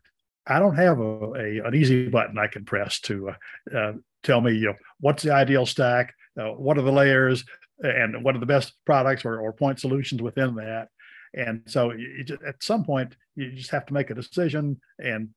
I 0.46 0.60
don't 0.60 0.76
have 0.76 0.98
a, 0.98 1.32
a, 1.34 1.66
an 1.66 1.74
easy 1.74 2.08
button 2.08 2.38
I 2.38 2.46
can 2.46 2.64
press 2.64 3.00
to 3.00 3.30
uh, 3.30 3.76
uh, 3.76 3.92
tell 4.26 4.40
me, 4.40 4.52
you 4.52 4.66
know, 4.66 4.74
what's 5.00 5.22
the 5.22 5.32
ideal 5.32 5.64
stack, 5.64 6.14
uh, 6.38 6.50
what 6.50 6.76
are 6.76 6.82
the 6.82 6.92
layers, 6.92 7.44
and 7.80 8.22
what 8.24 8.34
are 8.34 8.40
the 8.40 8.46
best 8.46 8.74
products 8.84 9.24
or, 9.24 9.40
or 9.40 9.52
point 9.52 9.80
solutions 9.80 10.22
within 10.22 10.54
that. 10.56 10.88
And 11.34 11.62
so 11.66 11.92
just, 12.24 12.42
at 12.42 12.62
some 12.62 12.84
point, 12.84 13.16
you 13.34 13.52
just 13.52 13.70
have 13.70 13.86
to 13.86 13.94
make 13.94 14.10
a 14.10 14.14
decision 14.14 14.80
and 14.98 15.28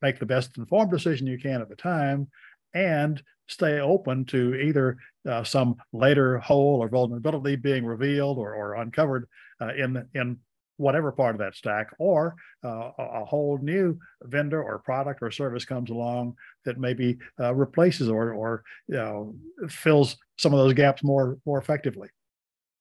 make 0.00 0.18
the 0.18 0.26
best 0.26 0.58
informed 0.58 0.90
decision 0.90 1.26
you 1.26 1.38
can 1.38 1.60
at 1.60 1.68
the 1.68 1.76
time 1.76 2.28
and 2.74 3.22
stay 3.48 3.80
open 3.80 4.24
to 4.26 4.54
either 4.54 4.96
uh, 5.28 5.44
some 5.44 5.76
later 5.92 6.38
hole 6.38 6.80
or 6.82 6.88
vulnerability 6.88 7.56
being 7.56 7.84
revealed 7.84 8.38
or, 8.38 8.54
or 8.54 8.74
uncovered 8.74 9.28
uh, 9.60 9.74
in, 9.74 10.08
in 10.14 10.38
whatever 10.76 11.12
part 11.12 11.34
of 11.34 11.38
that 11.40 11.54
stack, 11.54 11.88
or 11.98 12.34
uh, 12.64 12.90
a 12.98 13.24
whole 13.24 13.58
new 13.62 13.98
vendor 14.22 14.62
or 14.62 14.78
product 14.78 15.20
or 15.22 15.30
service 15.30 15.64
comes 15.64 15.90
along 15.90 16.34
that 16.64 16.78
maybe 16.78 17.18
uh, 17.40 17.54
replaces 17.54 18.08
or, 18.08 18.32
or 18.32 18.64
you 18.88 18.96
know, 18.96 19.34
fills 19.68 20.16
some 20.38 20.52
of 20.52 20.58
those 20.58 20.74
gaps 20.74 21.02
more 21.02 21.38
more 21.46 21.58
effectively. 21.58 22.08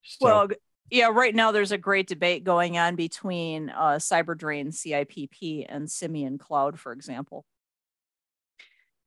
So, 0.04 0.25
well, 0.25 0.47
yeah, 0.89 1.08
right 1.08 1.34
now 1.34 1.51
there's 1.51 1.71
a 1.71 1.77
great 1.77 2.08
debate 2.08 2.43
going 2.43 2.77
on 2.77 2.95
between 2.95 3.69
uh, 3.69 3.97
CyberDrain, 3.97 4.73
CIPP, 4.73 5.65
and 5.69 5.89
Simeon 5.89 6.38
Cloud, 6.38 6.80
for 6.80 6.91
example. 6.91 7.45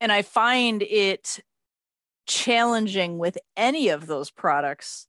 And 0.01 0.11
I 0.11 0.23
find 0.23 0.83
it 0.83 1.40
challenging 2.27 3.18
with 3.18 3.37
any 3.57 3.90
of 3.90 4.07
those 4.07 4.31
products 4.31 5.07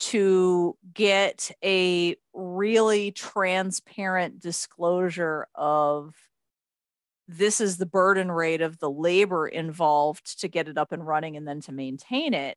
to 0.00 0.76
get 0.94 1.50
a 1.64 2.16
really 2.32 3.10
transparent 3.10 4.40
disclosure 4.40 5.46
of 5.54 6.14
this 7.26 7.60
is 7.60 7.76
the 7.76 7.86
burden 7.86 8.32
rate 8.32 8.62
of 8.62 8.78
the 8.78 8.90
labor 8.90 9.46
involved 9.46 10.40
to 10.40 10.48
get 10.48 10.68
it 10.68 10.78
up 10.78 10.92
and 10.92 11.06
running 11.06 11.36
and 11.36 11.46
then 11.46 11.60
to 11.60 11.72
maintain 11.72 12.32
it. 12.32 12.56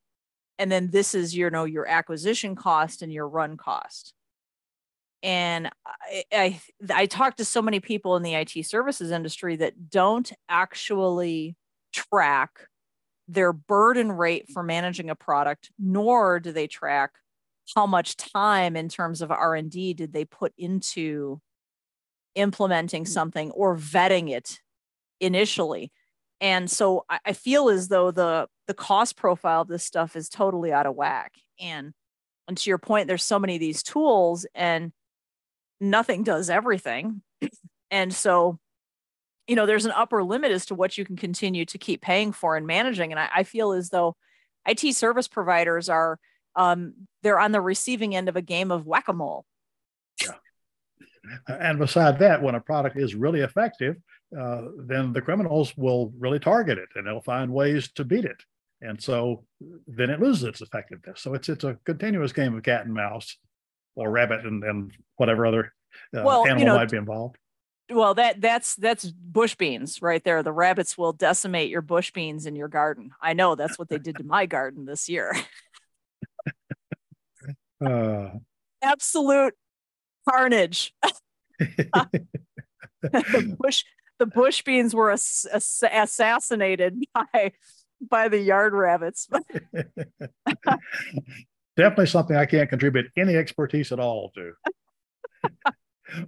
And 0.58 0.72
then 0.72 0.92
this 0.92 1.14
is 1.14 1.36
you 1.36 1.50
know 1.50 1.66
your 1.66 1.88
acquisition 1.88 2.56
cost 2.56 3.02
and 3.02 3.12
your 3.12 3.28
run 3.28 3.58
cost. 3.58 4.14
And 5.24 5.70
I, 5.86 6.24
I 6.32 6.62
i 6.94 7.06
talk 7.06 7.36
to 7.38 7.46
so 7.46 7.62
many 7.62 7.80
people 7.80 8.16
in 8.16 8.24
the 8.24 8.36
it 8.36 8.66
services 8.66 9.12
industry 9.12 9.58
that 9.58 9.90
don't 9.90 10.32
actually 10.48 11.56
track 11.92 12.68
their 13.28 13.54
burden 13.54 14.12
rate 14.12 14.50
for 14.52 14.64
managing 14.64 15.10
a 15.10 15.16
product 15.16 15.70
nor 15.80 16.40
do 16.40 16.52
they 16.52 16.68
track 16.68 17.12
how 17.76 17.86
much 17.86 18.18
time 18.18 18.76
in 18.76 18.90
terms 18.90 19.22
of 19.22 19.32
r&d 19.32 19.94
did 19.94 20.14
they 20.14 20.26
put 20.26 20.54
into 20.58 21.40
implementing 22.36 23.04
mm. 23.04 23.08
something 23.08 23.52
or 23.52 23.78
vetting 23.78 24.30
it 24.30 24.60
initially? 25.20 25.92
And 26.40 26.70
so 26.70 27.06
I, 27.10 27.20
I 27.28 27.34
feel 27.34 27.70
as 27.70 27.88
though 27.88 28.12
the 28.12 28.48
the 28.68 28.74
cost 28.74 29.16
profile 29.18 29.62
of 29.62 29.68
this 29.68 29.84
stuff 29.84 30.16
is 30.16 30.30
totally 30.30 30.72
out 30.72 30.86
of 30.86 30.96
whack. 30.96 31.34
And 31.60 31.94
and 32.48 32.58
to 32.58 32.70
your 32.70 32.80
point 32.80 33.08
there's 33.08 33.24
so 33.24 33.40
many 33.40 33.56
of 33.56 33.60
these 33.60 33.84
tools 33.84 34.46
and 34.56 34.92
nothing 35.80 36.24
does 36.24 36.50
everything. 36.50 37.22
And 37.94 38.14
so 38.14 38.58
you 39.48 39.58
know 39.58 39.66
there's 39.66 39.86
an 39.86 39.92
upper 39.92 40.24
limit 40.24 40.52
as 40.52 40.68
to 40.68 40.76
what 40.76 40.98
you 40.98 41.04
can 41.04 41.18
continue 41.18 41.66
to 41.66 41.78
keep 41.78 42.02
paying 42.02 42.32
for 42.32 42.56
and 42.56 42.66
managing. 42.66 43.12
And 43.12 43.20
i, 43.20 43.30
I 43.36 43.44
feel 43.44 43.74
as 43.74 43.90
though 43.90 44.16
it 44.66 44.80
service 44.96 45.28
providers 45.28 45.90
are 45.90 46.18
um, 46.56 46.94
they're 47.24 47.40
on 47.40 47.52
the 47.52 47.62
receiving 47.62 48.16
end 48.16 48.30
of 48.30 48.36
a 48.36 48.42
game 48.42 48.72
of 48.72 48.86
whack-a-mole 48.86 49.46
yeah. 50.22 50.34
and 51.48 51.80
beside 51.80 52.20
that 52.20 52.42
when 52.42 52.56
a 52.56 52.62
product 52.62 52.98
is 52.98 53.16
really 53.16 53.42
effective 53.42 53.96
uh, 54.38 54.64
then 54.78 55.12
the 55.12 55.22
criminals 55.22 55.76
will 55.76 56.14
really 56.18 56.40
target 56.40 56.78
it 56.78 56.90
and 56.96 57.06
they'll 57.06 57.22
find 57.22 57.52
ways 57.52 57.92
to 57.92 58.06
beat 58.06 58.26
it. 58.26 58.44
And 58.82 59.02
so 59.02 59.44
then 59.88 60.10
it 60.10 60.22
loses 60.22 60.44
its 60.44 60.62
effectiveness. 60.62 61.22
So 61.22 61.34
it's 61.34 61.50
it's 61.50 61.64
a 61.64 61.78
continuous 61.86 62.32
game 62.32 62.56
of 62.56 62.64
cat 62.64 62.86
and 62.86 62.94
mouse 62.94 63.38
or 63.96 64.10
rabbit 64.10 64.46
and, 64.46 64.64
and 64.64 64.94
whatever 65.18 65.46
other 65.46 65.74
uh, 66.16 66.24
well, 66.24 66.46
animal 66.46 66.60
you 66.62 66.66
know, 66.66 66.76
might 66.78 66.90
be 66.90 66.98
involved. 66.98 67.38
Well, 67.90 68.14
that 68.16 68.40
that's 68.40 68.76
that's 68.76 69.06
bush 69.06 69.56
beans 69.56 70.02
right 70.02 70.24
there. 70.24 70.42
The 70.42 70.54
rabbits 70.54 70.98
will 70.98 71.14
decimate 71.14 71.70
your 71.70 71.82
bush 71.82 72.12
beans 72.12 72.46
in 72.46 72.56
your 72.56 72.70
garden. 72.70 73.12
I 73.22 73.34
know 73.34 73.56
that's 73.56 73.78
what 73.78 73.90
they 73.90 74.00
did 74.00 74.16
to 74.18 74.24
my 74.24 74.46
garden 74.46 74.86
this 74.86 75.10
year. 75.10 75.36
uh, 77.86 78.30
Absolute 78.82 79.54
carnage. 80.28 80.94
the 83.02 83.56
bush 83.60 83.84
the 84.20 84.26
bush 84.26 84.62
beans 84.64 84.94
were 84.94 85.12
ass- 85.12 85.46
ass- 85.52 85.84
assassinated 85.92 87.04
by 87.14 87.52
by 88.10 88.28
the 88.28 88.40
yard 88.40 88.74
rabbits. 88.74 89.28
Definitely 91.78 92.08
something 92.08 92.36
I 92.36 92.46
can't 92.46 92.70
contribute 92.70 93.08
any 93.18 93.36
expertise 93.36 93.92
at 93.92 94.00
all 94.00 94.32
to. 94.36 94.54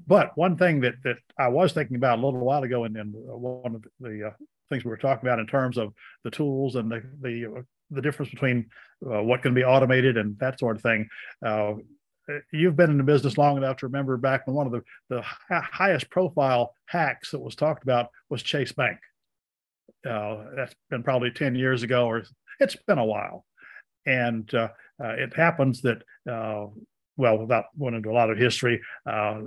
but 0.07 0.31
one 0.35 0.57
thing 0.57 0.81
that 0.81 0.95
that 1.03 1.17
I 1.37 1.49
was 1.49 1.73
thinking 1.73 1.97
about 1.97 2.19
a 2.19 2.25
little 2.25 2.39
while 2.39 2.63
ago, 2.63 2.83
and, 2.85 2.95
then 2.95 3.13
one 3.13 3.75
of 3.75 3.83
the 3.99 4.27
uh, 4.27 4.31
things 4.69 4.83
we 4.85 4.89
were 4.89 4.97
talking 4.97 5.27
about 5.27 5.39
in 5.39 5.47
terms 5.47 5.77
of 5.77 5.93
the 6.23 6.31
tools 6.31 6.75
and 6.75 6.91
the 6.91 7.03
the 7.21 7.65
the 7.93 8.01
difference 8.01 8.32
between 8.32 8.69
uh, 9.06 9.21
what 9.21 9.41
can 9.41 9.53
be 9.53 9.63
automated 9.63 10.17
and 10.17 10.38
that 10.39 10.60
sort 10.60 10.75
of 10.75 10.82
thing. 10.82 11.08
Uh, 11.45 11.73
you've 12.51 12.75
been 12.75 12.89
in 12.89 12.97
the 12.97 13.03
business 13.03 13.38
long 13.38 13.58
enough 13.58 13.77
to 13.77 13.88
remember 13.88 14.17
back 14.17 14.47
when 14.47 14.56
one 14.56 14.65
of 14.65 14.71
the, 14.71 14.82
the 15.10 15.21
highest 15.51 16.10
profile 16.10 16.73
hacks 16.86 17.32
that 17.32 17.39
was 17.39 17.56
talked 17.56 17.84
about 17.84 18.10
was 18.29 18.41
Chase 18.41 18.71
Bank. 18.71 18.97
Uh, 20.08 20.45
that's 20.55 20.76
been 20.89 21.03
probably 21.03 21.32
10 21.32 21.55
years 21.55 21.84
ago, 21.84 22.05
or 22.05 22.24
it's 22.59 22.76
been 22.88 22.97
a 22.97 23.05
while. 23.05 23.45
And 24.05 24.53
uh, 24.53 24.70
uh, 25.03 25.13
it 25.17 25.34
happens 25.34 25.82
that, 25.82 26.01
uh, 26.30 26.67
well, 27.17 27.38
without 27.38 27.65
going 27.78 27.93
into 27.93 28.09
a 28.09 28.13
lot 28.13 28.30
of 28.30 28.38
history, 28.38 28.82
I, 29.05 29.41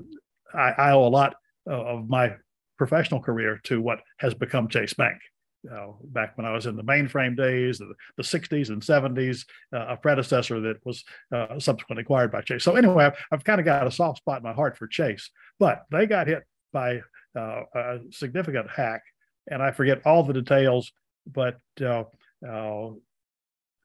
I, 0.54 0.92
owe 0.92 1.06
a 1.06 1.08
lot 1.08 1.34
of 1.66 2.08
my 2.08 2.34
professional 2.78 3.20
career 3.20 3.60
to 3.64 3.80
what 3.80 4.00
has 4.18 4.32
become 4.34 4.68
Chase 4.68 4.94
Bank 4.94 5.18
know, 5.64 5.98
back 6.04 6.36
when 6.36 6.46
I 6.46 6.52
was 6.52 6.66
in 6.66 6.76
the 6.76 6.84
mainframe 6.84 7.36
days, 7.36 7.78
the, 7.78 7.92
the 8.16 8.22
60s 8.22 8.68
and 8.68 8.82
70s, 8.82 9.44
uh, 9.74 9.86
a 9.88 9.96
predecessor 9.96 10.60
that 10.60 10.84
was 10.84 11.04
uh, 11.34 11.58
subsequently 11.58 12.02
acquired 12.02 12.32
by 12.32 12.42
Chase. 12.42 12.64
So 12.64 12.76
anyway, 12.76 13.06
I've, 13.06 13.16
I've, 13.32 13.44
kind 13.44 13.60
of 13.60 13.64
got 13.64 13.86
a 13.86 13.90
soft 13.90 14.18
spot 14.18 14.38
in 14.38 14.44
my 14.44 14.52
heart 14.52 14.76
for 14.76 14.86
Chase, 14.86 15.30
but 15.58 15.84
they 15.90 16.06
got 16.06 16.28
hit 16.28 16.44
by 16.72 17.00
uh, 17.36 17.62
a 17.74 17.98
significant 18.10 18.68
hack, 18.70 19.02
and 19.50 19.62
I 19.62 19.70
forget 19.70 20.02
all 20.04 20.22
the 20.22 20.32
details, 20.32 20.92
but 21.26 21.58
uh, 21.80 22.04
uh, 22.46 22.90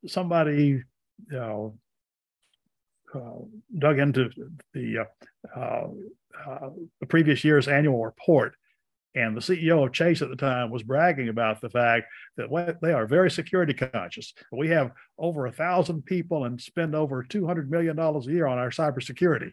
somebody 0.07 0.83
uh, 1.35 1.69
dug 3.77 3.99
into 3.99 4.29
the 4.73 5.05
the 6.99 7.07
previous 7.07 7.43
year's 7.43 7.67
annual 7.67 8.05
report, 8.05 8.55
and 9.13 9.35
the 9.35 9.41
CEO 9.41 9.85
of 9.85 9.93
Chase 9.93 10.21
at 10.21 10.29
the 10.29 10.35
time 10.35 10.71
was 10.71 10.83
bragging 10.83 11.27
about 11.27 11.59
the 11.59 11.69
fact 11.69 12.05
that 12.37 12.77
they 12.81 12.93
are 12.93 13.05
very 13.05 13.29
security 13.29 13.73
conscious. 13.73 14.33
We 14.51 14.69
have 14.69 14.91
over 15.17 15.45
a 15.47 15.51
thousand 15.51 16.05
people 16.05 16.45
and 16.45 16.61
spend 16.61 16.95
over 16.95 17.23
$200 17.23 17.67
million 17.67 17.99
a 17.99 18.21
year 18.21 18.47
on 18.47 18.57
our 18.57 18.69
cybersecurity. 18.69 19.51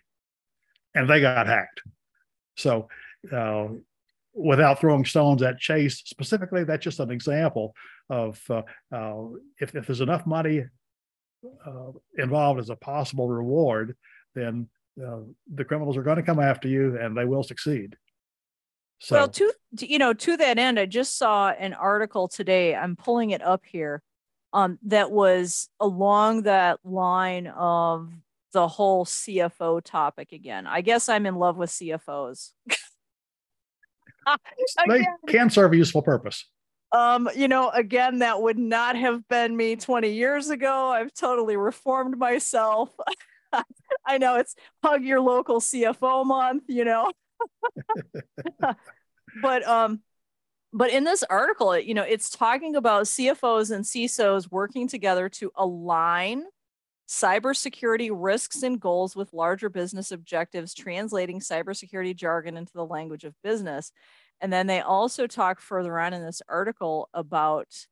And 0.95 1.11
they 1.11 1.21
got 1.21 1.47
hacked. 1.47 1.83
So, 2.57 2.89
uh, 3.33 3.69
without 4.33 4.79
throwing 4.79 5.05
stones 5.05 5.43
at 5.43 5.59
Chase 5.59 6.03
specifically, 6.05 6.63
that's 6.63 6.85
just 6.85 7.01
an 7.01 7.11
example 7.11 7.75
of 8.09 8.41
uh, 8.49 8.63
uh, 8.93 9.25
if, 9.61 9.75
if 9.75 9.87
there's 9.87 10.01
enough 10.01 10.25
money 10.25 10.65
uh, 11.67 11.91
involved 12.17 12.61
as 12.61 12.71
a 12.71 12.77
possible 12.77 13.29
reward, 13.29 13.97
then 14.35 14.69
uh, 15.05 15.21
the 15.53 15.65
criminals 15.65 15.97
are 15.97 16.03
going 16.03 16.17
to 16.17 16.23
come 16.23 16.41
after 16.41 16.69
you 16.69 16.97
and 16.99 17.17
they 17.17 17.25
will 17.25 17.43
succeed. 17.43 17.97
So. 19.01 19.15
Well, 19.15 19.29
to 19.29 19.53
you 19.81 19.99
know, 19.99 20.13
to 20.13 20.37
that 20.37 20.59
end, 20.59 20.79
I 20.79 20.87
just 20.87 21.17
saw 21.17 21.51
an 21.51 21.75
article 21.75 22.29
today. 22.29 22.75
I'm 22.75 22.97
pulling 22.97 23.31
it 23.31 23.43
up 23.43 23.65
here. 23.65 24.03
Um, 24.53 24.79
that 24.85 25.11
was 25.11 25.69
along 25.79 26.43
that 26.43 26.81
line 26.85 27.49
of 27.49 28.11
the 28.53 28.67
whole 28.67 29.05
CFO 29.05 29.83
topic 29.85 30.33
again. 30.33 30.67
I 30.67 30.81
guess 30.81 31.09
I'm 31.09 31.27
in 31.27 31.37
love 31.37 31.59
with 31.59 31.71
CFOs. 31.71 32.53
they 34.89 35.07
can 35.27 35.51
serve 35.51 35.73
a 35.73 35.77
useful 35.77 36.03
purpose. 36.03 36.47
Um, 36.93 37.29
you 37.37 37.49
know, 37.49 37.69
again, 37.71 38.21
that 38.21 38.41
would 38.41 38.59
not 38.59 38.97
have 38.97 39.27
been 39.29 39.57
me 39.57 39.77
20 39.77 40.11
years 40.11 40.49
ago. 40.49 40.89
I've 40.89 41.13
totally 41.13 41.57
reformed 41.57 42.17
myself. 42.17 42.91
I 44.07 44.19
know 44.19 44.37
it's 44.37 44.55
hug 44.83 45.05
your 45.05 45.21
local 45.21 45.61
CFO 45.61 46.25
month, 46.25 46.65
you 46.69 46.85
know. 46.85 47.13
but 49.43 49.67
um 49.67 50.01
but 50.73 50.91
in 50.91 51.05
this 51.05 51.25
article, 51.25 51.79
you 51.79 51.95
know, 51.95 52.03
it's 52.03 52.29
talking 52.29 52.77
about 52.77 53.05
CFOs 53.05 53.71
and 53.71 53.85
CISOs 53.85 54.51
working 54.51 54.87
together 54.87 55.29
to 55.31 55.51
align 55.57 56.45
cybersecurity 57.09 58.11
risks 58.13 58.63
and 58.63 58.79
goals 58.79 59.17
with 59.17 59.33
larger 59.33 59.71
business 59.71 60.13
objectives, 60.13 60.75
translating 60.75 61.41
cybersecurity 61.41 62.15
jargon 62.15 62.59
into 62.59 62.73
the 62.75 62.85
language 62.85 63.25
of 63.25 63.35
business. 63.43 63.93
And 64.43 64.53
then 64.53 64.67
they 64.67 64.81
also 64.81 65.27
talk 65.27 65.61
further 65.61 65.99
on 65.99 66.13
in 66.13 66.23
this 66.23 66.43
article 66.49 67.09
about 67.15 67.87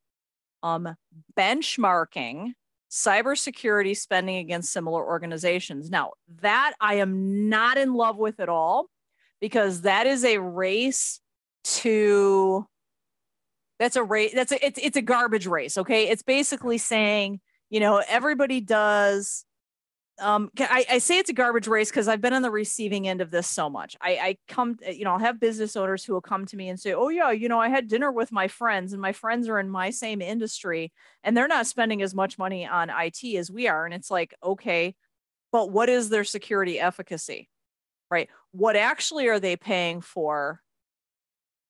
um, 0.62 0.96
benchmarking 1.36 2.52
cybersecurity 2.90 3.96
spending 3.96 4.36
against 4.36 4.72
similar 4.72 5.04
organizations. 5.04 5.90
Now, 5.90 6.12
that 6.42 6.74
I 6.78 6.96
am 6.96 7.48
not 7.48 7.78
in 7.78 7.94
love 7.94 8.18
with 8.18 8.38
at 8.38 8.50
all 8.50 8.86
because 9.40 9.82
that 9.82 10.06
is 10.06 10.24
a 10.24 10.38
race 10.38 11.20
to 11.64 12.66
that's 13.78 13.96
a 13.96 14.02
race 14.02 14.32
that's 14.34 14.52
a 14.52 14.66
it's 14.66 14.78
it's 14.82 14.96
a 14.96 15.02
garbage 15.02 15.46
race 15.46 15.76
okay? 15.78 16.08
It's 16.08 16.22
basically 16.22 16.78
saying 16.78 17.40
you 17.70 17.80
know 17.80 18.02
everybody 18.08 18.60
does 18.60 19.44
um 20.18 20.50
I, 20.58 20.86
I 20.92 20.98
say 20.98 21.18
it's 21.18 21.28
a 21.28 21.34
garbage 21.34 21.66
race 21.66 21.90
because 21.90 22.08
i've 22.08 22.22
been 22.22 22.32
on 22.32 22.40
the 22.40 22.50
receiving 22.50 23.06
end 23.06 23.20
of 23.20 23.30
this 23.30 23.46
so 23.46 23.68
much. 23.68 23.96
I 24.00 24.10
i 24.12 24.36
come 24.48 24.76
you 24.88 25.04
know 25.04 25.12
i'll 25.12 25.18
have 25.18 25.38
business 25.38 25.76
owners 25.76 26.04
who 26.04 26.14
will 26.14 26.22
come 26.22 26.46
to 26.46 26.56
me 26.56 26.68
and 26.68 26.80
say 26.80 26.94
oh 26.94 27.08
yeah 27.08 27.30
you 27.32 27.48
know 27.48 27.60
i 27.60 27.68
had 27.68 27.88
dinner 27.88 28.10
with 28.10 28.32
my 28.32 28.48
friends 28.48 28.92
and 28.92 29.02
my 29.02 29.12
friends 29.12 29.48
are 29.48 29.58
in 29.58 29.68
my 29.68 29.90
same 29.90 30.22
industry 30.22 30.92
and 31.22 31.36
they're 31.36 31.48
not 31.48 31.66
spending 31.66 32.00
as 32.02 32.14
much 32.14 32.38
money 32.38 32.66
on 32.66 32.90
it 32.90 33.36
as 33.36 33.50
we 33.50 33.68
are. 33.68 33.84
And 33.84 33.94
it's 33.94 34.10
like 34.10 34.34
okay 34.42 34.94
but 35.52 35.70
what 35.70 35.88
is 35.88 36.08
their 36.08 36.24
security 36.24 36.80
efficacy 36.80 37.48
right 38.10 38.28
what 38.52 38.76
actually 38.76 39.28
are 39.28 39.40
they 39.40 39.56
paying 39.56 40.00
for 40.00 40.60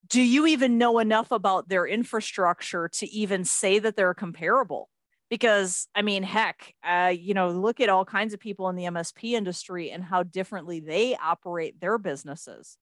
do 0.09 0.21
you 0.23 0.47
even 0.47 0.79
know 0.79 0.99
enough 0.99 1.31
about 1.31 1.69
their 1.69 1.87
infrastructure 1.87 2.89
to 2.89 3.07
even 3.09 3.45
say 3.45 3.79
that 3.79 3.97
they're 3.97 4.15
comparable? 4.15 4.89
Because 5.29 5.89
I 5.95 6.03
mean, 6.03 6.23
heck, 6.23 6.75
uh, 6.85 7.13
you 7.17 7.35
know, 7.35 7.49
look 7.49 7.81
at 7.81 7.89
all 7.89 8.05
kinds 8.05 8.33
of 8.33 8.41
people 8.41 8.69
in 8.69 8.77
the 8.77 8.85
MSP 8.85 9.33
industry 9.33 9.91
and 9.91 10.05
how 10.05 10.23
differently 10.23 10.81
they 10.81 11.17
operate 11.17 11.81
their 11.81 11.99
businesses. 11.99 12.77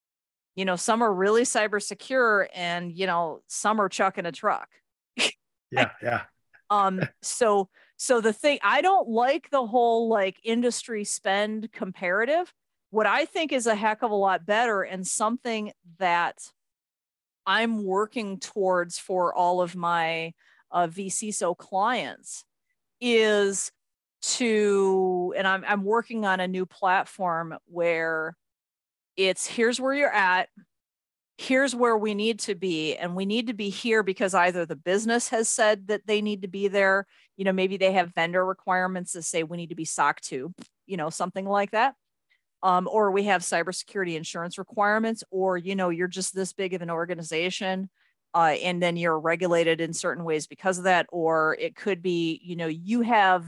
You 0.55 0.65
know, 0.65 0.77
some 0.77 1.03
are 1.03 1.13
really 1.13 1.43
cyber 1.43 1.83
secure, 1.83 2.49
and 2.55 2.93
you 2.93 3.07
know, 3.07 3.41
some 3.47 3.81
are 3.81 3.89
chucking 3.89 4.27
a 4.27 4.33
truck. 4.33 4.69
yeah, 5.71 5.91
yeah. 6.03 6.23
um. 6.71 7.01
So, 7.23 7.71
so 7.97 8.21
the 8.21 8.33
thing 8.33 8.59
I 8.63 8.83
don't 8.83 9.09
like 9.09 9.49
the 9.51 9.67
whole 9.67 10.09
like 10.09 10.37
industry 10.45 11.05
spend 11.05 11.73
comparative. 11.73 12.53
What 12.95 13.07
I 13.07 13.25
think 13.25 13.51
is 13.51 13.67
a 13.67 13.75
heck 13.75 14.05
of 14.05 14.13
a 14.13 14.15
lot 14.15 14.47
better 14.47 14.83
and 14.83 15.05
something 15.05 15.73
that 15.99 16.39
I'm 17.45 17.83
working 17.83 18.39
towards 18.39 19.01
for 19.01 19.35
all 19.35 19.61
of 19.61 19.75
my 19.75 20.33
uh, 20.71 20.87
vCISO 20.87 21.57
clients 21.57 22.45
is 23.01 23.73
to, 24.23 25.35
and 25.37 25.45
I'm, 25.45 25.65
I'm 25.67 25.83
working 25.83 26.25
on 26.25 26.39
a 26.39 26.47
new 26.47 26.67
platform 26.67 27.59
where 27.67 28.37
it's 29.17 29.45
here's 29.45 29.81
where 29.81 29.95
you're 29.95 30.15
at, 30.15 30.49
here's 31.37 31.75
where 31.75 31.99
we 31.99 32.15
need 32.15 32.39
to 32.41 32.55
be, 32.55 32.95
and 32.95 33.17
we 33.17 33.27
need 33.27 33.49
to 33.49 33.55
be 33.55 33.71
here 33.71 34.05
because 34.05 34.35
either 34.35 34.67
the 34.67 34.77
business 34.77 35.31
has 35.31 35.49
said 35.49 35.89
that 35.89 36.07
they 36.07 36.23
need 36.23 36.43
to 36.43 36.49
be 36.49 36.69
there, 36.69 37.09
you 37.37 37.45
know, 37.45 37.53
maybe 37.53 37.77
they 37.77 37.91
have 37.91 38.15
vendor 38.15 38.47
requirements 38.47 39.15
that 39.15 39.25
say 39.25 39.43
we 39.43 39.57
need 39.57 39.71
to 39.71 39.75
be 39.75 39.85
SOC 39.85 40.21
2, 40.21 40.55
you 40.87 40.97
know, 40.97 41.11
something 41.11 41.45
like 41.45 41.73
that 41.73 41.97
um, 42.65 42.89
or 42.91 43.11
we 43.11 43.25
have 43.25 43.43
cybersecurity 43.43 44.17
insurance 44.17 44.57
requirements, 44.59 45.23
or 45.31 45.59
you 45.59 45.77
know 45.77 45.91
you're 45.91 46.09
just 46.09 46.35
this 46.35 46.55
big 46.55 46.73
of 46.73 46.83
an 46.83 46.91
organization, 46.91 47.91
uh, 48.35 48.57
and 48.63 48.83
then 48.83 48.97
you're 48.97 49.21
regulated 49.21 49.83
in 49.83 49.93
certain 49.93 50.25
ways 50.25 50.47
because 50.47 50.79
of 50.79 50.85
that, 50.85 51.07
or 51.13 51.57
it 51.61 51.77
could 51.77 52.03
be 52.03 52.41
you 52.43 52.57
know 52.57 52.67
you 52.67 53.03
have 53.03 53.45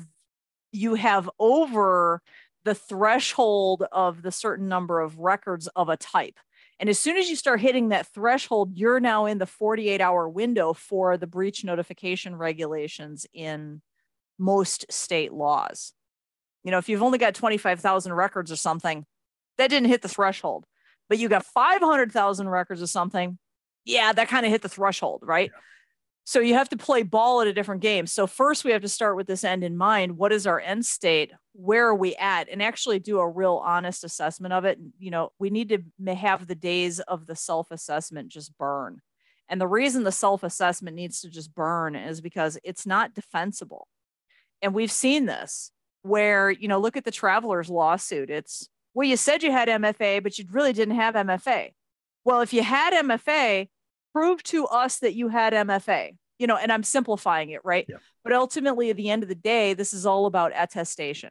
you 0.71 0.95
have 0.95 1.31
over 1.39 2.21
the 2.65 2.75
threshold 2.75 3.85
of 3.91 4.21
the 4.21 4.33
certain 4.33 4.69
number 4.69 5.01
of 5.01 5.19
records 5.19 5.67
of 5.69 5.89
a 5.89 5.97
type. 5.97 6.39
And 6.79 6.91
as 6.91 6.99
soon 6.99 7.17
as 7.17 7.31
you 7.31 7.37
start 7.37 7.61
hitting 7.61 7.89
that 7.89 8.09
threshold, 8.09 8.73
you're 8.75 9.01
now 9.01 9.25
in 9.25 9.39
the 9.39 9.47
48 9.47 10.01
hour 10.03 10.29
window 10.29 10.75
for 10.75 11.17
the 11.17 11.27
breach 11.27 11.65
notification 11.65 12.37
regulations 12.37 13.25
in 13.33 13.81
most 14.39 14.85
state 14.91 15.33
laws. 15.33 15.95
You 16.67 16.73
know, 16.73 16.79
if 16.79 16.89
you've 16.89 17.03
only 17.03 17.17
got 17.17 17.37
25,000 17.37 18.13
records 18.13 18.51
or 18.51 18.57
something, 18.57 19.07
that 19.57 19.71
didn't 19.71 19.89
hit 19.89 20.03
the 20.03 20.09
threshold. 20.09 20.67
But 21.09 21.19
you 21.19 21.29
got 21.29 21.47
500,000 21.47 22.49
records 22.49 22.83
or 22.83 22.89
something, 22.89 23.39
yeah, 23.85 24.13
that 24.13 24.29
kind 24.29 24.45
of 24.45 24.51
hit 24.51 24.63
the 24.63 24.69
threshold, 24.69 25.23
right? 25.23 25.53
Yeah. 25.55 25.61
So 26.25 26.41
you 26.41 26.55
have 26.55 26.69
to 26.71 26.77
play 26.77 27.05
ball 27.05 27.41
at 27.41 27.47
a 27.47 27.53
different 27.53 27.83
game. 27.83 28.09
So 28.09 28.27
first 28.27 28.65
we 28.65 28.73
have 28.73 28.83
to 28.83 28.89
start 28.89 29.17
with 29.17 29.29
this 29.29 29.45
end 29.45 29.63
in 29.63 29.77
mind. 29.77 30.19
What 30.19 30.33
is 30.33 30.45
our 30.45 30.59
end 30.59 30.85
state? 30.85 31.31
Where 31.53 31.87
are 31.87 31.95
we 31.95 32.17
at? 32.17 32.49
And 32.49 32.61
actually 32.61 32.99
do 32.99 33.21
a 33.21 33.29
real 33.29 33.63
honest 33.65 34.03
assessment 34.03 34.53
of 34.53 34.65
it. 34.65 34.81
You 34.99 35.13
know, 35.13 35.31
we 35.39 35.51
need 35.51 35.69
to 35.69 36.15
have 36.17 36.49
the 36.49 36.57
days 36.57 36.99
of 36.99 37.27
the 37.27 37.37
self-assessment 37.37 38.29
just 38.29 38.59
burn. 38.59 39.03
And 39.49 39.61
the 39.61 39.69
reason 39.69 40.03
the 40.03 40.11
self-assessment 40.11 40.97
needs 40.97 41.21
to 41.21 41.31
just 41.31 41.55
burn 41.55 41.95
is 41.95 42.21
because 42.21 42.59
it's 42.65 42.87
not 42.87 43.15
defensible. 43.15 43.87
And 44.61 44.75
we've 44.75 44.91
seen 44.91 45.27
this 45.27 45.71
where, 46.07 46.51
you 46.51 46.69
know, 46.69 46.79
look 46.79 46.97
at 46.97 47.05
the 47.05 47.11
travelers 47.11 47.69
lawsuit. 47.69 48.31
It's, 48.31 48.69
well, 48.95 49.07
you 49.07 49.17
said 49.17 49.43
you 49.43 49.53
had 49.53 49.69
MFA, 49.69 50.23
but 50.23 50.39
you 50.39 50.47
really 50.51 50.73
didn't 50.73 50.95
have 50.95 51.15
MFA. 51.15 51.73
Well, 52.25 52.41
if 52.41 52.53
you 52.53 52.63
had 52.63 52.93
MFA, 52.93 53.69
prove 54.13 54.43
to 54.45 54.67
us 54.67 54.99
that 55.01 55.15
you 55.15 55.29
had 55.29 55.53
MFA, 55.53 56.17
you 56.39 56.47
know, 56.47 56.57
and 56.57 56.73
I'm 56.73 56.83
simplifying 56.83 57.51
it, 57.51 57.61
right? 57.65 57.85
Yeah. 57.89 57.97
But 58.25 58.33
ultimately, 58.33 58.91
at 58.91 58.97
the 58.97 59.11
end 59.11 59.23
of 59.23 59.29
the 59.29 59.35
day, 59.35 59.75
this 59.75 59.93
is 59.93 60.07
all 60.07 60.27
about 60.27 60.53
attestation. 60.55 61.31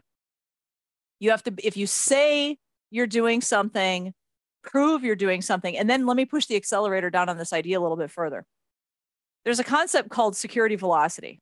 You 1.19 1.31
have 1.31 1.43
to, 1.43 1.53
if 1.63 1.77
you 1.77 1.87
say 1.87 2.57
you're 2.91 3.07
doing 3.07 3.41
something, 3.41 4.13
prove 4.63 5.03
you're 5.03 5.15
doing 5.15 5.41
something. 5.41 5.77
And 5.77 5.89
then 5.89 6.05
let 6.05 6.17
me 6.17 6.25
push 6.25 6.45
the 6.45 6.55
accelerator 6.55 7.09
down 7.09 7.29
on 7.29 7.37
this 7.37 7.53
idea 7.53 7.79
a 7.79 7.81
little 7.81 7.97
bit 7.97 8.11
further. 8.11 8.45
There's 9.43 9.59
a 9.59 9.63
concept 9.63 10.09
called 10.09 10.35
security 10.35 10.75
velocity. 10.75 11.41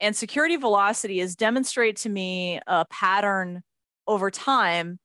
And 0.00 0.14
security 0.14 0.56
velocity 0.56 1.20
is 1.20 1.36
demonstrate 1.36 1.96
to 1.98 2.08
me 2.08 2.60
a 2.66 2.84
pattern 2.86 3.62
over 4.06 4.30
time 4.30 4.98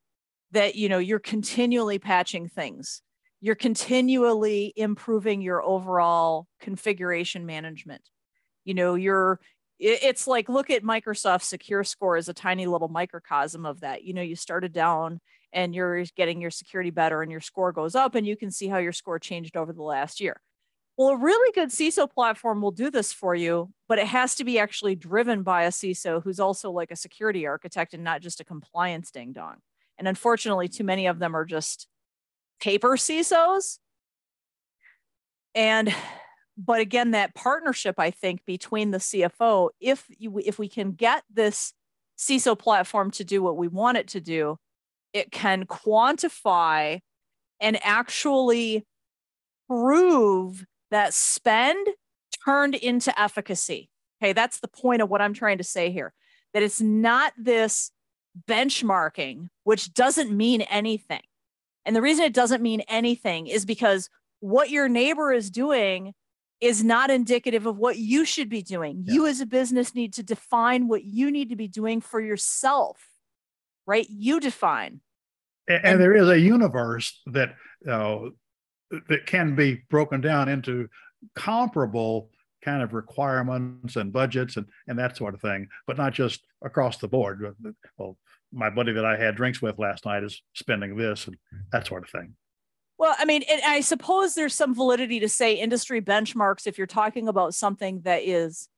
that 0.52 0.76
you 0.76 0.89
know 0.89 0.98
you're 0.98 1.20
continually 1.20 2.00
patching 2.00 2.48
things. 2.48 3.02
You're 3.39 3.56
continually 3.56 4.74
improving 4.76 5.42
your 5.42 5.64
overall 5.64 6.48
configuration 6.60 7.46
management. 7.46 8.02
You 8.66 8.74
know, 8.74 8.96
you're 8.96 9.39
it's 9.80 10.28
like 10.28 10.48
look 10.48 10.70
at 10.70 10.84
Microsoft 10.84 11.42
Secure 11.42 11.84
Score 11.84 12.16
as 12.16 12.30
a 12.30 12.36
tiny 12.36 12.68
little 12.68 12.88
microcosm 12.88 13.66
of 13.66 13.80
that. 13.80 14.04
You 14.04 14.14
know, 14.14 14.22
you 14.22 14.36
started 14.36 14.74
down 14.74 15.20
and 15.52 15.74
you're 15.74 16.04
getting 16.16 16.39
your 16.39 16.52
security 16.52 16.92
better 16.92 17.24
and 17.24 17.32
your 17.32 17.42
score 17.42 17.72
goes 17.72 17.96
up 17.96 18.14
and 18.14 18.28
you 18.28 18.38
can 18.38 18.52
see 18.52 18.68
how 18.68 18.78
your 18.78 18.94
score 18.94 19.18
changed 19.18 19.58
over 19.58 19.74
the 19.74 19.82
last 19.82 20.22
year. 20.22 20.39
Well, 20.98 21.10
a 21.10 21.18
really 21.18 21.52
good 21.54 21.70
CISO 21.70 22.10
platform 22.12 22.62
will 22.62 22.72
do 22.72 22.92
this 22.92 23.14
for 23.14 23.34
you, 23.34 23.72
but 23.88 23.98
it 23.98 24.08
has 24.08 24.36
to 24.36 24.44
be 24.44 24.60
actually 24.60 24.96
driven 24.96 25.42
by 25.42 25.64
a 25.64 25.70
CISO 25.70 26.22
who's 26.24 26.39
also 26.39 26.70
like 26.72 26.92
a 26.92 26.96
security 26.96 27.48
architect 27.48 27.94
and 27.94 28.04
not 28.04 28.22
just 28.22 28.39
a 28.39 28.46
compliance 28.46 29.10
ding 29.10 29.34
dong. 29.34 29.58
And 29.98 30.08
unfortunately, 30.08 30.68
too 30.68 30.84
many 30.84 31.08
of 31.08 31.20
them 31.20 31.36
are 31.36 31.46
just 31.46 31.88
paper 32.60 32.98
CISOs. 32.98 33.80
And 35.56 35.94
but 36.58 36.82
again, 36.82 37.12
that 37.12 37.34
partnership, 37.34 37.96
I 37.98 38.12
think, 38.12 38.46
between 38.46 38.92
the 38.92 38.98
CFO, 38.98 39.70
if 39.80 40.06
you, 40.10 40.39
if 40.44 40.60
we 40.60 40.68
can 40.68 40.92
get 40.92 41.24
this 41.34 41.74
CISO 42.18 42.58
platform 42.58 43.10
to 43.12 43.24
do 43.24 43.42
what 43.42 43.58
we 43.58 43.68
want 43.68 43.98
it 43.98 44.10
to 44.10 44.22
do, 44.22 44.58
it 45.14 45.32
can 45.32 45.66
quantify 45.66 47.00
and 47.60 47.80
actually 47.84 48.86
prove 49.68 50.66
that 50.92 51.14
spend 51.14 51.88
turned 52.46 52.76
into 52.76 53.20
efficacy. 53.20 53.89
Okay, 54.22 54.34
that's 54.34 54.60
the 54.60 54.68
point 54.68 55.02
of 55.02 55.10
what 55.10 55.22
I'm 55.22 55.34
trying 55.34 55.58
to 55.58 55.64
say 55.64 55.92
here. 55.92 56.14
That 56.54 56.64
it's 56.64 56.82
not 56.82 57.34
this 57.38 57.92
benchmarking, 58.48 59.48
which 59.64 59.94
doesn't 59.94 60.36
mean 60.36 60.62
anything. 60.62 61.22
And 61.86 61.96
the 61.96 62.02
reason 62.02 62.26
it 62.26 62.34
doesn't 62.34 62.62
mean 62.62 62.82
anything 62.82 63.48
is 63.48 63.66
because 63.66 64.10
what 64.39 64.70
your 64.70 64.88
neighbor 64.88 65.32
is 65.32 65.50
doing 65.50 66.14
is 66.60 66.84
not 66.84 67.10
indicative 67.10 67.66
of 67.66 67.78
what 67.78 67.98
you 67.98 68.24
should 68.24 68.50
be 68.50 68.62
doing. 68.62 69.04
Yeah. 69.06 69.14
You 69.14 69.28
as 69.28 69.42
a 69.42 69.48
business 69.48 69.96
need 69.96 70.14
to 70.14 70.24
define 70.24 70.88
what 70.88 71.04
you 71.04 71.32
need 71.32 71.50
to 71.50 71.56
be 71.56 71.68
doing 71.68 72.02
for 72.02 72.22
yourself, 72.22 73.00
right? 73.88 74.06
You 74.10 74.39
define. 74.39 75.02
And, 75.68 75.84
and 75.84 76.02
there 76.02 76.16
is 76.16 76.30
a 76.30 76.39
universe 76.39 77.20
that 77.28 77.56
uh, 77.89 78.30
that 79.10 79.26
can 79.26 79.56
be 79.56 79.84
broken 79.89 80.22
down 80.22 80.50
into 80.50 80.88
comparable 81.36 82.30
kind 82.64 82.84
of 82.84 82.94
requirements 82.94 83.96
and 83.96 84.14
budgets 84.14 84.58
and, 84.58 84.68
and 84.88 85.00
that 85.00 85.18
sort 85.18 85.34
of 85.34 85.42
thing, 85.42 85.68
but 85.88 85.98
not 85.98 86.14
just 86.14 86.42
across 86.64 86.98
the 86.98 87.08
board. 87.08 87.56
Well, 87.98 88.18
my 88.54 88.70
buddy 88.70 88.94
that 88.94 89.06
I 89.06 89.18
had 89.18 89.36
drinks 89.36 89.62
with 89.62 89.80
last 89.80 90.06
night 90.06 90.24
is 90.24 90.42
spending 90.54 90.96
this 90.96 91.28
and 91.28 91.38
that 91.72 91.88
sort 91.88 92.04
of 92.04 92.10
thing. 92.10 92.36
Well, 92.98 93.16
I 93.18 93.26
mean, 93.26 93.44
I 93.66 93.82
suppose 93.82 94.36
there's 94.36 94.54
some 94.54 94.76
validity 94.76 95.20
to 95.22 95.30
say 95.30 95.54
industry 95.56 96.02
benchmarks 96.02 96.68
if 96.68 96.78
you're 96.78 96.86
talking 96.86 97.28
about 97.28 97.56
something 97.56 98.02
that 98.02 98.22
is, 98.24 98.70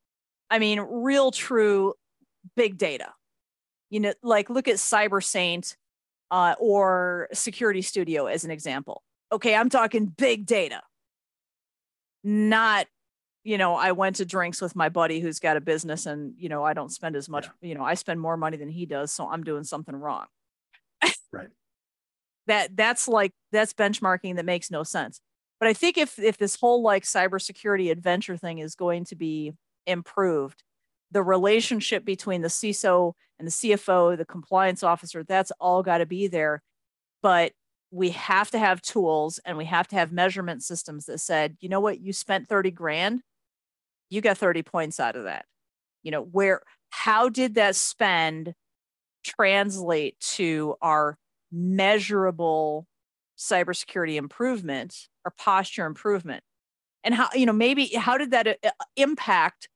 I 0.49 0.59
mean, 0.59 0.79
real, 0.79 1.31
true 1.31 1.93
big 2.55 2.77
data. 2.77 3.09
You 3.89 3.99
know, 3.99 4.13
like 4.23 4.49
look 4.49 4.69
at 4.69 4.75
CyberSaint 4.75 5.75
uh, 6.31 6.55
or 6.57 7.27
Security 7.33 7.81
Studio 7.81 8.27
as 8.27 8.45
an 8.45 8.51
example. 8.51 9.03
Okay, 9.33 9.55
I'm 9.55 9.69
talking 9.69 10.05
big 10.05 10.45
data, 10.45 10.81
not 12.23 12.87
you 13.45 13.57
know, 13.57 13.75
I 13.75 13.91
went 13.91 14.15
to 14.17 14.25
drinks 14.25 14.61
with 14.61 14.73
my 14.73 14.87
buddy 14.87 15.19
who's 15.19 15.39
got 15.39 15.57
a 15.57 15.61
business 15.61 16.05
and, 16.05 16.33
you 16.37 16.47
know, 16.47 16.63
I 16.63 16.71
don't 16.71 16.93
spend 16.93 17.17
as 17.17 17.27
much, 17.27 17.45
yeah. 17.45 17.67
you 17.67 17.75
know, 17.75 17.83
I 17.83 17.95
spend 17.95 18.21
more 18.21 18.37
money 18.37 18.55
than 18.55 18.69
he 18.69 18.85
does. 18.85 19.11
So 19.11 19.29
I'm 19.29 19.43
doing 19.43 19.65
something 19.65 19.93
wrong. 19.93 20.27
right 21.33 21.49
that 22.47 22.75
that's 22.75 23.07
like 23.07 23.31
that's 23.51 23.73
benchmarking 23.73 24.35
that 24.35 24.45
makes 24.45 24.69
no 24.69 24.83
sense 24.83 25.21
but 25.59 25.67
i 25.67 25.73
think 25.73 25.97
if 25.97 26.19
if 26.19 26.37
this 26.37 26.55
whole 26.55 26.81
like 26.81 27.03
cybersecurity 27.03 27.91
adventure 27.91 28.37
thing 28.37 28.59
is 28.59 28.75
going 28.75 29.05
to 29.05 29.15
be 29.15 29.53
improved 29.85 30.63
the 31.11 31.23
relationship 31.23 32.05
between 32.05 32.41
the 32.41 32.47
ciso 32.47 33.13
and 33.39 33.47
the 33.47 33.51
cfo 33.51 34.17
the 34.17 34.25
compliance 34.25 34.83
officer 34.83 35.23
that's 35.23 35.51
all 35.59 35.83
got 35.83 35.99
to 35.99 36.05
be 36.05 36.27
there 36.27 36.61
but 37.21 37.51
we 37.93 38.09
have 38.09 38.49
to 38.49 38.57
have 38.57 38.81
tools 38.81 39.39
and 39.45 39.55
we 39.55 39.65
have 39.65 39.87
to 39.87 39.95
have 39.95 40.11
measurement 40.11 40.63
systems 40.63 41.05
that 41.05 41.19
said 41.19 41.55
you 41.59 41.69
know 41.69 41.79
what? 41.79 42.01
You 42.01 42.11
spent 42.11 42.47
30 42.47 42.71
grand 42.71 43.21
you 44.09 44.21
got 44.21 44.37
30 44.37 44.61
points 44.61 44.99
out 44.99 45.15
of 45.15 45.23
that. 45.23 45.45
You 46.01 46.11
know 46.11 46.21
where 46.21 46.61
how 46.89 47.29
did 47.29 47.55
that 47.55 47.75
spend 47.75 48.53
translate 49.23 50.19
to 50.19 50.75
our 50.81 51.17
measurable 51.51 52.87
cybersecurity 53.37 54.15
improvement 54.15 55.07
or 55.25 55.31
posture 55.37 55.85
improvement? 55.85 56.43
And 57.03 57.13
how 57.13 57.29
you 57.33 57.45
know 57.45 57.53
maybe 57.53 57.87
how 57.87 58.17
did 58.17 58.31
that 58.31 58.47
uh, 58.47 58.69
impact 58.95 59.69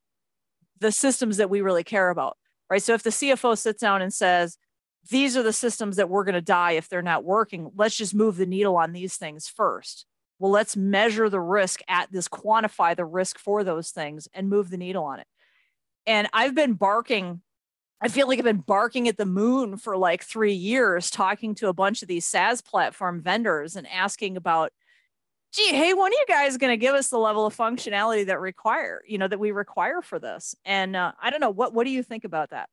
the 0.80 0.92
systems 0.92 1.38
that 1.38 1.50
we 1.50 1.62
really 1.62 1.84
care 1.84 2.10
about 2.10 2.38
right? 2.70 2.82
So 2.82 2.94
if 2.94 3.04
the 3.04 3.10
cfo 3.12 3.58
sits 3.58 3.82
down 3.82 4.02
and 4.02 4.14
says 4.14 4.58
these 5.10 5.38
are 5.38 5.44
the 5.44 5.54
systems 5.54 5.96
that 5.96 6.10
we're 6.10 6.24
going 6.24 6.36
to 6.36 6.42
die 6.42 6.74
if 6.74 6.90
they're 6.90 7.02
not 7.02 7.24
working 7.24 7.72
let's 7.76 7.96
just 7.96 8.16
move 8.16 8.38
the 8.38 8.46
needle 8.46 8.76
on 8.76 8.94
these 8.94 9.18
things 9.18 9.48
first 9.48 10.06
well 10.40 10.52
let's 10.52 10.76
measure 10.76 11.30
the 11.30 11.40
risk 11.40 11.82
at 11.88 12.12
this 12.12 12.28
quantify 12.28 12.96
the 12.96 13.06
risk 13.06 13.40
for 13.40 13.64
those 13.64 13.92
things 13.92 14.28
and 14.34 14.50
move 14.50 14.70
the 14.70 14.78
needle 14.78 15.04
on 15.04 15.20
it 15.20 15.28
and 16.06 16.28
i've 16.34 16.56
been 16.56 16.74
barking 16.74 17.42
I 18.00 18.10
feel 18.10 18.28
like 18.28 18.38
I've 18.38 18.46
been 18.46 18.58
barking 18.58 19.08
at 19.08 19.18
the 19.18 19.26
moon 19.26 19.78
for 19.78 19.98
like 19.98 20.24
three 20.24 20.54
years, 20.54 21.10
talking 21.10 21.56
to 21.56 21.68
a 21.68 21.74
bunch 21.74 22.02
of 22.02 22.08
these 22.08 22.26
SaaS 22.26 22.62
platform 22.62 23.22
vendors 23.22 23.76
and 23.76 23.88
asking 23.88 24.38
about, 24.38 24.72
gee, 25.52 25.70
hey, 25.70 25.94
when 25.94 26.12
are 26.12 26.16
you 26.16 26.26
guys 26.28 26.58
going 26.58 26.72
to 26.72 26.78
give 26.78 26.94
us 26.94 27.10
the 27.10 27.18
level 27.18 27.48
of 27.48 27.58
functionality 27.58 28.28
that 28.28 28.40
require, 28.40 29.02
you 29.08 29.18
know, 29.18 29.28
that 29.28 29.40
we 29.40 29.52
require 29.52 30.04
for 30.04 30.20
this? 30.20 30.56
And 30.64 30.96
uh, 30.96 31.14
I 31.20 31.32
don't 31.32 31.42
know, 31.42 31.50
what 31.50 31.74
what 31.74 31.86
do 31.86 31.90
you 31.90 32.04
think 32.04 32.24
about 32.24 32.52
that? 32.52 32.70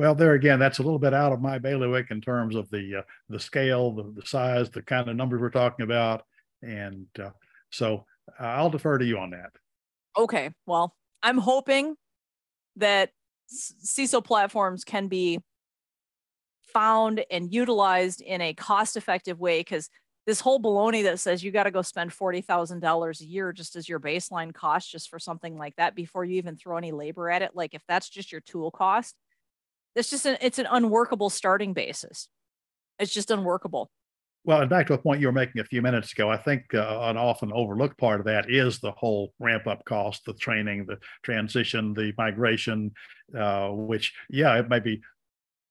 Well, 0.00 0.14
there 0.14 0.32
again, 0.32 0.58
that's 0.58 0.78
a 0.78 0.82
little 0.82 0.98
bit 0.98 1.12
out 1.12 1.30
of 1.30 1.42
my 1.42 1.58
bailiwick 1.58 2.10
in 2.10 2.22
terms 2.22 2.56
of 2.56 2.70
the 2.70 3.00
uh, 3.00 3.02
the 3.28 3.38
scale, 3.38 3.92
the, 3.92 4.10
the 4.18 4.26
size, 4.26 4.70
the 4.70 4.80
kind 4.80 5.10
of 5.10 5.14
numbers 5.14 5.42
we're 5.42 5.50
talking 5.50 5.84
about, 5.84 6.22
and 6.62 7.04
uh, 7.22 7.28
so 7.68 8.06
I'll 8.38 8.70
defer 8.70 8.96
to 8.96 9.04
you 9.04 9.18
on 9.18 9.28
that. 9.32 9.50
Okay, 10.16 10.52
well, 10.64 10.96
I'm 11.22 11.36
hoping 11.36 11.96
that 12.76 13.10
CISO 13.52 14.24
platforms 14.24 14.84
can 14.84 15.08
be 15.08 15.38
found 16.72 17.22
and 17.30 17.52
utilized 17.52 18.22
in 18.22 18.40
a 18.40 18.54
cost 18.54 18.96
effective 18.96 19.38
way 19.38 19.60
because 19.60 19.90
this 20.24 20.40
whole 20.40 20.62
baloney 20.62 21.02
that 21.02 21.20
says 21.20 21.44
you 21.44 21.50
got 21.50 21.64
to 21.64 21.70
go 21.70 21.82
spend 21.82 22.10
$40,000 22.10 23.20
a 23.20 23.24
year 23.26 23.52
just 23.52 23.76
as 23.76 23.86
your 23.86 24.00
baseline 24.00 24.54
cost 24.54 24.90
just 24.90 25.10
for 25.10 25.18
something 25.18 25.58
like 25.58 25.76
that 25.76 25.94
before 25.94 26.24
you 26.24 26.36
even 26.36 26.56
throw 26.56 26.78
any 26.78 26.92
labor 26.92 27.28
at 27.28 27.42
it 27.42 27.50
like 27.54 27.74
if 27.74 27.82
that's 27.86 28.08
just 28.08 28.32
your 28.32 28.40
tool 28.40 28.70
cost 28.70 29.16
it's 29.94 30.10
just 30.10 30.26
an 30.26 30.36
it's 30.40 30.58
an 30.58 30.66
unworkable 30.70 31.30
starting 31.30 31.72
basis 31.72 32.28
it's 32.98 33.12
just 33.12 33.30
unworkable 33.30 33.90
well, 34.44 34.62
and 34.62 34.70
back 34.70 34.86
to 34.86 34.94
a 34.94 34.98
point 34.98 35.20
you 35.20 35.26
were 35.26 35.32
making 35.32 35.60
a 35.60 35.64
few 35.64 35.82
minutes 35.82 36.12
ago, 36.12 36.30
I 36.30 36.38
think 36.38 36.72
uh, 36.72 37.00
an 37.02 37.18
often 37.18 37.52
overlooked 37.52 37.98
part 37.98 38.20
of 38.20 38.26
that 38.26 38.50
is 38.50 38.78
the 38.78 38.92
whole 38.92 39.34
ramp 39.38 39.66
up 39.66 39.84
cost, 39.84 40.24
the 40.24 40.32
training, 40.32 40.86
the 40.86 40.96
transition, 41.22 41.92
the 41.92 42.14
migration, 42.16 42.92
uh, 43.38 43.68
which, 43.68 44.14
yeah, 44.30 44.58
it 44.58 44.70
may 44.70 44.80
be 44.80 45.02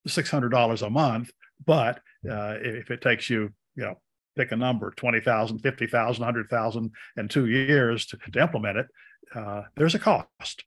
$600 0.06 0.86
a 0.86 0.90
month, 0.90 1.30
but 1.66 1.96
uh, 2.30 2.54
if 2.60 2.92
it 2.92 3.02
takes 3.02 3.28
you, 3.28 3.50
you 3.74 3.84
know, 3.84 3.96
pick 4.36 4.52
a 4.52 4.56
number 4.56 4.92
20,000, 4.92 5.58
50,000, 5.58 6.20
100,000 6.20 6.90
in 7.16 7.28
two 7.28 7.46
years 7.46 8.06
to, 8.06 8.18
to 8.32 8.40
implement 8.40 8.78
it, 8.78 8.86
uh, 9.34 9.62
there's 9.76 9.96
a 9.96 9.98
cost. 9.98 10.64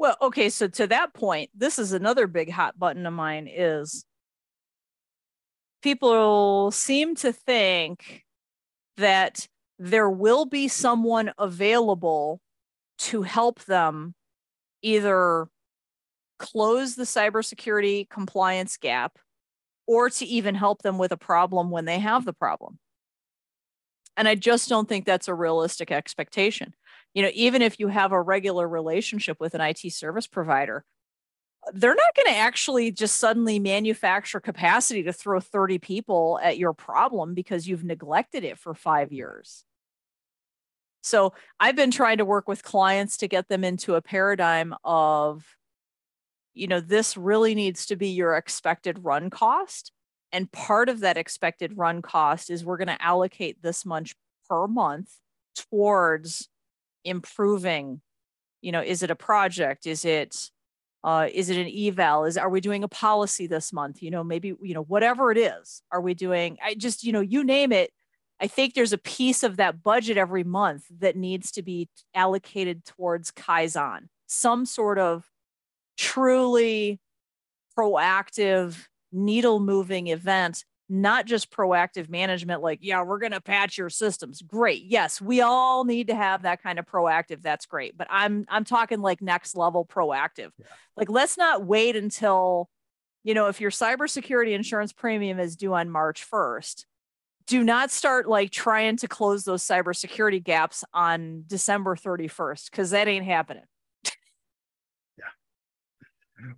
Well, 0.00 0.16
okay. 0.22 0.48
So 0.48 0.66
to 0.66 0.86
that 0.86 1.12
point, 1.12 1.50
this 1.54 1.78
is 1.78 1.92
another 1.92 2.26
big 2.26 2.50
hot 2.50 2.78
button 2.78 3.04
of 3.04 3.12
mine 3.12 3.46
is 3.46 4.06
people 5.82 6.70
seem 6.70 7.14
to 7.16 7.34
think 7.34 8.24
that 8.96 9.46
there 9.78 10.08
will 10.08 10.46
be 10.46 10.68
someone 10.68 11.32
available 11.38 12.40
to 13.00 13.20
help 13.20 13.62
them 13.64 14.14
either 14.80 15.48
close 16.38 16.94
the 16.94 17.04
cybersecurity 17.04 18.08
compliance 18.08 18.78
gap 18.78 19.18
or 19.86 20.08
to 20.08 20.24
even 20.24 20.54
help 20.54 20.80
them 20.80 20.96
with 20.96 21.12
a 21.12 21.18
problem 21.18 21.68
when 21.68 21.84
they 21.84 21.98
have 21.98 22.24
the 22.24 22.32
problem. 22.32 22.78
And 24.16 24.26
I 24.26 24.34
just 24.34 24.70
don't 24.70 24.88
think 24.88 25.04
that's 25.04 25.28
a 25.28 25.34
realistic 25.34 25.92
expectation. 25.92 26.72
You 27.14 27.22
know, 27.22 27.30
even 27.34 27.62
if 27.62 27.80
you 27.80 27.88
have 27.88 28.12
a 28.12 28.20
regular 28.20 28.68
relationship 28.68 29.38
with 29.40 29.54
an 29.54 29.60
IT 29.60 29.92
service 29.92 30.26
provider, 30.26 30.84
they're 31.72 31.94
not 31.94 32.14
going 32.14 32.32
to 32.32 32.38
actually 32.38 32.90
just 32.90 33.16
suddenly 33.16 33.58
manufacture 33.58 34.40
capacity 34.40 35.02
to 35.02 35.12
throw 35.12 35.40
30 35.40 35.78
people 35.78 36.38
at 36.42 36.58
your 36.58 36.72
problem 36.72 37.34
because 37.34 37.68
you've 37.68 37.84
neglected 37.84 38.44
it 38.44 38.58
for 38.58 38.74
five 38.74 39.12
years. 39.12 39.64
So 41.02 41.32
I've 41.58 41.76
been 41.76 41.90
trying 41.90 42.18
to 42.18 42.24
work 42.24 42.46
with 42.46 42.62
clients 42.62 43.16
to 43.18 43.28
get 43.28 43.48
them 43.48 43.64
into 43.64 43.94
a 43.94 44.02
paradigm 44.02 44.74
of, 44.84 45.44
you 46.54 46.66
know, 46.66 46.80
this 46.80 47.16
really 47.16 47.54
needs 47.54 47.86
to 47.86 47.96
be 47.96 48.08
your 48.08 48.36
expected 48.36 49.04
run 49.04 49.30
cost. 49.30 49.92
And 50.32 50.50
part 50.52 50.88
of 50.88 51.00
that 51.00 51.16
expected 51.16 51.76
run 51.76 52.02
cost 52.02 52.50
is 52.50 52.64
we're 52.64 52.76
going 52.76 52.88
to 52.88 53.02
allocate 53.02 53.62
this 53.62 53.84
much 53.84 54.14
per 54.48 54.66
month 54.66 55.10
towards 55.56 56.48
improving, 57.04 58.00
you 58.60 58.72
know, 58.72 58.82
is 58.82 59.02
it 59.02 59.10
a 59.10 59.16
project? 59.16 59.86
Is 59.86 60.04
it, 60.04 60.50
uh, 61.02 61.28
is 61.32 61.50
it 61.50 61.56
an 61.56 61.72
eval? 61.74 62.24
Is 62.24 62.36
are 62.36 62.50
we 62.50 62.60
doing 62.60 62.84
a 62.84 62.88
policy 62.88 63.46
this 63.46 63.72
month? 63.72 64.02
You 64.02 64.10
know 64.10 64.22
maybe 64.22 64.54
you 64.60 64.74
know 64.74 64.82
whatever 64.82 65.32
it 65.32 65.38
is 65.38 65.82
are 65.90 66.00
we 66.00 66.12
doing 66.12 66.58
i 66.62 66.74
just 66.74 67.02
you 67.02 67.12
know 67.12 67.20
you 67.20 67.42
name 67.42 67.72
it 67.72 67.90
I 68.40 68.46
think 68.46 68.72
there's 68.72 68.94
a 68.94 68.98
piece 68.98 69.42
of 69.42 69.58
that 69.58 69.82
budget 69.82 70.16
every 70.16 70.44
month 70.44 70.84
that 70.98 71.14
needs 71.14 71.50
to 71.52 71.62
be 71.62 71.90
allocated 72.14 72.86
towards 72.86 73.30
Kaizen, 73.30 74.08
some 74.26 74.64
sort 74.64 74.98
of 74.98 75.26
truly 75.98 77.00
proactive, 77.78 78.86
needle 79.12 79.60
moving 79.60 80.06
event, 80.06 80.64
not 80.90 81.24
just 81.24 81.50
proactive 81.50 82.10
management, 82.10 82.62
like, 82.62 82.80
yeah, 82.82 83.02
we're 83.02 83.18
going 83.18 83.32
to 83.32 83.40
patch 83.40 83.78
your 83.78 83.88
systems. 83.88 84.42
Great. 84.42 84.84
Yes, 84.84 85.20
we 85.20 85.40
all 85.40 85.84
need 85.84 86.08
to 86.08 86.14
have 86.14 86.42
that 86.42 86.62
kind 86.62 86.78
of 86.78 86.86
proactive. 86.86 87.40
That's 87.42 87.64
great. 87.64 87.96
But 87.96 88.08
I'm, 88.10 88.44
I'm 88.48 88.64
talking 88.64 89.00
like 89.00 89.22
next 89.22 89.56
level 89.56 89.86
proactive. 89.86 90.50
Yeah. 90.58 90.66
Like, 90.96 91.08
let's 91.08 91.38
not 91.38 91.64
wait 91.64 91.94
until, 91.94 92.68
you 93.22 93.34
know, 93.34 93.46
if 93.46 93.60
your 93.60 93.70
cybersecurity 93.70 94.52
insurance 94.52 94.92
premium 94.92 95.38
is 95.38 95.54
due 95.54 95.74
on 95.74 95.90
March 95.90 96.28
1st, 96.28 96.84
do 97.46 97.62
not 97.62 97.90
start 97.90 98.28
like 98.28 98.50
trying 98.50 98.96
to 98.96 99.08
close 99.08 99.44
those 99.44 99.62
cybersecurity 99.64 100.42
gaps 100.42 100.84
on 100.92 101.44
December 101.46 101.96
31st 101.96 102.70
because 102.70 102.90
that 102.90 103.08
ain't 103.08 103.24
happening. 103.24 103.64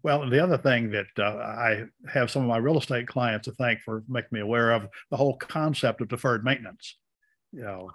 Well, 0.02 0.28
the 0.28 0.42
other 0.42 0.58
thing 0.58 0.90
that 0.90 1.06
uh, 1.18 1.36
I 1.36 1.84
have 2.12 2.30
some 2.30 2.42
of 2.42 2.48
my 2.48 2.58
real 2.58 2.78
estate 2.78 3.06
clients 3.06 3.46
to 3.46 3.52
thank 3.52 3.80
for 3.80 4.02
making 4.08 4.30
me 4.32 4.40
aware 4.40 4.72
of 4.72 4.86
the 5.10 5.16
whole 5.16 5.36
concept 5.36 6.00
of 6.00 6.08
deferred 6.08 6.44
maintenance. 6.44 6.96
You 7.52 7.62
know, 7.62 7.90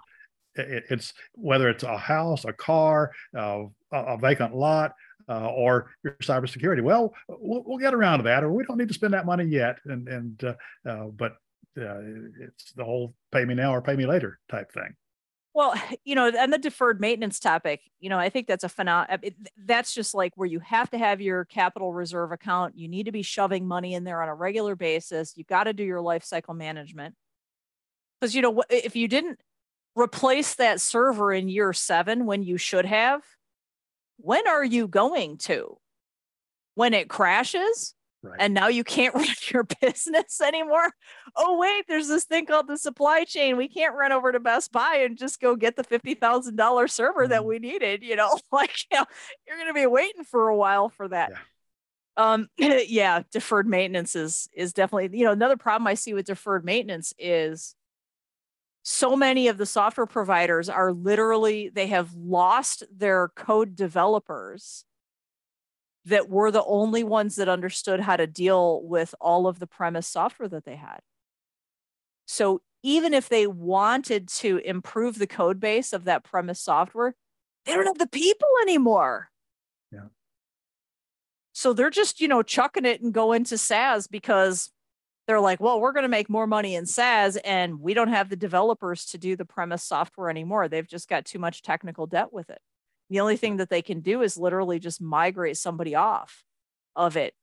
it, 0.54 0.84
it's 0.90 1.12
whether 1.34 1.68
it's 1.68 1.84
a 1.84 1.96
house, 1.96 2.44
a 2.44 2.52
car, 2.52 3.12
uh, 3.36 3.64
a, 3.92 3.98
a 3.98 4.18
vacant 4.18 4.54
lot, 4.54 4.92
uh, 5.28 5.48
or 5.48 5.90
your 6.02 6.16
cybersecurity. 6.22 6.82
Well, 6.82 7.14
well, 7.28 7.62
we'll 7.66 7.78
get 7.78 7.94
around 7.94 8.18
to 8.18 8.24
that, 8.24 8.44
or 8.44 8.52
we 8.52 8.64
don't 8.64 8.78
need 8.78 8.88
to 8.88 8.94
spend 8.94 9.14
that 9.14 9.26
money 9.26 9.44
yet. 9.44 9.78
And 9.84 10.08
and 10.08 10.44
uh, 10.44 10.54
uh, 10.88 11.04
but 11.06 11.32
uh, 11.78 12.00
it's 12.40 12.72
the 12.72 12.84
whole 12.84 13.14
pay 13.30 13.44
me 13.44 13.54
now 13.54 13.74
or 13.74 13.82
pay 13.82 13.96
me 13.96 14.06
later 14.06 14.38
type 14.50 14.72
thing. 14.72 14.94
Well, 15.58 15.74
you 16.04 16.14
know, 16.14 16.28
and 16.28 16.52
the 16.52 16.58
deferred 16.58 17.00
maintenance 17.00 17.40
topic, 17.40 17.82
you 17.98 18.08
know, 18.08 18.18
I 18.18 18.30
think 18.30 18.46
that's 18.46 18.64
a 18.64 18.68
phenomenon. 18.68 19.18
That's 19.66 19.92
just 19.92 20.14
like 20.14 20.32
where 20.36 20.46
you 20.46 20.60
have 20.60 20.88
to 20.90 20.98
have 20.98 21.20
your 21.20 21.44
capital 21.44 21.92
reserve 21.92 22.30
account. 22.32 22.78
You 22.78 22.88
need 22.88 23.06
to 23.06 23.12
be 23.12 23.22
shoving 23.22 23.66
money 23.66 23.92
in 23.92 24.04
there 24.04 24.22
on 24.22 24.28
a 24.28 24.34
regular 24.34 24.76
basis. 24.76 25.36
You've 25.36 25.48
got 25.48 25.64
to 25.64 25.72
do 25.72 25.82
your 25.82 26.00
life 26.00 26.24
cycle 26.24 26.54
management. 26.54 27.16
Because, 28.20 28.34
you 28.34 28.42
know, 28.42 28.62
if 28.70 28.94
you 28.96 29.08
didn't 29.08 29.40
replace 29.96 30.54
that 30.54 30.80
server 30.80 31.32
in 31.32 31.48
year 31.48 31.72
seven 31.72 32.24
when 32.24 32.44
you 32.44 32.56
should 32.56 32.84
have, 32.84 33.22
when 34.16 34.46
are 34.46 34.64
you 34.64 34.86
going 34.86 35.38
to? 35.38 35.76
When 36.74 36.94
it 36.94 37.08
crashes? 37.08 37.94
Right. 38.28 38.40
And 38.40 38.54
now 38.54 38.68
you 38.68 38.84
can't 38.84 39.14
run 39.14 39.26
your 39.50 39.66
business 39.80 40.40
anymore. 40.40 40.92
Oh, 41.36 41.58
wait, 41.58 41.84
there's 41.88 42.08
this 42.08 42.24
thing 42.24 42.46
called 42.46 42.68
the 42.68 42.76
supply 42.76 43.24
chain. 43.24 43.56
We 43.56 43.68
can't 43.68 43.94
run 43.94 44.12
over 44.12 44.32
to 44.32 44.40
Best 44.40 44.72
Buy 44.72 45.02
and 45.04 45.16
just 45.16 45.40
go 45.40 45.56
get 45.56 45.76
the 45.76 45.84
$50,000 45.84 46.90
server 46.90 47.22
mm-hmm. 47.22 47.30
that 47.30 47.44
we 47.44 47.58
needed. 47.58 48.02
You 48.02 48.16
know, 48.16 48.38
like, 48.52 48.72
you 48.90 48.98
know, 48.98 49.06
you're 49.46 49.56
going 49.56 49.68
to 49.68 49.74
be 49.74 49.86
waiting 49.86 50.24
for 50.24 50.48
a 50.48 50.56
while 50.56 50.88
for 50.88 51.08
that. 51.08 51.30
Yeah. 51.30 51.38
Um, 52.16 52.48
yeah, 52.58 53.22
deferred 53.30 53.68
maintenance 53.68 54.16
is, 54.16 54.48
is 54.52 54.72
definitely, 54.72 55.16
you 55.18 55.24
know, 55.24 55.32
another 55.32 55.56
problem 55.56 55.86
I 55.86 55.94
see 55.94 56.14
with 56.14 56.26
deferred 56.26 56.64
maintenance 56.64 57.14
is 57.18 57.74
so 58.82 59.14
many 59.16 59.48
of 59.48 59.58
the 59.58 59.66
software 59.66 60.06
providers 60.06 60.68
are 60.68 60.92
literally, 60.92 61.68
they 61.68 61.88
have 61.88 62.12
lost 62.14 62.84
their 62.90 63.28
code 63.28 63.76
developers 63.76 64.84
that 66.08 66.28
were 66.28 66.50
the 66.50 66.64
only 66.64 67.04
ones 67.04 67.36
that 67.36 67.48
understood 67.48 68.00
how 68.00 68.16
to 68.16 68.26
deal 68.26 68.82
with 68.82 69.14
all 69.20 69.46
of 69.46 69.58
the 69.58 69.66
premise 69.66 70.06
software 70.06 70.48
that 70.48 70.64
they 70.64 70.76
had. 70.76 71.00
So 72.26 72.60
even 72.82 73.14
if 73.14 73.28
they 73.28 73.46
wanted 73.46 74.28
to 74.28 74.58
improve 74.58 75.18
the 75.18 75.26
code 75.26 75.60
base 75.60 75.92
of 75.92 76.04
that 76.04 76.24
premise 76.24 76.60
software, 76.60 77.14
they 77.64 77.74
don't 77.74 77.86
have 77.86 77.98
the 77.98 78.06
people 78.06 78.48
anymore. 78.62 79.30
Yeah. 79.92 80.08
So 81.52 81.72
they're 81.72 81.90
just, 81.90 82.20
you 82.20 82.28
know, 82.28 82.42
chucking 82.42 82.84
it 82.84 83.00
and 83.00 83.12
going 83.12 83.44
to 83.44 83.58
SaaS 83.58 84.06
because 84.06 84.70
they're 85.26 85.40
like, 85.40 85.60
well, 85.60 85.80
we're 85.80 85.92
going 85.92 86.04
to 86.04 86.08
make 86.08 86.30
more 86.30 86.46
money 86.46 86.74
in 86.74 86.86
SaaS 86.86 87.36
and 87.38 87.80
we 87.80 87.92
don't 87.92 88.08
have 88.08 88.30
the 88.30 88.36
developers 88.36 89.04
to 89.06 89.18
do 89.18 89.36
the 89.36 89.44
premise 89.44 89.82
software 89.82 90.30
anymore. 90.30 90.68
They've 90.68 90.88
just 90.88 91.08
got 91.08 91.26
too 91.26 91.38
much 91.38 91.62
technical 91.62 92.06
debt 92.06 92.32
with 92.32 92.48
it. 92.48 92.60
The 93.10 93.20
only 93.20 93.36
thing 93.36 93.56
that 93.56 93.70
they 93.70 93.82
can 93.82 94.00
do 94.00 94.22
is 94.22 94.36
literally 94.36 94.78
just 94.78 95.00
migrate 95.00 95.56
somebody 95.56 95.94
off 95.94 96.44
of 96.94 97.16
it. 97.16 97.34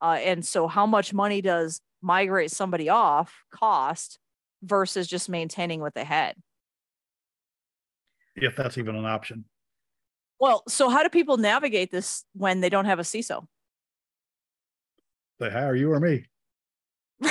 Uh, 0.00 0.18
and 0.20 0.44
so, 0.44 0.66
how 0.66 0.86
much 0.86 1.14
money 1.14 1.40
does 1.40 1.80
migrate 2.02 2.50
somebody 2.50 2.88
off 2.88 3.44
cost 3.50 4.18
versus 4.62 5.06
just 5.06 5.28
maintaining 5.28 5.80
what 5.80 5.94
they 5.94 6.04
had? 6.04 6.34
If 8.36 8.56
that's 8.56 8.76
even 8.78 8.96
an 8.96 9.04
option. 9.04 9.44
Well, 10.40 10.64
so 10.68 10.88
how 10.88 11.02
do 11.02 11.08
people 11.08 11.36
navigate 11.36 11.90
this 11.92 12.24
when 12.34 12.60
they 12.60 12.68
don't 12.68 12.86
have 12.86 12.98
a 12.98 13.02
CISO? 13.02 13.46
They 15.38 15.50
hire 15.50 15.74
you 15.74 15.92
or 15.92 16.00
me. 16.00 16.26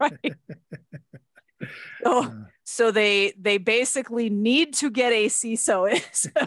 right. 0.00 0.34
so, 2.02 2.24
uh, 2.24 2.30
so 2.64 2.90
they 2.90 3.32
they 3.38 3.58
basically 3.58 4.30
need 4.30 4.74
to 4.74 4.90
get 4.90 5.12
a 5.12 5.26
CISO. 5.26 5.88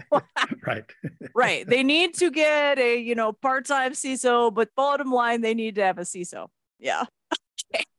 right. 0.65 0.85
right. 1.33 1.67
They 1.67 1.83
need 1.83 2.13
to 2.15 2.29
get 2.29 2.77
a 2.79 2.97
you 2.97 3.15
know 3.15 3.33
part-time 3.33 3.93
CISO, 3.93 4.53
but 4.53 4.69
bottom 4.75 5.11
line, 5.11 5.41
they 5.41 5.53
need 5.53 5.75
to 5.75 5.83
have 5.83 5.97
a 5.97 6.03
CISO. 6.03 6.47
Yeah. 6.79 7.05
okay. 7.73 7.83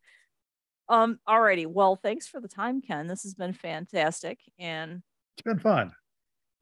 Um. 0.88 1.20
Alrighty. 1.28 1.68
Well, 1.68 1.94
thanks 1.94 2.26
for 2.26 2.40
the 2.40 2.48
time, 2.48 2.82
Ken. 2.82 3.06
This 3.06 3.22
has 3.22 3.34
been 3.34 3.52
fantastic, 3.52 4.40
and 4.58 5.02
it's 5.36 5.44
been 5.44 5.60
fun. 5.60 5.92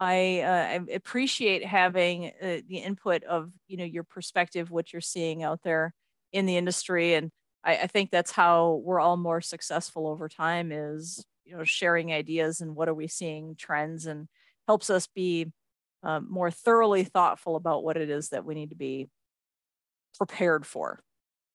I, 0.01 0.41
uh, 0.41 0.51
I 0.51 0.95
appreciate 0.95 1.65
having 1.65 2.27
uh, 2.27 2.59
the 2.69 2.77
input 2.77 3.25
of 3.25 3.51
you 3.69 3.79
know 3.79 3.85
your 3.85 4.05
perspective, 4.05 4.71
what 4.71 4.93
you're 4.93 5.01
seeing 5.01 5.43
out 5.43 5.63
there 5.63 5.95
in 6.31 6.45
the 6.45 6.59
industry, 6.59 7.15
and 7.15 7.31
I, 7.65 7.77
I 7.77 7.87
think 7.87 8.11
that's 8.11 8.31
how 8.31 8.81
we're 8.85 9.01
all 9.01 9.17
more 9.17 9.41
successful 9.41 10.07
over 10.07 10.29
time. 10.29 10.73
Is 10.73 11.25
you 11.49 11.57
know 11.57 11.65
sharing 11.65 12.13
ideas 12.13 12.61
and 12.61 12.77
what 12.77 12.89
are 12.89 12.95
we 12.95 13.09
seeing 13.09 13.57
trends 13.57 14.07
and 14.07 14.29
helps 14.67 14.91
us 14.91 15.07
be 15.07 15.51
um, 16.03 16.27
more 16.31 16.51
thoroughly 16.51 17.05
thoughtful 17.05 17.57
about 17.57 17.83
what 17.83 17.97
it 17.97 18.11
is 18.11 18.29
that 18.29 18.45
we 18.45 18.55
need 18.55 18.71
to 18.71 18.77
be 18.77 19.09
prepared 20.17 20.67
for 20.67 21.01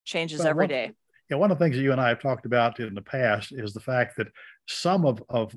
changes 0.04 0.40
well, 0.40 0.48
every 0.48 0.68
day 0.68 0.92
yeah 1.30 1.38
one 1.38 1.52
of 1.52 1.58
the 1.60 1.64
things 1.64 1.76
that 1.76 1.84
you 1.84 1.92
and 1.92 2.02
i 2.02 2.10
have 2.10 2.20
talked 2.20 2.46
about 2.46 2.80
in 2.80 2.96
the 2.96 3.02
past 3.02 3.52
is 3.52 3.74
the 3.74 3.80
fact 3.80 4.18
that 4.18 4.28
some 4.68 5.06
of, 5.06 5.24
of 5.30 5.56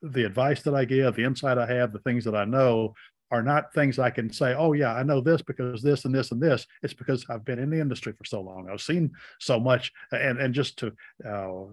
the 0.00 0.24
advice 0.24 0.62
that 0.62 0.74
i 0.74 0.84
give 0.84 1.14
the 1.16 1.24
insight 1.24 1.58
i 1.58 1.66
have 1.66 1.92
the 1.92 1.98
things 2.00 2.24
that 2.24 2.36
i 2.36 2.44
know 2.44 2.94
are 3.32 3.42
not 3.42 3.72
things 3.72 3.98
I 3.98 4.10
can 4.10 4.30
say, 4.30 4.54
oh, 4.54 4.74
yeah, 4.74 4.92
I 4.94 5.02
know 5.02 5.22
this 5.22 5.40
because 5.40 5.82
this 5.82 6.04
and 6.04 6.14
this 6.14 6.32
and 6.32 6.40
this. 6.40 6.66
It's 6.82 6.92
because 6.92 7.24
I've 7.30 7.46
been 7.46 7.58
in 7.58 7.70
the 7.70 7.80
industry 7.80 8.12
for 8.12 8.26
so 8.26 8.42
long. 8.42 8.68
I've 8.70 8.82
seen 8.82 9.10
so 9.40 9.58
much. 9.58 9.90
And, 10.12 10.38
and 10.38 10.54
just 10.54 10.78
to 10.80 10.88
uh, 11.26 11.64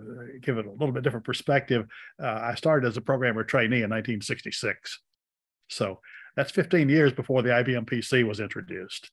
give 0.41 0.57
it 0.57 0.65
a 0.65 0.71
little 0.71 0.93
bit 0.93 1.03
different 1.03 1.25
perspective, 1.25 1.85
uh, 2.23 2.39
I 2.41 2.55
started 2.55 2.87
as 2.87 2.95
a 2.95 3.01
programmer 3.01 3.43
trainee 3.43 3.83
in 3.83 3.89
1966. 3.89 5.01
So 5.67 5.99
that's 6.37 6.51
15 6.51 6.87
years 6.87 7.11
before 7.11 7.41
the 7.41 7.49
IBM 7.49 7.85
PC 7.89 8.25
was 8.25 8.39
introduced. 8.39 9.11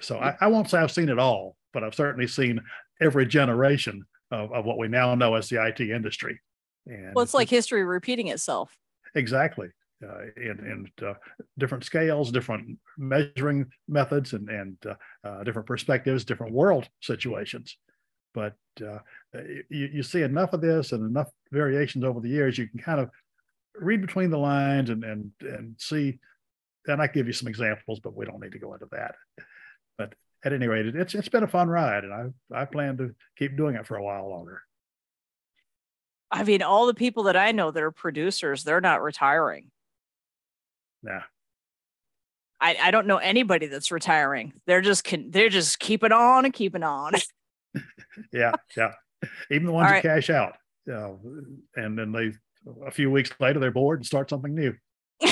So 0.00 0.18
I, 0.18 0.36
I 0.40 0.48
won't 0.48 0.68
say 0.68 0.78
I've 0.78 0.90
seen 0.90 1.08
it 1.08 1.20
all, 1.20 1.56
but 1.72 1.84
I've 1.84 1.94
certainly 1.94 2.26
seen 2.26 2.60
every 3.00 3.26
generation 3.26 4.04
of, 4.32 4.52
of 4.52 4.64
what 4.64 4.76
we 4.76 4.88
now 4.88 5.14
know 5.14 5.36
as 5.36 5.48
the 5.48 5.64
IT 5.64 5.80
industry. 5.80 6.40
And 6.86 7.14
well, 7.14 7.22
it's 7.22 7.34
like 7.34 7.48
history 7.48 7.84
repeating 7.84 8.26
itself. 8.26 8.76
Exactly 9.14 9.68
uh, 10.02 10.22
in 10.36 10.90
uh, 11.06 11.14
different 11.58 11.84
scales, 11.84 12.32
different 12.32 12.78
measuring 12.96 13.66
methods, 13.88 14.32
and, 14.32 14.48
and 14.48 14.76
uh, 14.86 14.94
uh 15.24 15.44
different 15.44 15.66
perspectives, 15.66 16.24
different 16.24 16.52
world 16.52 16.88
situations. 17.00 17.76
But 18.32 18.54
uh, 18.80 18.98
you, 19.68 19.90
you 19.92 20.02
see 20.02 20.22
enough 20.22 20.52
of 20.52 20.60
this 20.60 20.92
and 20.92 21.08
enough 21.08 21.28
variations 21.50 22.04
over 22.04 22.20
the 22.20 22.28
years, 22.28 22.56
you 22.56 22.68
can 22.68 22.78
kind 22.78 23.00
of 23.00 23.10
read 23.74 24.00
between 24.00 24.30
the 24.30 24.38
lines 24.38 24.90
and 24.90 25.04
and 25.04 25.32
and 25.40 25.74
see. 25.78 26.18
And 26.86 27.02
I 27.02 27.08
give 27.08 27.26
you 27.26 27.32
some 27.32 27.48
examples, 27.48 28.00
but 28.00 28.16
we 28.16 28.24
don't 28.24 28.40
need 28.40 28.52
to 28.52 28.58
go 28.58 28.72
into 28.72 28.88
that. 28.92 29.14
But 29.98 30.14
at 30.44 30.52
any 30.52 30.66
rate, 30.66 30.86
it's 30.86 31.14
it's 31.14 31.28
been 31.28 31.44
a 31.44 31.48
fun 31.48 31.68
ride, 31.68 32.04
and 32.04 32.34
I 32.52 32.62
I 32.62 32.64
plan 32.64 32.96
to 32.98 33.14
keep 33.36 33.56
doing 33.56 33.74
it 33.74 33.86
for 33.86 33.96
a 33.96 34.02
while 34.02 34.30
longer. 34.30 34.62
I 36.30 36.44
mean, 36.44 36.62
all 36.62 36.86
the 36.86 36.94
people 36.94 37.24
that 37.24 37.36
I 37.36 37.52
know 37.52 37.70
that 37.70 37.82
are 37.82 37.90
producers, 37.90 38.62
they're 38.62 38.80
not 38.80 39.02
retiring. 39.02 39.70
Yeah. 41.02 41.22
I, 42.60 42.76
I 42.80 42.90
don't 42.90 43.06
know 43.06 43.16
anybody 43.16 43.66
that's 43.66 43.90
retiring. 43.90 44.52
They're 44.66 44.82
just 44.82 45.04
can 45.04 45.30
they're 45.30 45.48
just 45.48 45.78
keeping 45.78 46.12
on 46.12 46.44
and 46.44 46.52
keeping 46.52 46.82
on. 46.82 47.14
yeah, 48.32 48.52
yeah. 48.76 48.92
Even 49.50 49.66
the 49.66 49.72
ones 49.72 49.86
All 49.86 49.92
that 49.92 50.02
cash 50.02 50.30
out, 50.30 50.54
uh, 50.92 51.12
and 51.76 51.98
then 51.98 52.12
they 52.12 52.32
a 52.86 52.90
few 52.90 53.10
weeks 53.10 53.30
later 53.40 53.60
they're 53.60 53.70
bored 53.70 54.00
and 54.00 54.06
start 54.06 54.28
something 54.28 54.54
new. 54.54 54.74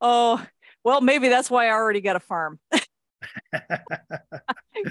oh 0.00 0.44
well, 0.84 1.00
maybe 1.00 1.28
that's 1.28 1.50
why 1.50 1.68
I 1.68 1.72
already 1.72 2.00
got 2.00 2.16
a 2.16 2.20
farm. 2.20 2.58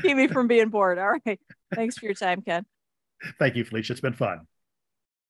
Keep 0.01 0.17
me 0.17 0.27
from 0.27 0.47
being 0.47 0.69
bored. 0.69 0.99
All 0.99 1.15
right. 1.25 1.39
Thanks 1.73 1.97
for 1.97 2.05
your 2.05 2.13
time, 2.13 2.41
Ken. 2.41 2.65
Thank 3.39 3.55
you, 3.55 3.65
Felicia. 3.65 3.93
It's 3.93 4.01
been 4.01 4.13
fun. 4.13 4.41